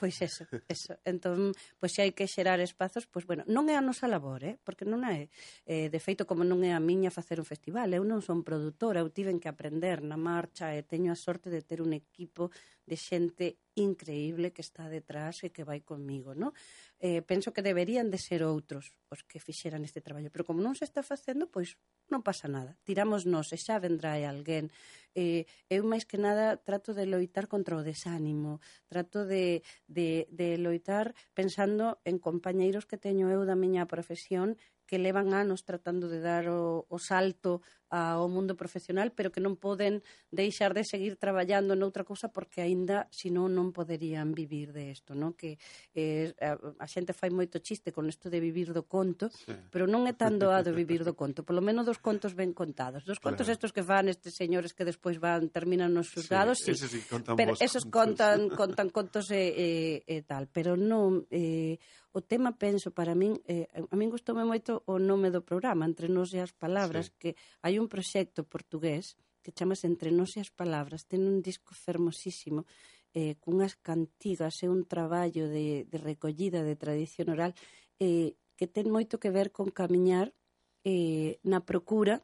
Pois 0.00 0.16
eso, 0.22 0.48
eso. 0.66 0.96
Entón, 1.04 1.52
pois 1.76 1.92
se 1.92 2.00
hai 2.00 2.16
que 2.16 2.24
xerar 2.24 2.56
espazos, 2.64 3.04
pois 3.04 3.28
bueno, 3.28 3.44
non 3.44 3.68
é 3.68 3.76
a 3.76 3.84
nosa 3.84 4.08
labor, 4.08 4.40
eh? 4.48 4.56
porque 4.64 4.88
non 4.88 5.04
é, 5.04 5.28
eh, 5.68 5.92
de 5.92 6.00
feito, 6.00 6.24
como 6.24 6.40
non 6.40 6.64
é 6.64 6.72
a 6.72 6.80
miña 6.80 7.12
facer 7.12 7.36
un 7.36 7.44
festival, 7.44 7.92
eu 7.92 8.00
non 8.00 8.24
son 8.24 8.40
produtora, 8.40 9.04
eu 9.04 9.12
tiven 9.12 9.36
que 9.36 9.52
aprender 9.52 10.00
na 10.00 10.16
marcha 10.16 10.72
e 10.72 10.80
teño 10.88 11.12
a 11.12 11.20
sorte 11.20 11.52
de 11.52 11.60
ter 11.60 11.84
un 11.84 11.92
equipo 11.92 12.48
de 12.86 12.96
xente 12.96 13.46
increíble 13.74 14.52
que 14.52 14.62
está 14.62 14.88
detrás 14.90 15.42
e 15.46 15.54
que 15.54 15.64
vai 15.64 15.80
comigo, 15.80 16.34
no? 16.34 16.52
Eh, 17.00 17.22
penso 17.22 17.54
que 17.54 17.64
deberían 17.64 18.10
de 18.12 18.18
ser 18.18 18.44
outros 18.44 18.92
os 19.08 19.24
que 19.24 19.40
fixeran 19.40 19.86
este 19.86 20.04
traballo, 20.04 20.28
pero 20.28 20.44
como 20.44 20.60
non 20.60 20.76
se 20.76 20.84
está 20.84 21.00
facendo, 21.00 21.48
pois 21.48 21.80
non 22.12 22.20
pasa 22.20 22.50
nada. 22.50 22.76
Tiramos 22.84 23.24
nos 23.24 23.54
e 23.54 23.58
xa 23.58 23.80
vendrá 23.80 24.18
alguén. 24.26 24.68
Eh, 25.14 25.48
eu 25.70 25.82
máis 25.86 26.04
que 26.04 26.20
nada 26.20 26.58
trato 26.60 26.92
de 26.92 27.08
loitar 27.08 27.48
contra 27.48 27.78
o 27.78 27.86
desánimo, 27.86 28.60
trato 28.86 29.24
de, 29.24 29.62
de, 29.88 30.28
de 30.30 30.58
loitar 30.58 31.14
pensando 31.32 31.98
en 32.04 32.20
compañeiros 32.20 32.86
que 32.86 33.00
teño 33.00 33.30
eu 33.32 33.42
da 33.48 33.58
miña 33.58 33.88
profesión 33.88 34.58
que 34.90 34.98
levan 34.98 35.30
anos 35.38 35.62
tratando 35.62 36.10
de 36.10 36.18
dar 36.18 36.50
o, 36.50 36.84
o 36.90 36.98
salto 36.98 37.62
ao 37.90 38.30
mundo 38.30 38.54
profesional, 38.54 39.10
pero 39.10 39.34
que 39.34 39.42
non 39.42 39.58
poden 39.58 40.00
deixar 40.30 40.70
de 40.72 40.86
seguir 40.86 41.18
traballando 41.18 41.74
noutra 41.74 42.06
cousa 42.06 42.30
porque 42.30 42.62
aínda 42.62 43.10
senón 43.10 43.58
non 43.58 43.74
poderían 43.74 44.30
vivir 44.30 44.70
de 44.70 44.94
isto, 44.94 45.18
non? 45.18 45.34
Que 45.34 45.58
eh, 45.98 46.30
a, 46.38 46.54
a 46.54 46.86
xente 46.86 47.10
fai 47.10 47.34
moito 47.34 47.58
chiste 47.58 47.90
con 47.90 48.06
isto 48.06 48.30
de 48.30 48.38
vivir 48.38 48.70
do 48.70 48.86
conto, 48.86 49.26
sí. 49.34 49.50
pero 49.74 49.90
non 49.90 50.06
é 50.06 50.14
tan 50.14 50.38
doado 50.38 50.70
vivir 50.70 51.02
do 51.02 51.18
conto, 51.18 51.42
polo 51.42 51.58
menos 51.58 51.82
dos 51.82 51.98
contos 51.98 52.38
ben 52.38 52.54
contados. 52.54 53.02
Dos 53.02 53.18
contos 53.18 53.50
claro. 53.50 53.58
estos 53.58 53.74
que 53.74 53.82
fan 53.82 54.06
estes 54.06 54.38
señores 54.38 54.70
que 54.70 54.86
despois 54.86 55.18
van 55.18 55.50
terminan 55.50 55.90
nos 55.90 56.14
xulgados, 56.14 56.62
sí, 56.62 56.78
sí, 56.78 56.86
sí 56.86 57.02
contan 57.10 57.34
pero 57.34 57.58
esos 57.58 57.82
contan 57.90 58.46
contan 58.60 58.94
contos 58.94 59.34
e, 59.34 59.50
e, 59.50 59.68
e 60.06 60.22
tal, 60.22 60.46
pero 60.46 60.78
non 60.78 61.26
eh, 61.34 61.82
o 62.12 62.20
tema 62.22 62.58
penso 62.58 62.90
para 62.90 63.14
min 63.14 63.38
eh, 63.46 63.66
a 63.70 63.94
min 63.94 64.10
gustoume 64.10 64.42
moito 64.42 64.82
o 64.86 64.98
nome 64.98 65.30
do 65.30 65.46
programa, 65.46 65.86
entre 65.86 66.10
nos 66.10 66.34
e 66.34 66.42
as 66.42 66.50
palabras 66.50 67.10
sí. 67.10 67.14
que 67.18 67.30
hai 67.62 67.78
un 67.80 67.88
proxecto 67.88 68.44
portugués 68.44 69.16
que 69.42 69.56
chamase 69.56 69.88
Entre 69.88 70.12
Nós 70.12 70.36
e 70.36 70.44
as 70.44 70.52
Palabras, 70.52 71.08
ten 71.08 71.24
un 71.24 71.40
disco 71.40 71.72
fermosísimo, 71.72 72.68
eh, 73.16 73.34
cunhas 73.40 73.74
cantigas 73.80 74.60
e 74.62 74.68
un 74.68 74.84
traballo 74.84 75.48
de, 75.48 75.88
de 75.88 75.98
recollida 75.98 76.62
de 76.62 76.76
tradición 76.76 77.32
oral 77.32 77.56
eh, 77.98 78.36
que 78.54 78.68
ten 78.68 78.92
moito 78.92 79.16
que 79.16 79.32
ver 79.32 79.50
con 79.50 79.72
camiñar 79.72 80.36
eh, 80.84 81.40
na 81.42 81.64
procura 81.64 82.22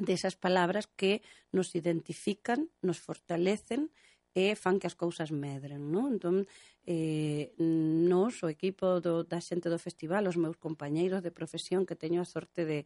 desas 0.00 0.34
palabras 0.34 0.90
que 0.90 1.22
nos 1.54 1.76
identifican, 1.78 2.66
nos 2.82 2.98
fortalecen 2.98 3.92
e 4.34 4.58
fan 4.58 4.82
que 4.82 4.90
as 4.90 4.98
cousas 4.98 5.30
medren, 5.30 5.94
non? 5.94 6.18
Entón, 6.18 6.36
eh, 6.82 7.54
nos, 7.60 8.42
o 8.42 8.50
equipo 8.50 8.98
do, 8.98 9.22
da 9.22 9.38
xente 9.38 9.70
do 9.70 9.78
festival, 9.78 10.26
os 10.26 10.34
meus 10.34 10.58
compañeiros 10.58 11.22
de 11.22 11.30
profesión 11.30 11.86
que 11.86 11.94
teño 11.94 12.18
a 12.18 12.26
sorte 12.26 12.66
de 12.66 12.82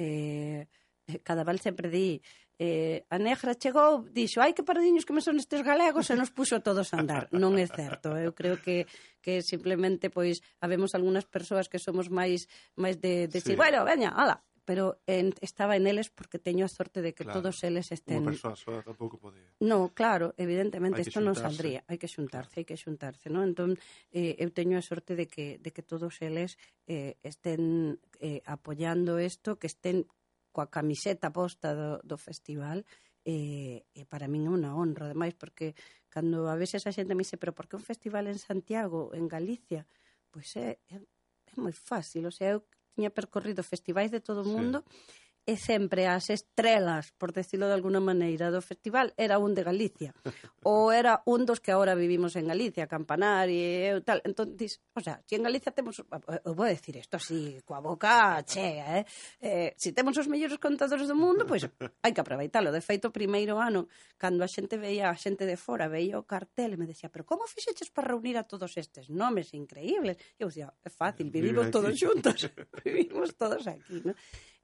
eh, 0.00 0.64
Eh, 1.06 1.20
cada 1.22 1.44
val 1.46 1.58
sempre 1.62 1.88
di 1.88 2.20
eh, 2.58 3.04
a 3.10 3.18
negra 3.18 3.54
chegou, 3.54 4.08
dixo, 4.10 4.40
ai 4.42 4.56
que 4.56 4.66
pardiños 4.66 5.04
que 5.06 5.14
me 5.14 5.22
son 5.22 5.38
estes 5.38 5.62
galegos 5.62 6.10
e 6.10 6.18
nos 6.18 6.34
puxo 6.34 6.58
todos 6.64 6.90
a 6.90 6.98
andar. 6.98 7.30
Non 7.42 7.54
é 7.60 7.66
certo, 7.70 8.16
eu 8.18 8.34
creo 8.34 8.58
que 8.58 8.90
que 9.22 9.42
simplemente 9.42 10.10
pois 10.10 10.42
habemos 10.58 10.94
algunhas 10.98 11.26
persoas 11.26 11.70
que 11.70 11.78
somos 11.78 12.10
máis 12.10 12.50
máis 12.74 12.98
de, 12.98 13.30
de 13.30 13.38
sí. 13.38 13.54
Decir, 13.54 13.56
bueno, 13.60 13.86
veña, 13.86 14.10
ala, 14.10 14.42
pero 14.66 15.00
en, 15.06 15.32
estaba 15.40 15.76
en 15.76 15.86
eles 15.86 16.10
porque 16.10 16.38
teño 16.38 16.66
a 16.66 16.68
sorte 16.68 17.00
de 17.00 17.14
que 17.14 17.22
claro, 17.22 17.40
todos 17.40 17.62
eles 17.62 17.92
estén... 17.94 18.26
Unha 18.26 18.34
persoa 18.34 18.58
soa 18.58 18.82
tampouco 18.82 19.16
podía. 19.22 19.46
No, 19.62 19.94
claro, 19.94 20.34
evidentemente, 20.34 21.06
isto 21.06 21.22
non 21.22 21.38
saldría. 21.38 21.86
Hai 21.86 22.02
que 22.02 22.10
xuntarse, 22.10 22.50
claro. 22.50 22.58
hai 22.58 22.66
que 22.66 22.76
xuntarse, 22.76 23.30
non? 23.30 23.46
Entón, 23.46 23.70
eh, 24.10 24.34
eu 24.42 24.50
teño 24.50 24.74
a 24.74 24.82
sorte 24.82 25.14
de 25.14 25.30
que, 25.30 25.62
de 25.62 25.70
que 25.70 25.86
todos 25.86 26.18
eles 26.18 26.58
eh, 26.90 27.14
estén 27.22 28.02
eh, 28.18 28.42
apoyando 28.42 29.22
isto, 29.22 29.54
que 29.54 29.70
estén 29.70 30.10
coa 30.56 30.72
camiseta 30.72 31.28
posta 31.28 31.76
do, 31.76 31.90
do 32.00 32.16
festival 32.16 32.80
e, 33.28 33.84
e 33.92 34.02
para 34.08 34.24
min 34.32 34.48
é 34.48 34.50
unha 34.56 34.72
honra, 34.72 35.12
ademais, 35.12 35.36
porque 35.36 35.76
cando 36.08 36.48
a 36.48 36.56
veces 36.56 36.88
a 36.88 36.94
xente 36.96 37.12
me 37.12 37.24
dice 37.28 37.36
pero 37.36 37.52
por 37.52 37.68
que 37.68 37.76
un 37.76 37.84
festival 37.84 38.24
en 38.32 38.40
Santiago, 38.40 39.12
en 39.12 39.28
Galicia? 39.28 39.84
Pois 40.32 40.48
é, 40.56 40.80
é, 40.88 40.96
é 40.96 41.54
moi 41.60 41.76
fácil, 41.76 42.24
o 42.24 42.32
sea, 42.32 42.56
eu 42.56 42.64
tiña 42.96 43.12
percorrido 43.12 43.60
festivais 43.60 44.08
de 44.08 44.24
todo 44.24 44.40
o 44.40 44.48
mundo 44.48 44.80
sí 44.80 45.25
e 45.46 45.54
sempre 45.56 46.10
as 46.10 46.26
estrelas, 46.28 47.14
por 47.14 47.30
decirlo 47.30 47.70
de 47.70 47.78
alguna 47.78 48.02
maneira, 48.02 48.50
do 48.50 48.58
festival 48.58 49.14
era 49.14 49.38
un 49.38 49.54
de 49.54 49.62
Galicia. 49.62 50.10
ou 50.66 50.90
era 50.90 51.22
un 51.22 51.46
dos 51.46 51.62
que 51.62 51.70
agora 51.70 51.94
vivimos 51.94 52.34
en 52.34 52.50
Galicia, 52.50 52.90
Campanar 52.90 53.46
e 53.46 53.94
tal. 54.02 54.18
Entón, 54.26 54.58
dis, 54.58 54.82
o 54.92 55.00
sea, 55.00 55.22
si 55.22 55.38
en 55.38 55.46
Galicia 55.46 55.70
temos... 55.70 56.02
Eu 56.42 56.52
vou 56.58 56.66
decir 56.66 56.98
isto 56.98 57.14
así, 57.14 57.62
coa 57.62 57.78
boca 57.78 58.42
chea, 58.42 58.98
eh? 58.98 59.04
eh 59.38 59.70
si 59.78 59.94
temos 59.94 60.18
os 60.18 60.26
mellores 60.26 60.58
contadores 60.58 61.06
do 61.06 61.14
mundo, 61.14 61.46
pois 61.46 61.62
pues, 61.78 61.94
hai 62.02 62.10
que 62.10 62.18
aproveitalo. 62.18 62.74
De 62.74 62.82
feito, 62.82 63.08
o 63.08 63.14
primeiro 63.14 63.62
ano, 63.62 63.86
cando 64.18 64.42
a 64.42 64.50
xente 64.50 64.74
veía, 64.74 65.14
a 65.14 65.16
xente 65.16 65.46
de 65.46 65.54
fora 65.54 65.86
veía 65.86 66.18
o 66.18 66.26
cartel 66.26 66.74
e 66.74 66.80
me 66.82 66.90
decía, 66.90 67.06
pero 67.06 67.22
como 67.22 67.46
fixeches 67.46 67.94
para 67.94 68.10
reunir 68.10 68.34
a 68.34 68.42
todos 68.42 68.74
estes 68.74 69.06
nomes 69.14 69.54
increíbles? 69.54 70.18
E 70.34 70.42
eu 70.42 70.50
dicía, 70.50 70.74
é 70.82 70.90
fácil, 70.90 71.30
vivimos 71.30 71.70
todos 71.70 71.94
xuntos, 71.94 72.50
vivimos 72.82 73.38
todos 73.38 73.62
aquí, 73.70 74.02
non? 74.02 74.18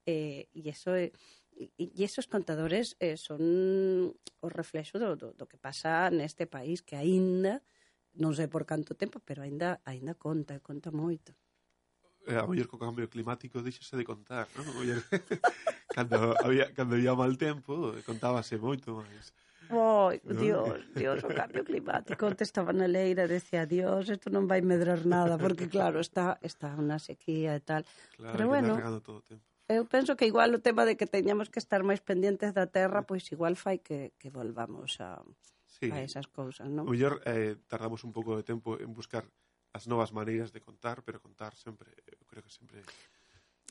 eh, 0.06 0.48
e 0.52 0.68
iso 0.68 0.92
é 0.94 1.12
E 1.56 2.02
esos 2.02 2.26
contadores 2.26 2.96
eh, 2.98 3.16
son 3.20 3.42
o 4.40 4.48
reflexo 4.48 4.96
do, 4.98 5.14
do, 5.14 5.28
do 5.36 5.44
que 5.46 5.60
pasa 5.60 6.08
neste 6.10 6.48
país 6.48 6.80
que 6.80 6.96
aínda 6.96 7.60
non 8.16 8.32
sei 8.36 8.48
por 8.48 8.64
canto 8.64 8.96
tempo, 8.96 9.20
pero 9.20 9.44
aínda 9.44 9.78
aínda 9.84 10.16
conta, 10.16 10.58
conta 10.64 10.88
moito. 10.90 11.36
Eh, 12.26 12.38
a 12.38 12.48
mellor 12.48 12.68
co 12.68 12.80
cambio 12.80 13.06
climático 13.06 13.60
deixase 13.60 13.94
de 13.94 14.04
contar, 14.04 14.48
non? 14.56 14.66
Oller, 14.80 15.00
cando 15.96 16.34
había 16.40 16.72
cando 16.72 16.96
había 16.96 17.12
mal 17.12 17.36
tempo, 17.36 17.94
contábase 18.08 18.56
moito 18.56 18.98
máis. 18.98 19.30
Oh, 19.70 20.12
Dios, 20.26 20.84
Dios, 20.92 21.22
o 21.24 21.30
cambio 21.32 21.64
climático. 21.64 22.28
Te 22.34 22.44
estaba 22.44 22.74
na 22.74 22.90
leira, 22.90 23.24
decía, 23.30 23.64
Dios, 23.64 24.08
isto 24.08 24.28
non 24.28 24.44
vai 24.50 24.60
medrar 24.60 25.04
nada, 25.04 25.38
porque 25.38 25.68
claro, 25.68 26.00
está 26.00 26.36
está 26.42 26.74
unha 26.74 26.98
sequía 26.98 27.56
e 27.56 27.62
tal. 27.62 27.82
Claro, 28.18 28.32
pero 28.34 28.44
bueno, 28.50 28.72
todo 29.00 29.20
o 29.20 29.24
tempo 29.24 29.51
eu 29.68 29.86
penso 29.86 30.16
que 30.16 30.26
igual 30.26 30.54
o 30.54 30.60
tema 30.60 30.82
de 30.84 30.96
que 30.96 31.06
teñamos 31.06 31.50
que 31.50 31.62
estar 31.62 31.82
máis 31.86 32.02
pendentes 32.02 32.50
da 32.54 32.66
terra, 32.66 33.06
pois 33.06 33.26
igual 33.30 33.54
fai 33.54 33.78
que, 33.78 34.14
que 34.18 34.30
volvamos 34.30 34.98
a, 34.98 35.22
sí. 35.66 35.90
a 35.90 36.02
esas 36.02 36.26
cousas, 36.26 36.66
non? 36.66 36.86
O 36.86 36.92
mellor 36.94 37.22
eh, 37.26 37.58
tardamos 37.66 38.02
un 38.02 38.12
pouco 38.12 38.34
de 38.38 38.44
tempo 38.46 38.78
en 38.78 38.90
buscar 38.94 39.26
as 39.72 39.88
novas 39.88 40.12
maneiras 40.12 40.52
de 40.52 40.60
contar, 40.60 41.00
pero 41.06 41.22
contar 41.22 41.56
sempre, 41.56 41.88
eu 42.06 42.26
creo 42.28 42.44
que 42.44 42.52
sempre 42.52 42.84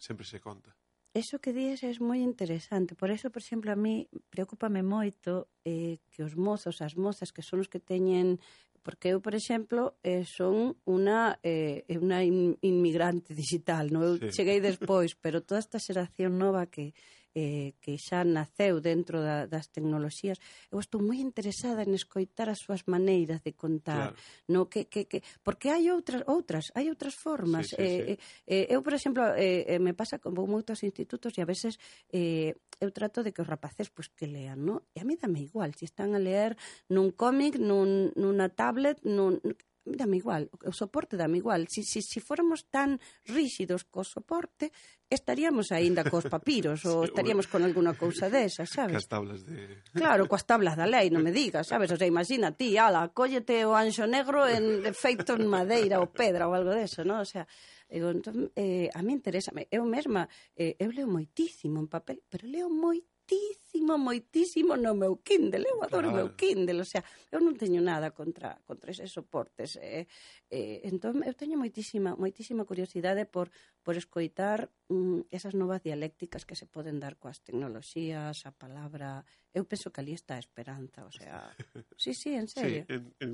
sempre 0.02 0.26
se 0.26 0.40
conta. 0.40 0.74
Eso 1.14 1.40
que 1.40 1.52
dices 1.52 2.00
é 2.00 2.04
moi 2.04 2.24
interesante. 2.24 2.96
Por 2.96 3.12
eso, 3.12 3.28
por 3.30 3.44
exemplo, 3.44 3.70
a 3.72 3.76
mí 3.76 4.08
preocupame 4.32 4.80
moito 4.80 5.52
eh, 5.68 6.00
que 6.08 6.24
os 6.24 6.40
mozos, 6.40 6.80
as 6.80 6.96
mozas, 6.96 7.36
que 7.36 7.44
son 7.44 7.60
os 7.60 7.68
que 7.68 7.84
teñen 7.84 8.40
Porque 8.82 9.14
eu, 9.14 9.22
por 9.22 9.38
exemplo, 9.38 9.94
eh, 10.02 10.26
son 10.26 10.74
unha, 10.90 11.38
eh, 11.46 11.86
unha 12.02 12.26
in 12.26 12.58
inmigrante 12.66 13.38
digital, 13.38 13.94
non? 13.94 14.02
Eu 14.02 14.16
sí. 14.18 14.34
cheguei 14.34 14.58
despois, 14.58 15.14
pero 15.14 15.46
toda 15.46 15.62
esta 15.62 15.78
xeración 15.78 16.42
nova 16.42 16.66
que, 16.66 16.98
eh, 17.36 17.74
que 17.80 17.98
xa 17.98 18.24
naceu 18.28 18.84
dentro 18.84 19.22
da, 19.24 19.48
das 19.48 19.72
tecnoloxías. 19.72 20.40
Eu 20.72 20.80
estou 20.80 21.00
moi 21.00 21.20
interesada 21.20 21.84
en 21.84 21.96
escoitar 21.96 22.52
as 22.52 22.60
súas 22.60 22.84
maneiras 22.88 23.40
de 23.44 23.56
contar, 23.56 24.12
claro. 24.12 24.50
no 24.52 24.68
que, 24.68 24.88
que, 24.92 25.08
que 25.08 25.24
porque 25.44 25.72
hai 25.72 25.88
outras 25.92 26.24
outras, 26.28 26.72
hai 26.76 26.92
outras 26.92 27.16
formas. 27.16 27.72
Sí, 27.72 27.76
sí, 27.76 27.84
eh, 27.84 28.02
sí. 28.04 28.14
Eh, 28.48 28.66
eu, 28.74 28.84
por 28.84 28.94
exemplo, 28.94 29.24
eh, 29.40 29.64
eh 29.68 29.80
me 29.80 29.96
pasa 29.96 30.20
con 30.20 30.36
vou 30.36 30.48
moitos 30.48 30.84
institutos 30.84 31.32
e 31.38 31.42
a 31.42 31.48
veces 31.48 31.80
eh, 32.12 32.56
eu 32.84 32.90
trato 32.92 33.24
de 33.24 33.32
que 33.32 33.42
os 33.42 33.48
rapaces 33.48 33.88
pois 33.94 34.10
pues, 34.12 34.18
que 34.18 34.28
lean, 34.28 34.66
no? 34.66 34.84
E 34.92 35.00
a 35.00 35.08
mí 35.08 35.16
dame 35.16 35.40
igual 35.40 35.72
se 35.74 35.80
si 35.80 35.86
están 35.86 36.18
a 36.18 36.20
leer 36.20 36.58
nun 36.92 37.16
cómic, 37.16 37.56
nun, 37.56 38.12
nunha 38.18 38.50
tablet, 38.52 39.00
nun 39.08 39.40
dame 39.86 40.18
igual, 40.18 40.50
o 40.66 40.72
soporte 40.72 41.18
dame 41.18 41.38
igual. 41.38 41.68
Si, 41.68 41.84
si, 41.84 42.02
si 42.02 42.20
fóramos 42.20 42.70
tan 42.70 43.00
rígidos 43.26 43.84
co 43.84 44.04
soporte, 44.04 44.72
estaríamos 45.10 45.72
aínda 45.72 46.06
cos 46.08 46.30
papiros 46.30 46.86
ou 46.90 47.04
estaríamos 47.04 47.50
con 47.50 47.66
alguna 47.66 47.98
cousa 47.98 48.30
desa, 48.30 48.64
sabes? 48.70 49.04
Cas 49.04 49.12
tablas 49.12 49.42
de... 49.44 49.82
Claro, 49.92 50.30
coas 50.30 50.46
tablas 50.46 50.78
da 50.78 50.88
lei, 50.88 51.10
non 51.10 51.26
me 51.26 51.34
digas, 51.34 51.68
sabes? 51.68 51.92
O 51.92 51.98
sea, 51.98 52.08
imagina 52.08 52.54
ti, 52.56 52.78
ala, 52.78 53.10
cóllete 53.12 53.66
o 53.68 53.76
anxo 53.76 54.06
negro 54.08 54.48
en 54.48 54.88
feito 54.96 55.36
en 55.36 55.50
madeira 55.50 56.00
ou 56.00 56.14
pedra 56.14 56.48
ou 56.48 56.56
algo 56.56 56.72
deso, 56.72 57.04
non? 57.04 57.22
O 57.22 57.28
sea, 57.28 57.44
digo, 57.92 58.14
entón, 58.14 58.54
eh, 58.56 58.88
a 58.94 59.02
mí 59.04 59.12
interesa, 59.12 59.52
eu 59.68 59.84
mesma, 59.84 60.30
eh, 60.56 60.80
eu 60.80 60.94
leo 60.96 61.10
moitísimo 61.10 61.82
en 61.82 61.90
papel, 61.92 62.24
pero 62.30 62.48
leo 62.48 62.72
moitísimo 62.72 63.11
moitísimo, 63.32 63.98
moitísimo 63.98 64.78
no 64.78 64.94
meu 64.94 65.18
Kindle. 65.24 65.66
Eu 65.66 65.84
adoro 65.84 66.10
claro. 66.10 66.12
o 66.12 66.16
meu 66.16 66.36
Kindle, 66.36 66.82
o 66.82 66.86
sea, 66.86 67.04
eu 67.32 67.40
non 67.40 67.56
teño 67.56 67.80
nada 67.82 68.12
contra 68.12 68.60
contra 68.68 68.92
eses 68.92 69.12
soportes. 69.12 69.80
Eh, 69.80 70.08
eh, 70.52 70.84
entón 70.84 71.24
eu 71.24 71.34
teño 71.34 71.56
moitísima 71.56 72.16
moitísima 72.20 72.68
curiosidade 72.68 73.26
por 73.26 73.50
por 73.82 73.96
escoitar 73.96 74.70
mm, 74.92 75.32
esas 75.32 75.56
novas 75.56 75.82
dialécticas 75.82 76.46
que 76.46 76.60
se 76.60 76.68
poden 76.68 77.00
dar 77.00 77.16
coas 77.18 77.42
tecnoloxías, 77.42 78.46
a 78.46 78.52
palabra. 78.52 79.24
Eu 79.56 79.64
penso 79.66 79.92
que 79.92 80.02
ali 80.04 80.14
está 80.14 80.36
a 80.36 80.44
esperanza, 80.44 81.08
o 81.08 81.12
sea, 81.12 81.50
sí, 81.98 82.14
sí, 82.14 82.36
en 82.36 82.48
serio. 82.48 82.84
Sí, 82.88 82.94
en, 82.94 83.04
en, 83.20 83.32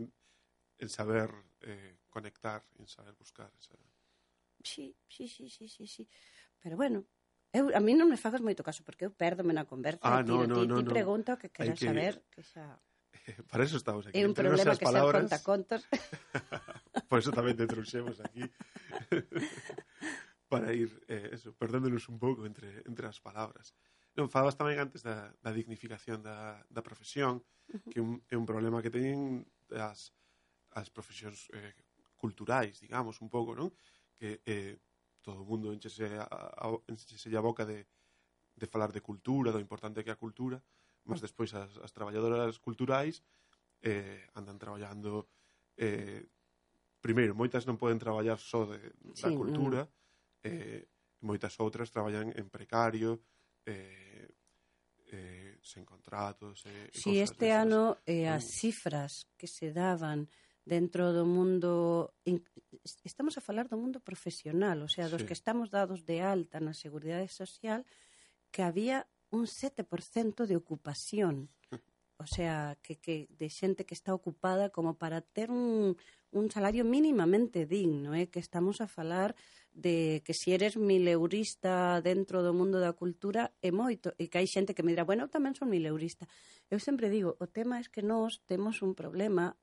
en 0.77 0.89
saber 0.89 1.33
eh, 1.65 1.97
conectar, 2.09 2.61
en 2.77 2.87
saber 2.87 3.15
buscar, 3.17 3.49
en 3.53 3.61
saber 3.61 3.85
Sí, 4.63 4.97
sí, 5.07 5.27
sí, 5.29 5.49
sí, 5.49 5.69
sí, 5.69 5.87
sí. 5.87 6.09
Pero 6.59 6.75
bueno, 6.75 7.05
Eu, 7.55 7.71
a 7.71 7.79
mí 7.79 7.95
non 7.95 8.11
me 8.11 8.19
fagas 8.19 8.43
moito 8.43 8.61
caso, 8.63 8.83
porque 8.83 9.07
eu 9.07 9.11
perdome 9.11 9.55
na 9.55 9.63
conversa. 9.63 10.03
Ah, 10.03 10.21
no, 10.21 10.43
ti, 10.43 10.51
no, 10.51 10.55
ti, 10.61 10.65
no, 10.67 10.75
ti 10.79 10.83
no. 10.83 10.91
pregunta 10.91 11.35
o 11.35 11.39
que 11.39 11.49
queres 11.49 11.79
que... 11.79 11.87
saber, 11.87 12.13
que 12.27 12.43
xa... 12.43 12.75
Para 13.51 13.63
eso 13.63 13.79
estamos 13.79 14.07
aquí. 14.07 14.15
É 14.19 14.27
un 14.27 14.35
Entre 14.35 14.47
problema 14.47 14.75
que 14.75 14.85
palabras... 14.85 15.23
conta 15.23 15.37
contos. 15.41 15.81
Por 17.09 17.23
eso 17.23 17.31
tamén 17.31 17.55
te 17.55 17.67
trouxemos 17.67 18.19
aquí. 18.19 18.43
para 20.47 20.73
ir 20.73 21.03
eh, 21.07 21.29
eso, 21.33 21.53
perdéndonos 21.53 22.07
un 22.07 22.19
pouco 22.19 22.45
entre, 22.45 22.83
entre 22.87 23.07
as 23.07 23.19
palabras. 23.19 23.75
Non, 24.15 24.31
falabas 24.31 24.57
tamén 24.57 24.79
antes 24.79 25.03
da, 25.03 25.29
da 25.43 25.51
dignificación 25.51 26.23
da, 26.23 26.63
da 26.71 26.81
profesión, 26.81 27.43
que 27.91 27.99
un, 27.99 28.23
é 28.31 28.35
un 28.39 28.47
problema 28.47 28.81
que 28.81 28.89
teñen 28.89 29.43
as, 29.75 30.15
as 30.73 30.87
profesións 30.89 31.51
eh, 31.53 31.75
culturais, 32.15 32.79
digamos, 32.79 33.19
un 33.21 33.29
pouco, 33.29 33.53
non? 33.53 33.69
Que 34.15 34.41
eh, 34.47 34.79
todo 35.27 35.43
o 35.43 35.49
mundo 35.51 35.75
enchese 35.75 36.07
a, 36.15 36.23
a, 36.23 36.71
enchese 36.87 37.27
a 37.35 37.43
boca 37.43 37.67
de, 37.67 37.83
de 38.55 38.67
falar 38.71 38.95
de 38.95 39.03
cultura, 39.03 39.51
do 39.51 39.59
importante 39.59 39.99
que 39.99 40.07
é 40.07 40.15
a 40.15 40.23
cultura, 40.23 40.63
mas 41.03 41.19
despois 41.19 41.51
as, 41.51 41.75
as 41.83 41.91
traballadoras 41.91 42.55
culturais 42.63 43.19
eh, 43.83 44.23
andan 44.39 44.55
traballando 44.55 45.27
eh, 45.75 46.23
primeiro, 47.03 47.35
moitas 47.35 47.67
non 47.67 47.75
poden 47.75 47.99
traballar 47.99 48.39
só 48.39 48.63
de, 48.63 48.79
da 49.19 49.27
sí, 49.27 49.35
cultura 49.35 49.83
mm. 49.83 50.47
eh, 50.47 50.81
moitas 51.27 51.59
outras 51.59 51.91
traballan 51.91 52.31
en 52.31 52.47
precario 52.47 53.19
eh, 53.67 54.31
eh, 55.11 55.59
sen 55.59 55.83
contratos 55.83 56.63
eh, 56.71 56.87
Si 56.95 57.11
sí, 57.11 57.19
este 57.19 57.51
desas. 57.51 57.67
ano 57.67 57.99
eh, 58.07 58.31
as 58.31 58.47
mm. 58.47 58.53
cifras 58.63 59.27
que 59.35 59.47
se 59.51 59.75
daban 59.75 60.31
dentro 60.67 61.15
do 61.15 61.23
mundo 61.23 62.11
estamos 63.07 63.39
a 63.39 63.41
falar 63.41 63.71
do 63.71 63.79
mundo 63.79 64.03
profesional, 64.03 64.83
o 64.83 64.91
sea, 64.91 65.07
dos 65.07 65.23
sí. 65.23 65.27
que 65.27 65.37
estamos 65.37 65.71
dados 65.71 66.03
de 66.03 66.19
alta 66.19 66.59
na 66.59 66.75
Seguridade 66.75 67.31
Social, 67.31 67.87
que 68.51 68.61
había 68.67 69.07
un 69.31 69.47
7% 69.47 70.45
de 70.45 70.55
ocupación. 70.59 71.49
O 72.17 72.25
sea, 72.25 72.77
que, 72.81 72.97
que 72.97 73.29
de 73.29 73.45
xente 73.45 73.85
que 73.85 73.93
está 73.93 74.09
ocupada 74.09 74.73
como 74.73 74.97
para 74.97 75.21
ter 75.21 75.53
un, 75.53 75.95
un 76.33 76.49
salario 76.49 76.81
mínimamente 76.81 77.69
digno, 77.69 78.17
eh? 78.17 78.25
que 78.27 78.41
estamos 78.41 78.81
a 78.81 78.87
falar 78.89 79.35
de 79.71 80.23
que 80.25 80.33
se 80.33 80.49
si 80.49 80.53
eres 80.57 80.77
mileurista 80.77 82.01
dentro 82.01 82.41
do 82.41 82.57
mundo 82.57 82.81
da 82.81 82.97
cultura 82.97 83.53
é 83.61 83.69
moito, 83.69 84.17
e 84.17 84.25
que 84.33 84.41
hai 84.41 84.49
xente 84.49 84.73
que 84.73 84.81
me 84.81 84.97
dirá, 84.97 85.05
bueno, 85.05 85.29
eu 85.29 85.31
tamén 85.31 85.53
son 85.53 85.69
mileurista. 85.69 86.25
Eu 86.73 86.81
sempre 86.81 87.13
digo, 87.13 87.37
o 87.37 87.45
tema 87.45 87.77
é 87.77 87.85
que 87.85 88.01
nós 88.01 88.41
temos 88.49 88.81
un 88.81 88.97
problema 88.97 89.53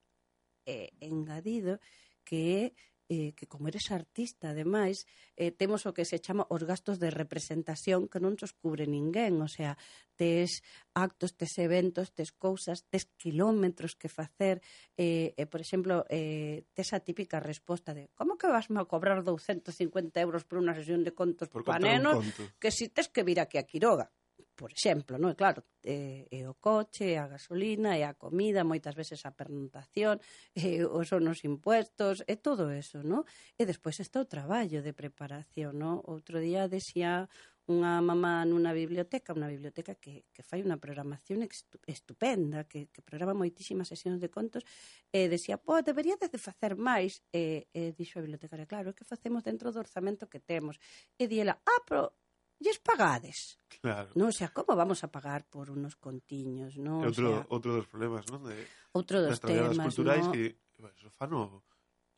eh, 0.67 0.91
engadido 1.01 1.81
que 2.25 2.41
é 2.61 2.65
eh, 3.09 3.33
que 3.37 3.47
como 3.47 3.69
eres 3.69 3.91
artista, 3.91 4.51
ademais, 4.51 5.07
eh, 5.37 5.53
temos 5.53 5.85
o 5.85 5.93
que 5.93 6.09
se 6.09 6.19
chama 6.21 6.49
os 6.49 6.65
gastos 6.65 6.97
de 6.97 7.13
representación 7.13 8.09
que 8.09 8.21
non 8.21 8.37
os 8.41 8.57
cubre 8.57 8.89
ninguén, 8.89 9.45
o 9.45 9.49
sea, 9.49 9.77
tes 10.17 10.65
actos, 10.97 11.37
tes 11.37 11.53
eventos, 11.61 12.17
tes 12.17 12.33
cousas, 12.33 12.89
tes 12.89 13.05
kilómetros 13.21 13.93
que 13.93 14.09
facer, 14.09 14.65
eh, 14.97 15.37
eh, 15.37 15.47
por 15.47 15.61
exemplo, 15.61 16.09
eh, 16.09 16.65
tes 16.73 16.97
a 16.97 17.05
típica 17.05 17.41
resposta 17.45 17.93
de 17.93 18.09
como 18.17 18.41
que 18.41 18.49
vas 18.49 18.73
a 18.73 18.85
cobrar 18.89 19.21
250 19.21 20.17
euros 20.25 20.49
por 20.49 20.65
unha 20.65 20.73
sesión 20.73 21.05
de 21.05 21.13
contos 21.13 21.53
por 21.53 21.67
panenos 21.67 22.25
que 22.57 22.73
si 22.73 22.89
tes 22.89 23.13
que 23.13 23.27
vir 23.27 23.37
aquí 23.37 23.61
a 23.61 23.69
Quiroga? 23.69 24.09
por 24.55 24.71
exemplo, 24.73 25.19
non? 25.19 25.35
E 25.35 25.37
claro, 25.37 25.67
eh, 25.83 26.31
e 26.31 26.47
o 26.47 26.55
coche, 26.55 27.19
a 27.19 27.27
gasolina, 27.27 27.99
e 27.99 28.07
a 28.07 28.15
comida, 28.15 28.63
moitas 28.63 28.95
veces 28.95 29.27
a 29.27 29.35
pernotación, 29.35 30.23
é, 30.55 30.81
os 30.99 31.11
son 31.11 31.27
os 31.27 31.43
impuestos, 31.43 32.23
e 32.31 32.39
todo 32.39 32.71
eso, 32.71 33.03
non? 33.03 33.27
E 33.59 33.67
despois 33.67 33.99
está 33.99 34.23
o 34.23 34.31
traballo 34.31 34.81
de 34.81 34.95
preparación, 34.95 35.83
non? 35.83 36.01
Outro 36.07 36.39
día 36.39 36.71
desía 36.71 37.27
unha 37.65 38.05
mamá 38.05 38.45
nunha 38.45 38.77
biblioteca, 38.77 39.33
unha 39.33 39.49
biblioteca 39.49 39.97
que, 39.97 40.29
que 40.29 40.43
fai 40.45 40.61
unha 40.61 40.77
programación 40.77 41.41
estupenda, 41.89 42.69
que, 42.69 42.93
que 42.93 43.01
programa 43.01 43.33
moitísimas 43.33 43.89
sesións 43.89 44.21
de 44.21 44.29
contos, 44.29 44.63
e 45.09 45.33
decía, 45.33 45.57
pô, 45.57 45.81
deberíades 45.81 46.29
de 46.29 46.37
facer 46.37 46.77
máis. 46.77 47.25
E, 47.33 47.73
e 47.73 47.97
dixo 47.97 48.21
a 48.21 48.25
bibliotecaria, 48.25 48.69
claro, 48.69 48.93
é 48.93 48.97
que 48.97 49.09
facemos 49.09 49.41
dentro 49.41 49.73
do 49.73 49.81
orzamento 49.81 50.29
que 50.29 50.45
temos. 50.45 50.77
E 51.17 51.25
diela, 51.25 51.57
ah, 51.65 51.81
pero 51.89 52.13
lles 52.61 52.79
pagades. 52.79 53.59
Claro. 53.81 54.11
Non, 54.15 54.31
o 54.31 54.35
sea, 54.35 54.49
como 54.55 54.73
vamos 54.79 55.03
a 55.05 55.09
pagar 55.09 55.45
por 55.51 55.69
unos 55.71 55.99
contiños, 55.99 56.79
non? 56.81 57.05
Outro, 57.05 57.27
o 57.29 57.33
sea, 57.43 57.53
outro 57.53 57.71
dos 57.77 57.87
problemas, 57.91 58.25
non? 58.31 58.45
De, 58.47 58.57
outro 58.95 59.21
dos 59.21 59.41
temas, 59.41 59.77
culturais 59.77 60.25
no? 60.29 60.33
que, 60.33 60.57
bueno, 60.79 60.95
eso 60.97 61.11
fano 61.13 61.65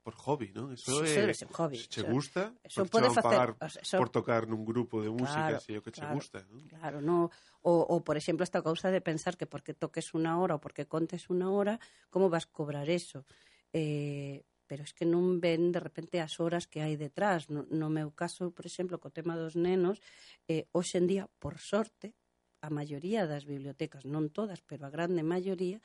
por 0.07 0.15
hobby, 0.23 0.55
non? 0.55 0.71
Eso 0.71 1.03
sí, 1.03 1.19
é, 1.19 1.27
eso 1.35 1.43
é 1.43 1.49
un 1.51 1.57
hobby. 1.59 1.83
Se 1.83 1.91
che 1.91 2.01
eso, 2.07 2.13
gusta, 2.15 2.55
eso 2.63 2.87
pode 2.87 3.11
facer, 3.11 3.27
pagar 3.27 3.51
o 3.59 3.67
sea, 3.67 3.83
eso, 3.83 3.99
por 3.99 4.07
tocar 4.07 4.47
nun 4.47 4.63
grupo 4.63 5.03
de 5.03 5.11
música, 5.11 5.59
claro, 5.59 5.59
se 5.59 5.75
é 5.75 5.79
o 5.79 5.83
que 5.83 5.91
claro, 5.91 6.15
che 6.15 6.15
gusta, 6.15 6.39
non? 6.47 6.63
Claro, 6.71 7.03
no, 7.03 7.27
o, 7.67 7.73
o 7.91 7.97
por 8.07 8.15
exemplo 8.15 8.47
esta 8.47 8.63
cousa 8.63 8.95
de 8.95 9.03
pensar 9.03 9.35
que 9.35 9.51
porque 9.51 9.75
toques 9.75 10.15
unha 10.15 10.39
hora 10.39 10.55
ou 10.55 10.63
porque 10.63 10.87
contes 10.87 11.27
unha 11.27 11.51
hora, 11.51 11.83
como 12.07 12.31
vas 12.31 12.47
cobrar 12.47 12.87
eso? 12.87 13.27
Eh, 13.75 14.47
pero 14.67 14.83
es 14.83 14.93
que 14.93 15.07
non 15.07 15.39
ven 15.41 15.71
de 15.73 15.81
repente 15.81 16.21
as 16.21 16.39
horas 16.43 16.67
que 16.67 16.83
hai 16.83 16.99
detrás. 16.99 17.49
No, 17.49 17.65
no 17.71 17.89
meu 17.89 18.11
caso, 18.13 18.51
por 18.51 18.67
exemplo, 18.67 18.99
co 18.99 19.15
tema 19.15 19.39
dos 19.39 19.55
nenos, 19.55 20.03
eh, 20.51 20.67
hoxe 20.75 20.99
en 20.99 21.07
día, 21.07 21.25
por 21.39 21.59
sorte, 21.63 22.15
a 22.61 22.69
maioría 22.71 23.27
das 23.31 23.47
bibliotecas, 23.47 24.05
non 24.05 24.29
todas, 24.35 24.61
pero 24.67 24.87
a 24.87 24.91
grande 24.91 25.23
maioría, 25.23 25.79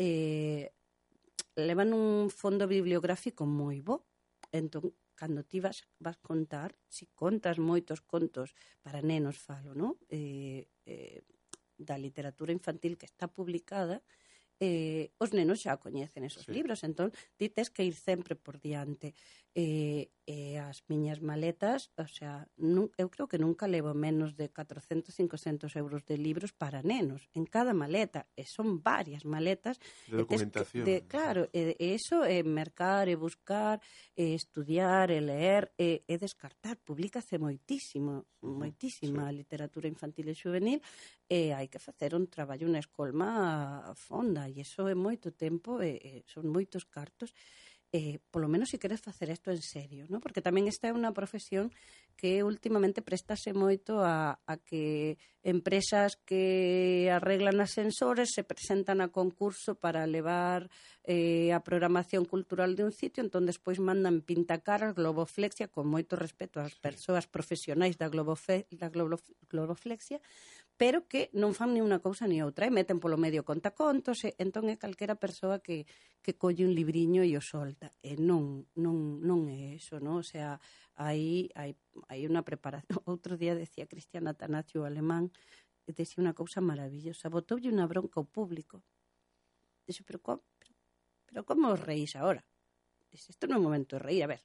eh, 0.00 0.72
levan 1.56 1.92
un 1.92 2.32
fondo 2.32 2.64
bibliográfico 2.66 3.44
moi 3.44 3.80
bo. 3.84 4.08
Entón, 4.52 4.92
cando 5.14 5.44
ti 5.44 5.60
vas, 5.60 5.84
vas 6.00 6.16
contar, 6.18 6.74
si 6.88 7.06
contas 7.14 7.56
moitos 7.60 8.00
contos 8.00 8.56
para 8.82 9.00
nenos, 9.00 9.36
falo, 9.38 9.76
non? 9.76 9.94
Eh, 10.08 10.68
eh, 10.88 11.22
da 11.76 11.98
literatura 11.98 12.52
infantil 12.52 12.96
que 12.96 13.06
está 13.06 13.28
publicada, 13.28 14.00
eh, 14.00 14.21
eh, 14.62 15.10
os 15.18 15.30
nenos 15.34 15.58
xa 15.64 15.74
coñecen 15.82 16.22
esos 16.30 16.46
sí. 16.46 16.52
libros, 16.54 16.86
entón 16.86 17.10
ti 17.38 17.50
tes 17.50 17.68
que 17.74 17.82
ir 17.82 17.96
sempre 17.98 18.34
por 18.38 18.62
diante 18.62 19.08
e, 19.54 20.08
e 20.24 20.56
as 20.56 20.80
miñas 20.88 21.20
maletas, 21.20 21.92
o 22.00 22.08
sea, 22.08 22.48
nun, 22.56 22.88
eu 22.96 23.12
creo 23.12 23.28
que 23.28 23.36
nunca 23.36 23.68
levo 23.68 23.92
menos 23.92 24.32
de 24.32 24.48
400, 24.48 25.12
500 25.12 25.76
euros 25.76 26.08
de 26.08 26.16
libros 26.16 26.56
para 26.56 26.80
nenos 26.80 27.28
en 27.36 27.44
cada 27.44 27.76
maleta, 27.76 28.24
e 28.32 28.48
son 28.48 28.80
varias 28.80 29.28
maletas. 29.28 29.76
De 30.08 30.24
documentación. 30.24 30.88
Que, 30.88 30.88
de, 30.88 30.96
claro, 31.04 31.52
e, 31.52 31.76
e 31.76 31.92
eso 31.92 32.24
é 32.24 32.40
mercar, 32.40 33.12
e 33.12 33.16
buscar, 33.18 33.76
e 34.16 34.32
estudiar, 34.32 35.12
e 35.12 35.20
ler, 35.20 35.68
e, 35.76 36.00
e 36.08 36.14
descartar. 36.16 36.80
Publicase 36.80 37.36
moitísimo, 37.36 38.24
moitísima 38.40 39.28
sí. 39.28 39.36
literatura 39.36 39.84
infantil 39.84 40.32
e 40.32 40.38
juvenil, 40.38 40.80
e 41.28 41.52
hai 41.52 41.68
que 41.68 41.82
facer 41.82 42.16
un 42.16 42.24
traballo, 42.32 42.64
unha 42.64 42.80
escolma 42.80 43.92
fonda, 44.00 44.48
e 44.48 44.64
iso 44.64 44.88
é 44.88 44.96
moito 44.96 45.28
tempo, 45.36 45.84
e, 45.84 46.00
e 46.00 46.12
son 46.24 46.48
moitos 46.48 46.88
cartos, 46.88 47.36
eh, 47.92 48.18
polo 48.32 48.48
menos 48.48 48.72
se 48.72 48.80
queres 48.80 49.04
facer 49.04 49.28
isto 49.28 49.52
en 49.52 49.60
serio, 49.60 50.06
no? 50.08 50.18
porque 50.24 50.40
tamén 50.40 50.64
esta 50.64 50.88
é 50.88 50.96
unha 50.96 51.12
profesión 51.12 51.68
que 52.16 52.40
últimamente 52.40 53.04
prestase 53.04 53.52
moito 53.52 54.00
a, 54.00 54.40
a 54.48 54.54
que 54.56 55.20
empresas 55.44 56.16
que 56.24 57.12
arreglan 57.12 57.60
ascensores 57.60 58.32
se 58.32 58.48
presentan 58.48 59.04
a 59.04 59.12
concurso 59.12 59.76
para 59.76 60.08
levar 60.08 60.72
eh, 61.04 61.52
a 61.52 61.60
programación 61.66 62.24
cultural 62.24 62.76
de 62.76 62.84
un 62.84 62.92
sitio, 62.92 63.22
entón 63.22 63.42
despois 63.46 63.82
mandan 63.82 64.22
pintacaras, 64.22 64.94
globoflexia, 64.94 65.66
con 65.66 65.90
moito 65.90 66.14
respeto 66.14 66.62
ás 66.62 66.78
persoas 66.78 67.26
profesionais 67.26 67.98
da, 67.98 68.06
globofe, 68.06 68.70
da 68.70 68.86
globoflexia, 68.88 70.22
pero 70.78 71.06
que 71.10 71.26
non 71.34 71.58
fan 71.58 71.74
ni 71.74 71.82
unha 71.82 71.98
cousa 71.98 72.30
ni 72.30 72.38
outra, 72.38 72.70
e 72.70 72.74
meten 72.74 73.02
polo 73.02 73.18
medio 73.18 73.42
contacontos, 73.42 74.22
e 74.22 74.38
entón 74.38 74.70
é 74.70 74.78
calquera 74.78 75.18
persoa 75.18 75.58
que, 75.58 75.90
que 76.22 76.38
colle 76.38 76.62
un 76.62 76.72
libriño 76.74 77.26
e 77.26 77.34
o 77.34 77.42
solta. 77.42 77.90
E 77.98 78.14
non, 78.14 78.70
non, 78.78 79.18
non 79.26 79.50
é 79.50 79.74
eso, 79.74 79.98
non? 79.98 80.22
O 80.22 80.26
sea, 80.26 80.62
aí 80.94 81.50
hai, 81.58 81.74
hai 82.06 82.30
unha 82.30 82.46
preparación. 82.46 83.02
Outro 83.10 83.34
día 83.34 83.58
decía 83.58 83.90
Cristian 83.90 84.30
Atanacio 84.30 84.86
Alemán, 84.86 85.34
decía 85.90 86.22
unha 86.22 86.34
cousa 86.38 86.62
maravillosa, 86.62 87.26
botoulle 87.26 87.74
unha 87.74 87.90
bronca 87.90 88.22
ao 88.22 88.26
público. 88.26 88.86
Dixo, 89.82 90.06
pero 90.06 90.22
como? 90.22 90.51
Pero 91.32 91.48
como 91.48 91.72
os 91.72 91.80
reís 91.80 92.12
ahora? 92.14 92.44
Isto 93.08 93.48
non 93.48 93.56
é 93.56 93.60
o 93.60 93.64
momento 93.64 93.96
de 93.96 94.04
reír, 94.04 94.28
a 94.28 94.32
ver. 94.36 94.44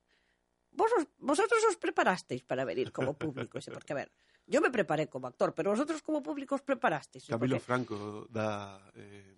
Vos 0.71 0.91
os, 0.95 1.03
vosotros 1.19 1.59
os 1.67 1.75
preparasteis 1.75 2.47
para 2.47 2.63
venir 2.63 2.95
como 2.95 3.19
público, 3.19 3.59
ese, 3.59 3.75
porque, 3.75 3.91
a 3.91 3.99
ver, 4.03 4.09
yo 4.47 4.63
me 4.63 4.71
preparé 4.71 5.11
como 5.11 5.27
actor, 5.27 5.51
pero 5.51 5.71
vosotros 5.75 5.99
como 5.99 6.23
público 6.23 6.55
os 6.55 6.63
preparasteis. 6.63 7.27
Camilo 7.27 7.59
porque... 7.59 7.67
Franco 7.67 7.95
da 8.31 8.79
eh, 8.95 9.35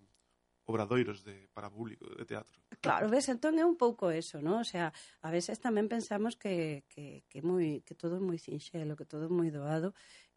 obradoiros 0.70 1.24
de, 1.26 1.50
para 1.52 1.70
público 1.70 2.06
de 2.14 2.24
teatro. 2.24 2.62
Claro, 2.80 3.10
ves, 3.10 3.26
entón 3.26 3.58
é 3.58 3.66
un 3.66 3.74
pouco 3.74 4.14
eso, 4.14 4.38
¿no? 4.38 4.62
O 4.62 4.66
sea, 4.66 4.94
a 5.20 5.30
veces 5.34 5.58
tamén 5.58 5.90
pensamos 5.90 6.38
que, 6.38 6.86
que, 6.86 7.26
que, 7.26 7.42
moi, 7.42 7.82
que 7.82 7.98
todo 7.98 8.18
é 8.18 8.22
moi 8.22 8.38
sinxelo, 8.38 8.94
que 8.94 9.06
todo 9.06 9.26
é 9.26 9.32
moi 9.32 9.50
doado. 9.50 9.92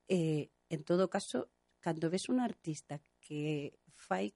Eh, 0.10 0.50
en 0.74 0.82
todo 0.82 1.08
caso, 1.08 1.54
cando 1.78 2.10
ves 2.10 2.28
un 2.28 2.42
artista 2.42 2.98
que 3.22 3.78
fai 3.94 4.34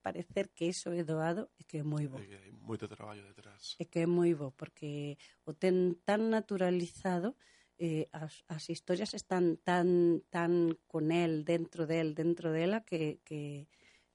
parecer 0.00 0.50
que 0.50 0.66
iso 0.66 0.90
é 0.92 1.04
doado 1.04 1.52
e 1.60 1.64
que 1.64 1.80
é 1.80 1.84
moi 1.84 2.08
bo. 2.08 2.18
E 2.18 2.34
hai 2.34 2.50
moito 2.50 2.88
traballo 2.88 3.22
detrás. 3.22 3.76
E 3.78 3.84
que 3.84 4.02
é 4.02 4.08
moi 4.08 4.32
bo, 4.34 4.50
porque 4.56 5.20
o 5.44 5.52
ten 5.52 6.00
tan 6.02 6.32
naturalizado 6.32 7.36
eh, 7.80 8.08
as, 8.12 8.44
as 8.48 8.68
historias 8.68 9.14
están 9.16 9.56
tan 9.62 10.20
tan 10.28 10.76
con 10.84 11.12
el, 11.12 11.44
dentro 11.44 11.86
del, 11.86 12.14
dentro 12.14 12.52
dela, 12.52 12.84
que, 12.84 13.20
que, 13.24 13.68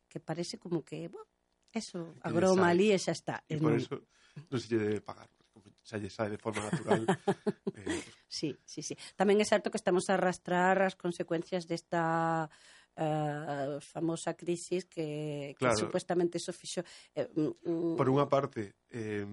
que 0.10 0.20
parece 0.20 0.60
como 0.60 0.86
que, 0.86 1.08
bueno, 1.10 1.28
eso, 1.74 2.14
agroma 2.22 2.70
ali 2.70 2.94
e 2.94 3.00
xa 3.02 3.14
está. 3.14 3.42
E 3.50 3.58
por 3.58 3.74
eso 3.74 4.06
non 4.52 4.60
se 4.60 4.68
lle 4.70 4.80
debe 4.80 5.02
pagar, 5.02 5.30
porque 5.50 5.72
xa 5.82 5.98
lle 5.98 6.14
sae 6.14 6.30
de 6.30 6.40
forma 6.40 6.62
natural. 6.68 7.04
eh... 7.80 8.04
Sí, 8.28 8.54
sí, 8.68 8.84
sí. 8.84 8.94
Tamén 9.16 9.40
é 9.42 9.46
certo 9.48 9.72
que 9.72 9.80
estamos 9.80 10.12
a 10.12 10.20
arrastrar 10.20 10.84
as 10.84 10.94
consecuencias 10.94 11.66
desta 11.66 12.48
a 12.96 13.80
famosa 13.82 14.34
crisis 14.34 14.86
que, 14.86 15.56
que 15.58 15.66
claro. 15.68 15.78
supuestamente 15.78 16.38
eso 16.38 16.54
fixo... 16.54 16.82
Eh, 17.14 17.28
mm, 17.36 17.93
mm. 17.93 17.96
Por 18.00 18.08
unha 18.08 18.28
parte, 18.28 18.76
eh, 18.91 19.28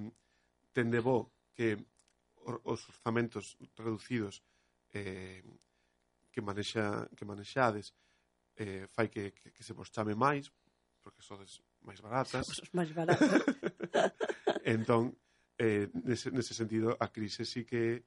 tendevou 0.74 1.30
que 1.54 1.78
os 2.42 2.80
orzamentos 2.88 3.56
reducidos 3.78 4.42
eh, 4.94 5.42
que 6.32 6.40
manexa 6.40 7.06
que 7.14 7.24
manexades 7.24 7.94
eh, 8.56 8.86
fai 8.90 9.08
que, 9.08 9.30
que, 9.30 9.52
que 9.52 9.62
se 9.62 9.72
vos 9.72 9.92
chame 9.94 10.14
máis 10.18 10.50
porque 11.02 11.22
sodes 11.22 11.62
máis 11.82 12.00
baratas. 12.00 12.46
Somos 12.46 12.70
máis 12.74 12.90
baratas. 12.94 13.42
entón, 14.64 15.18
eh, 15.58 15.90
nese, 16.06 16.30
nese 16.30 16.54
sentido, 16.54 16.96
a 16.98 17.10
crise 17.10 17.44
sí 17.44 17.66
que 17.66 18.06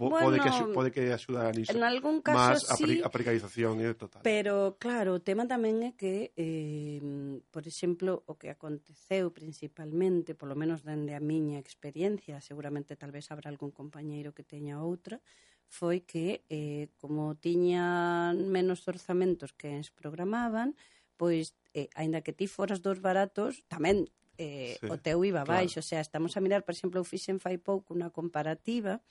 po, 0.00 0.08
bueno, 0.08 0.32
pode 0.32 0.40
que 0.40 0.50
pode 0.72 0.88
que 0.88 1.12
axudar 1.12 1.52
niso. 1.52 1.76
En 1.76 1.84
algún 1.84 2.24
caso 2.24 2.40
Mas 2.40 2.64
a, 2.72 2.80
sí, 2.80 3.04
a 3.04 3.12
precarización 3.12 3.84
é 3.84 3.92
total. 3.92 4.24
Pero 4.24 4.80
claro, 4.80 5.12
o 5.12 5.20
tema 5.20 5.44
tamén 5.44 5.84
é 5.84 5.92
que 5.92 6.32
eh, 6.40 7.04
por 7.52 7.68
exemplo, 7.68 8.24
o 8.24 8.40
que 8.40 8.48
aconteceu 8.48 9.28
principalmente, 9.36 10.32
polo 10.32 10.56
menos 10.56 10.80
dende 10.80 11.12
a 11.12 11.20
miña 11.20 11.60
experiencia, 11.60 12.40
seguramente 12.40 12.96
tal 12.96 13.12
vez 13.12 13.28
habrá 13.28 13.52
algún 13.52 13.76
compañeiro 13.76 14.32
que 14.32 14.40
teña 14.40 14.80
outra, 14.80 15.20
foi 15.68 16.00
que 16.00 16.48
eh, 16.48 16.88
como 16.96 17.36
tiñan 17.36 18.48
menos 18.48 18.88
orzamentos 18.88 19.52
que 19.52 19.68
ens 19.68 19.92
programaban, 19.92 20.72
pois 21.20 21.52
eh, 21.76 21.92
aínda 21.92 22.24
que 22.24 22.32
ti 22.32 22.48
foras 22.48 22.80
dos 22.80 23.04
baratos, 23.04 23.68
tamén 23.68 24.08
eh, 24.40 24.80
sí, 24.80 24.88
o 24.88 24.96
teu 24.96 25.20
iba 25.28 25.44
claro. 25.44 25.60
baixo. 25.60 25.84
O 25.84 25.86
sea, 25.86 26.00
estamos 26.00 26.32
a 26.34 26.40
mirar, 26.40 26.64
por 26.64 26.72
exemplo, 26.72 26.96
eu 26.96 27.04
fixen 27.04 27.36
fai 27.36 27.60
pouco 27.60 27.92
unha 27.92 28.08
comparativa 28.08 29.04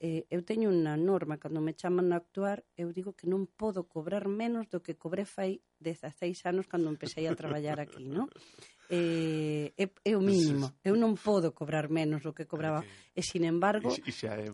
eh, 0.00 0.26
eu 0.30 0.46
teño 0.46 0.70
unha 0.70 0.94
norma, 0.94 1.42
cando 1.42 1.58
me 1.58 1.74
chaman 1.74 2.14
a 2.14 2.22
actuar, 2.22 2.62
eu 2.78 2.94
digo 2.94 3.18
que 3.18 3.26
non 3.26 3.50
podo 3.50 3.90
cobrar 3.90 4.30
menos 4.30 4.70
do 4.70 4.78
que 4.78 4.94
cobré 4.94 5.26
fai 5.26 5.58
16 5.82 6.46
anos 6.46 6.70
cando 6.70 6.86
empecé 6.86 7.26
a 7.26 7.34
traballar 7.34 7.82
aquí, 7.82 8.06
non? 8.06 8.30
Eh, 8.88 9.74
é, 9.76 9.90
é 10.04 10.12
o 10.16 10.22
mínimo. 10.24 10.72
Eu 10.80 10.96
non 10.96 11.12
podo 11.18 11.52
cobrar 11.52 11.92
menos 11.92 12.24
do 12.24 12.32
que 12.32 12.48
cobraba. 12.48 12.80
E, 13.12 13.20
sin 13.20 13.44
embargo, 13.44 13.92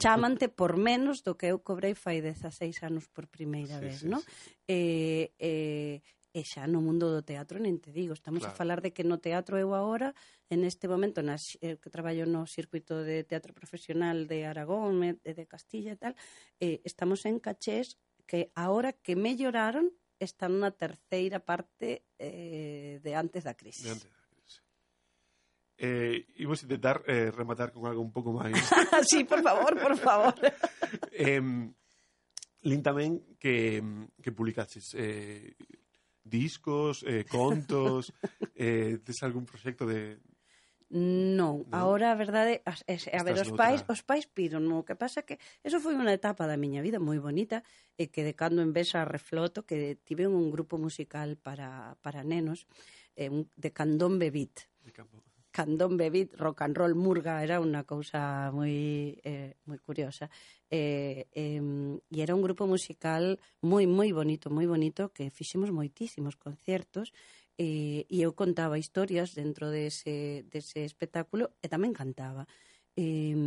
chamante 0.02 0.50
por 0.50 0.74
menos 0.74 1.22
do 1.22 1.38
que 1.38 1.52
eu 1.52 1.62
cobrei 1.62 1.94
fai 1.94 2.18
16 2.18 2.82
anos 2.82 3.06
por 3.06 3.30
primeira 3.30 3.78
sí, 3.78 3.84
vez, 3.84 3.96
sí, 4.02 4.10
non? 4.10 4.24
Sí. 4.24 4.58
Eh, 4.66 5.30
eh, 5.38 5.96
e 6.34 6.42
xa 6.42 6.66
no 6.66 6.82
mundo 6.82 7.14
do 7.14 7.22
teatro 7.22 7.62
nen 7.62 7.78
te 7.78 7.94
digo, 7.94 8.10
estamos 8.10 8.42
claro. 8.42 8.52
a 8.52 8.58
falar 8.58 8.82
de 8.82 8.90
que 8.90 9.06
no 9.06 9.22
teatro 9.22 9.54
eu 9.54 9.70
agora, 9.78 10.18
en 10.50 10.66
este 10.66 10.90
momento 10.90 11.22
nas, 11.22 11.54
eh, 11.62 11.78
que 11.78 11.94
traballo 11.94 12.26
no 12.26 12.42
circuito 12.50 13.06
de 13.06 13.22
teatro 13.22 13.54
profesional 13.54 14.26
de 14.26 14.42
Aragón, 14.42 15.22
de, 15.22 15.30
de 15.30 15.46
Castilla 15.46 15.94
e 15.94 15.98
tal, 16.02 16.18
eh, 16.58 16.82
estamos 16.82 17.22
en 17.22 17.38
cachés 17.38 18.02
que 18.26 18.50
ahora 18.58 18.90
que 18.90 19.14
me 19.14 19.38
lloraron 19.38 19.94
están 20.18 20.58
na 20.58 20.74
terceira 20.74 21.38
parte 21.38 22.02
eh, 22.18 22.98
de 22.98 23.12
antes 23.14 23.46
da 23.46 23.54
crise. 23.54 23.86
De 23.86 23.94
antes 23.94 24.10
da 24.10 24.26
crise. 24.26 24.58
Eh, 25.78 26.26
imos 26.42 26.66
intentar 26.66 27.06
eh, 27.06 27.30
rematar 27.30 27.70
con 27.70 27.86
algo 27.86 28.02
un 28.02 28.10
pouco 28.10 28.34
máis. 28.34 28.58
sí, 29.06 29.22
por 29.22 29.38
favor, 29.38 29.78
por 29.78 29.94
favor. 29.94 30.34
eh, 31.14 31.38
Lin 32.64 32.80
tamén 32.80 33.22
que, 33.36 33.78
que 34.18 34.32
publicaches 34.32 34.96
eh, 34.98 35.52
discos, 36.24 37.04
eh, 37.06 37.24
contos, 37.28 38.12
eh, 38.56 38.98
tes 39.04 39.22
algún 39.22 39.44
proxecto 39.44 39.86
de, 39.86 40.18
Non, 40.94 41.66
non, 41.66 41.74
agora 41.74 42.14
a 42.14 42.16
verdade, 42.16 42.62
a, 42.62 42.70
a 42.70 43.22
ver, 43.26 43.34
os 43.42 43.50
pais, 43.50 43.82
os 43.90 44.06
pais 44.06 44.30
piron, 44.30 44.70
o 44.70 44.86
que 44.86 44.94
pasa 44.94 45.26
que 45.26 45.42
eso 45.66 45.82
foi 45.82 45.90
unha 45.98 46.14
etapa 46.14 46.46
da 46.46 46.54
miña 46.54 46.86
vida 46.86 47.02
moi 47.02 47.18
bonita 47.18 47.66
e 47.98 48.14
que 48.14 48.22
de 48.22 48.38
cando 48.38 48.62
en 48.62 48.70
vez 48.70 48.94
a 48.94 49.02
refloto 49.02 49.66
que 49.66 49.98
tive 50.06 50.30
un 50.30 50.54
grupo 50.54 50.78
musical 50.78 51.34
para, 51.34 51.98
para 51.98 52.22
nenos, 52.22 52.70
eh, 53.18 53.26
un, 53.26 53.50
de 53.58 53.74
Candón 53.74 54.22
Bebit. 54.22 54.70
De 54.86 54.94
candombe 54.94 55.33
Candón 55.54 55.96
Bebit 55.96 56.34
rock 56.36 56.62
and 56.62 56.76
roll 56.76 56.98
murga, 56.98 57.38
era 57.46 57.62
unha 57.62 57.86
cousa 57.86 58.50
moi, 58.50 58.74
eh, 59.22 59.54
moi 59.70 59.78
curiosa. 59.78 60.26
Eh, 60.66 61.30
eh, 61.30 61.62
e 62.10 62.18
era 62.18 62.34
un 62.34 62.42
grupo 62.42 62.66
musical 62.66 63.38
moi, 63.62 63.86
moi 63.86 64.10
bonito, 64.10 64.50
moi 64.50 64.66
bonito, 64.66 65.14
que 65.14 65.30
fixemos 65.30 65.70
moitísimos 65.70 66.34
concertos, 66.34 67.14
eh, 67.54 68.02
e 68.10 68.16
eu 68.26 68.34
contaba 68.34 68.82
historias 68.82 69.38
dentro 69.38 69.70
dese, 69.70 70.42
dese 70.50 70.82
espectáculo 70.82 71.54
e 71.62 71.70
tamén 71.70 71.94
cantaba. 71.94 72.50
Eh, 72.98 73.38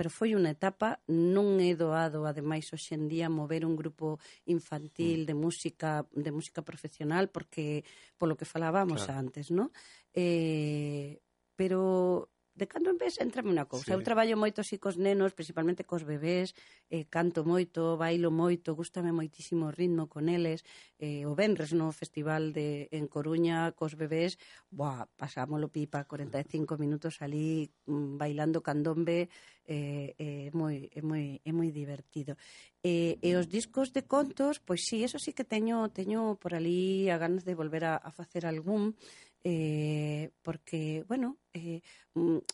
pero 0.00 0.08
foi 0.08 0.32
unha 0.32 0.48
etapa, 0.48 0.96
non 1.12 1.60
é 1.60 1.76
doado 1.76 2.24
ademais 2.24 2.64
hoxendía 2.72 3.28
mover 3.28 3.68
un 3.68 3.76
grupo 3.76 4.16
infantil 4.48 5.20
mm. 5.22 5.28
de 5.28 5.34
música 5.36 5.90
de 6.16 6.32
música 6.32 6.64
profesional 6.64 7.28
porque 7.28 7.84
polo 8.16 8.32
que 8.32 8.48
falábamos 8.48 9.04
claro. 9.04 9.20
antes, 9.20 9.52
¿no? 9.52 9.76
Eh, 10.16 11.20
pero 11.52 12.32
de 12.54 12.66
cando 12.66 12.90
en 12.90 12.98
vez 12.98 13.16
entrame 13.20 13.54
unha 13.54 13.64
cousa. 13.64 13.90
Sí. 13.90 13.94
Eu 13.94 14.02
traballo 14.02 14.36
moito 14.36 14.60
así 14.60 14.76
cos 14.76 14.98
nenos, 14.98 15.32
principalmente 15.32 15.86
cos 15.86 16.02
bebés, 16.04 16.52
eh, 16.90 17.06
canto 17.06 17.46
moito, 17.46 17.96
bailo 17.96 18.28
moito, 18.34 18.74
gustame 18.74 19.14
moitísimo 19.14 19.70
o 19.70 19.74
ritmo 19.74 20.10
con 20.10 20.28
eles. 20.28 20.66
Eh, 20.98 21.24
o 21.24 21.32
Benres 21.38 21.72
no 21.72 21.88
festival 21.94 22.52
de 22.52 22.90
en 22.90 23.06
Coruña 23.06 23.72
cos 23.72 23.94
bebés, 23.94 24.36
buah, 24.68 25.06
pasámolo 25.16 25.70
pipa 25.70 26.04
45 26.04 26.76
minutos 26.76 27.22
ali 27.22 27.70
mm, 27.86 28.18
bailando 28.18 28.60
candombe, 28.60 29.30
eh, 29.70 30.14
eh, 30.18 30.50
moi, 30.52 30.90
é 30.90 31.00
moi, 31.00 31.38
é 31.46 31.52
moi 31.54 31.70
divertido. 31.70 32.34
E, 32.82 33.20
eh, 33.22 33.28
e 33.28 33.30
os 33.38 33.46
discos 33.46 33.94
de 33.94 34.02
contos, 34.02 34.58
pois 34.58 34.82
sí, 34.82 35.06
eso 35.06 35.22
sí 35.22 35.30
que 35.32 35.46
teño, 35.46 35.88
teño 35.94 36.36
por 36.42 36.58
ali 36.58 37.08
a 37.08 37.16
ganas 37.22 37.46
de 37.46 37.54
volver 37.54 37.84
a, 37.86 37.94
a 37.96 38.10
facer 38.10 38.44
algún, 38.44 38.98
eh, 39.42 40.30
porque, 40.42 41.04
bueno, 41.08 41.38
eh, 41.54 41.80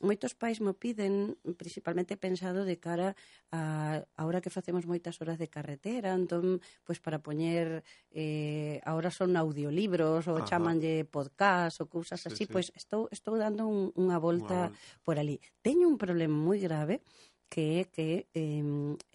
moitos 0.01 0.39
pais 0.39 0.63
mo 0.63 0.79
piden, 0.79 1.35
principalmente 1.59 2.15
pensado 2.15 2.63
de 2.63 2.79
cara 2.79 3.19
a, 3.51 4.07
a 4.15 4.23
hora 4.23 4.41
que 4.41 4.55
facemos 4.55 4.87
moitas 4.87 5.19
horas 5.19 5.39
de 5.43 5.51
carretera, 5.51 6.15
entón, 6.15 6.63
pois 6.87 6.99
pues, 6.99 6.99
para 7.03 7.19
poñer, 7.19 7.83
eh, 8.15 8.79
ahora 8.87 9.11
son 9.11 9.35
audiolibros, 9.35 10.31
ou 10.31 10.39
Ajá. 10.39 10.47
chamanlle 10.47 11.03
podcast, 11.05 11.83
ou 11.83 11.91
cousas 11.91 12.23
sí, 12.23 12.29
así, 12.31 12.45
sí, 12.47 12.53
pois 12.53 12.71
estou, 12.79 13.11
estou 13.11 13.35
dando 13.35 13.67
un, 13.67 13.91
unha 13.99 14.23
volta, 14.23 14.71
unha 14.71 14.71
volta 14.71 15.03
por 15.03 15.19
ali. 15.19 15.43
Teño 15.67 15.91
un 15.91 15.99
problema 15.99 16.39
moi 16.39 16.63
grave, 16.63 17.03
que 17.49 17.81
é 17.81 17.85
que 17.87 18.27
eh, 18.35 18.63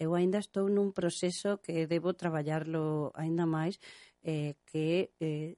eu 0.00 0.10
aínda 0.16 0.40
estou 0.40 0.68
nun 0.68 0.92
proceso 0.92 1.60
que 1.60 1.84
debo 1.88 2.16
traballarlo 2.16 3.12
aínda 3.16 3.44
máis, 3.44 3.76
eh, 4.24 4.56
que 4.64 5.12
eh, 5.20 5.56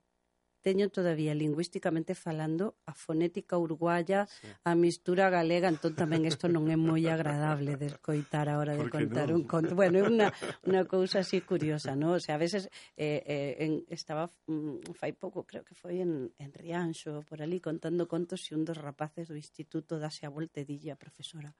teño 0.64 0.88
todavía 0.88 1.36
lingüísticamente 1.36 2.16
falando 2.16 2.80
a 2.88 2.96
fonética 2.96 3.60
uruguaya, 3.60 4.24
sí. 4.24 4.48
a 4.64 4.72
mistura 4.72 5.28
galega, 5.28 5.68
entón 5.68 5.92
tamén 5.92 6.24
isto 6.24 6.48
non 6.48 6.72
é 6.72 6.76
moi 6.80 7.04
agradable 7.12 7.76
de 7.76 7.92
escoitar 7.92 8.48
a 8.48 8.56
hora 8.56 8.72
de 8.72 8.88
contar 8.88 9.28
non? 9.28 9.36
un 9.36 9.42
conto. 9.44 9.76
Bueno, 9.76 10.00
é 10.00 10.04
unha, 10.08 10.32
unha 10.64 10.88
cousa 10.88 11.20
así 11.20 11.44
curiosa, 11.44 11.92
¿no? 11.92 12.16
O 12.16 12.20
sea, 12.24 12.40
a 12.40 12.42
veces 12.42 12.72
eh, 12.96 13.20
eh, 13.28 13.52
en, 13.60 13.84
estaba 13.92 14.32
mm, 14.48 14.96
fai 14.96 15.12
pouco, 15.12 15.44
creo 15.44 15.60
que 15.60 15.76
foi 15.76 16.00
en, 16.00 16.32
en 16.40 16.48
Rianxo, 16.56 17.20
por 17.28 17.44
ali, 17.44 17.60
contando 17.60 18.08
contos 18.08 18.48
e 18.48 18.56
un 18.56 18.64
dos 18.64 18.80
rapaces 18.80 19.28
do 19.28 19.36
instituto 19.36 20.00
dase 20.00 20.24
a 20.24 20.32
volta 20.32 20.64
e 20.64 20.66
dille 20.66 20.88
a 20.88 20.96
profesora, 20.96 21.52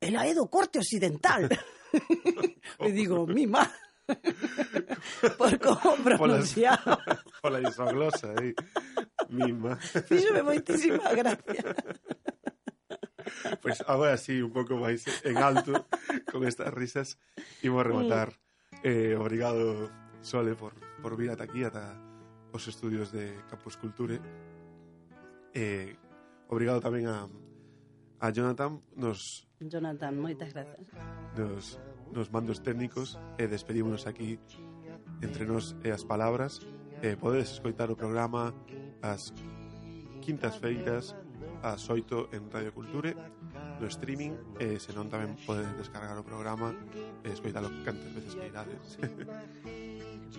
ela 0.00 0.24
é 0.24 0.32
do 0.32 0.48
corte 0.48 0.80
occidental. 0.80 1.44
e 2.80 2.92
digo, 2.92 3.26
mi 3.26 3.46
má. 3.46 3.68
por 5.38 5.58
como 5.58 5.96
pronunciado. 6.04 6.98
Pola, 6.98 7.24
pola 7.42 7.58
isoglosa 7.68 8.34
aí. 8.38 8.54
Mima. 9.28 9.76
Fíxome 9.76 10.42
moitísima 10.42 11.10
gracia. 11.12 11.74
Pois 13.60 13.82
pues 13.82 13.84
agora 13.86 14.16
sí, 14.16 14.38
un 14.38 14.54
pouco 14.54 14.78
máis 14.78 15.02
en 15.26 15.36
alto, 15.42 15.90
con 16.30 16.46
estas 16.46 16.70
risas, 16.70 17.18
imos 17.62 17.82
rematar. 17.82 18.38
Eh, 18.86 19.18
obrigado, 19.18 19.90
Sole, 20.22 20.54
por, 20.54 20.74
por 21.02 21.18
vir 21.18 21.34
ata 21.34 21.44
aquí, 21.44 21.66
ata 21.66 21.98
os 22.54 22.64
estudios 22.70 23.10
de 23.10 23.34
Campus 23.50 23.76
Culture. 23.76 24.22
Eh, 25.52 25.98
obrigado 26.46 26.78
tamén 26.78 27.10
a, 27.10 27.26
a 28.22 28.26
Jonathan. 28.30 28.78
Nos, 28.94 29.50
Jonathan, 29.58 30.14
moitas 30.14 30.54
grazas. 30.54 30.86
Nos 31.34 31.82
nos 32.16 32.32
mandos 32.32 32.64
técnicos 32.64 33.20
e 33.36 33.44
despedímonos 33.44 34.08
aquí 34.08 34.40
entre 35.20 35.44
nos 35.44 35.76
e 35.84 35.92
as 35.92 36.02
palabras. 36.02 36.64
E 37.04 37.12
podedes 37.20 37.52
escoitar 37.52 37.92
o 37.92 37.96
programa 37.96 38.56
as 39.04 39.36
quintas 40.24 40.56
feiras 40.56 41.12
ás 41.60 41.84
8 41.92 42.32
en 42.32 42.48
Radio 42.48 42.72
Culture 42.72 43.12
no 43.80 43.86
streaming 43.86 44.32
e 44.56 44.80
senón 44.80 45.12
tamén 45.12 45.36
podedes 45.44 45.76
descargar 45.76 46.16
o 46.16 46.24
programa 46.24 46.72
e 47.20 47.28
escoitalo 47.28 47.68
cantas 47.84 48.12
veces 48.16 48.32
que 48.32 48.48
irades 48.48 48.96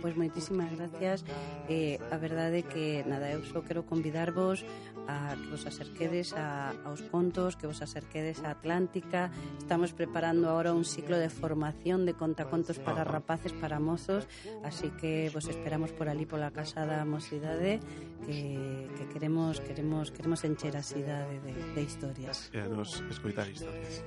Pois 0.02 0.16
moitísimas 0.16 0.70
gracias 0.76 1.26
eh, 1.70 2.00
A 2.12 2.18
verdade 2.18 2.64
que 2.64 3.04
nada, 3.08 3.32
eu 3.32 3.44
só 3.44 3.62
quero 3.62 3.84
convidarvos 3.84 4.66
a 5.08 5.36
que 5.40 5.48
vos 5.50 5.66
acerquedes 5.66 6.34
a, 6.34 6.76
aos 6.84 7.02
contos, 7.02 7.56
que 7.56 7.66
vos 7.66 7.82
acerquedes 7.82 8.44
a 8.44 8.52
Atlántica. 8.52 9.32
Estamos 9.58 9.94
preparando 9.94 10.50
ahora 10.50 10.74
un 10.74 10.84
ciclo 10.84 11.18
de 11.18 11.30
formación 11.30 12.06
de 12.06 12.14
contacontos 12.14 12.78
para 12.80 13.04
rapaces, 13.04 13.54
para 13.54 13.80
mozos, 13.80 14.28
así 14.64 14.92
que 15.00 15.32
vos 15.34 15.48
esperamos 15.48 15.92
por 15.92 16.10
ali 16.10 16.26
pola 16.26 16.52
Casa 16.52 16.86
da 16.86 17.06
Mocidade 17.08 17.80
que, 18.26 18.88
que 18.98 19.06
queremos 19.14 19.60
queremos 19.62 20.12
queremos 20.12 20.44
encher 20.44 20.76
a 20.76 20.84
cidade 20.84 21.40
de, 21.40 21.54
de 21.56 21.82
historias. 21.82 22.52
E 22.54 22.60
a 22.60 22.68
nos 22.68 23.00
escoitar 23.10 23.48
historias. 23.48 24.04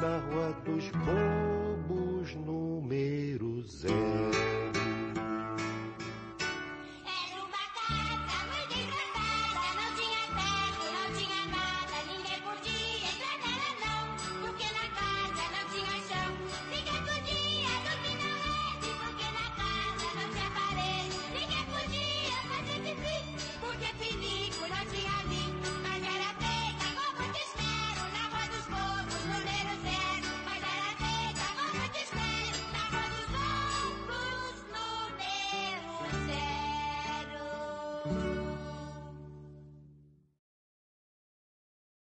Na 0.00 0.16
rua 0.32 0.56
dos 0.64 0.88
povos 1.04 2.34
número 2.40 3.62
zero 3.68 4.81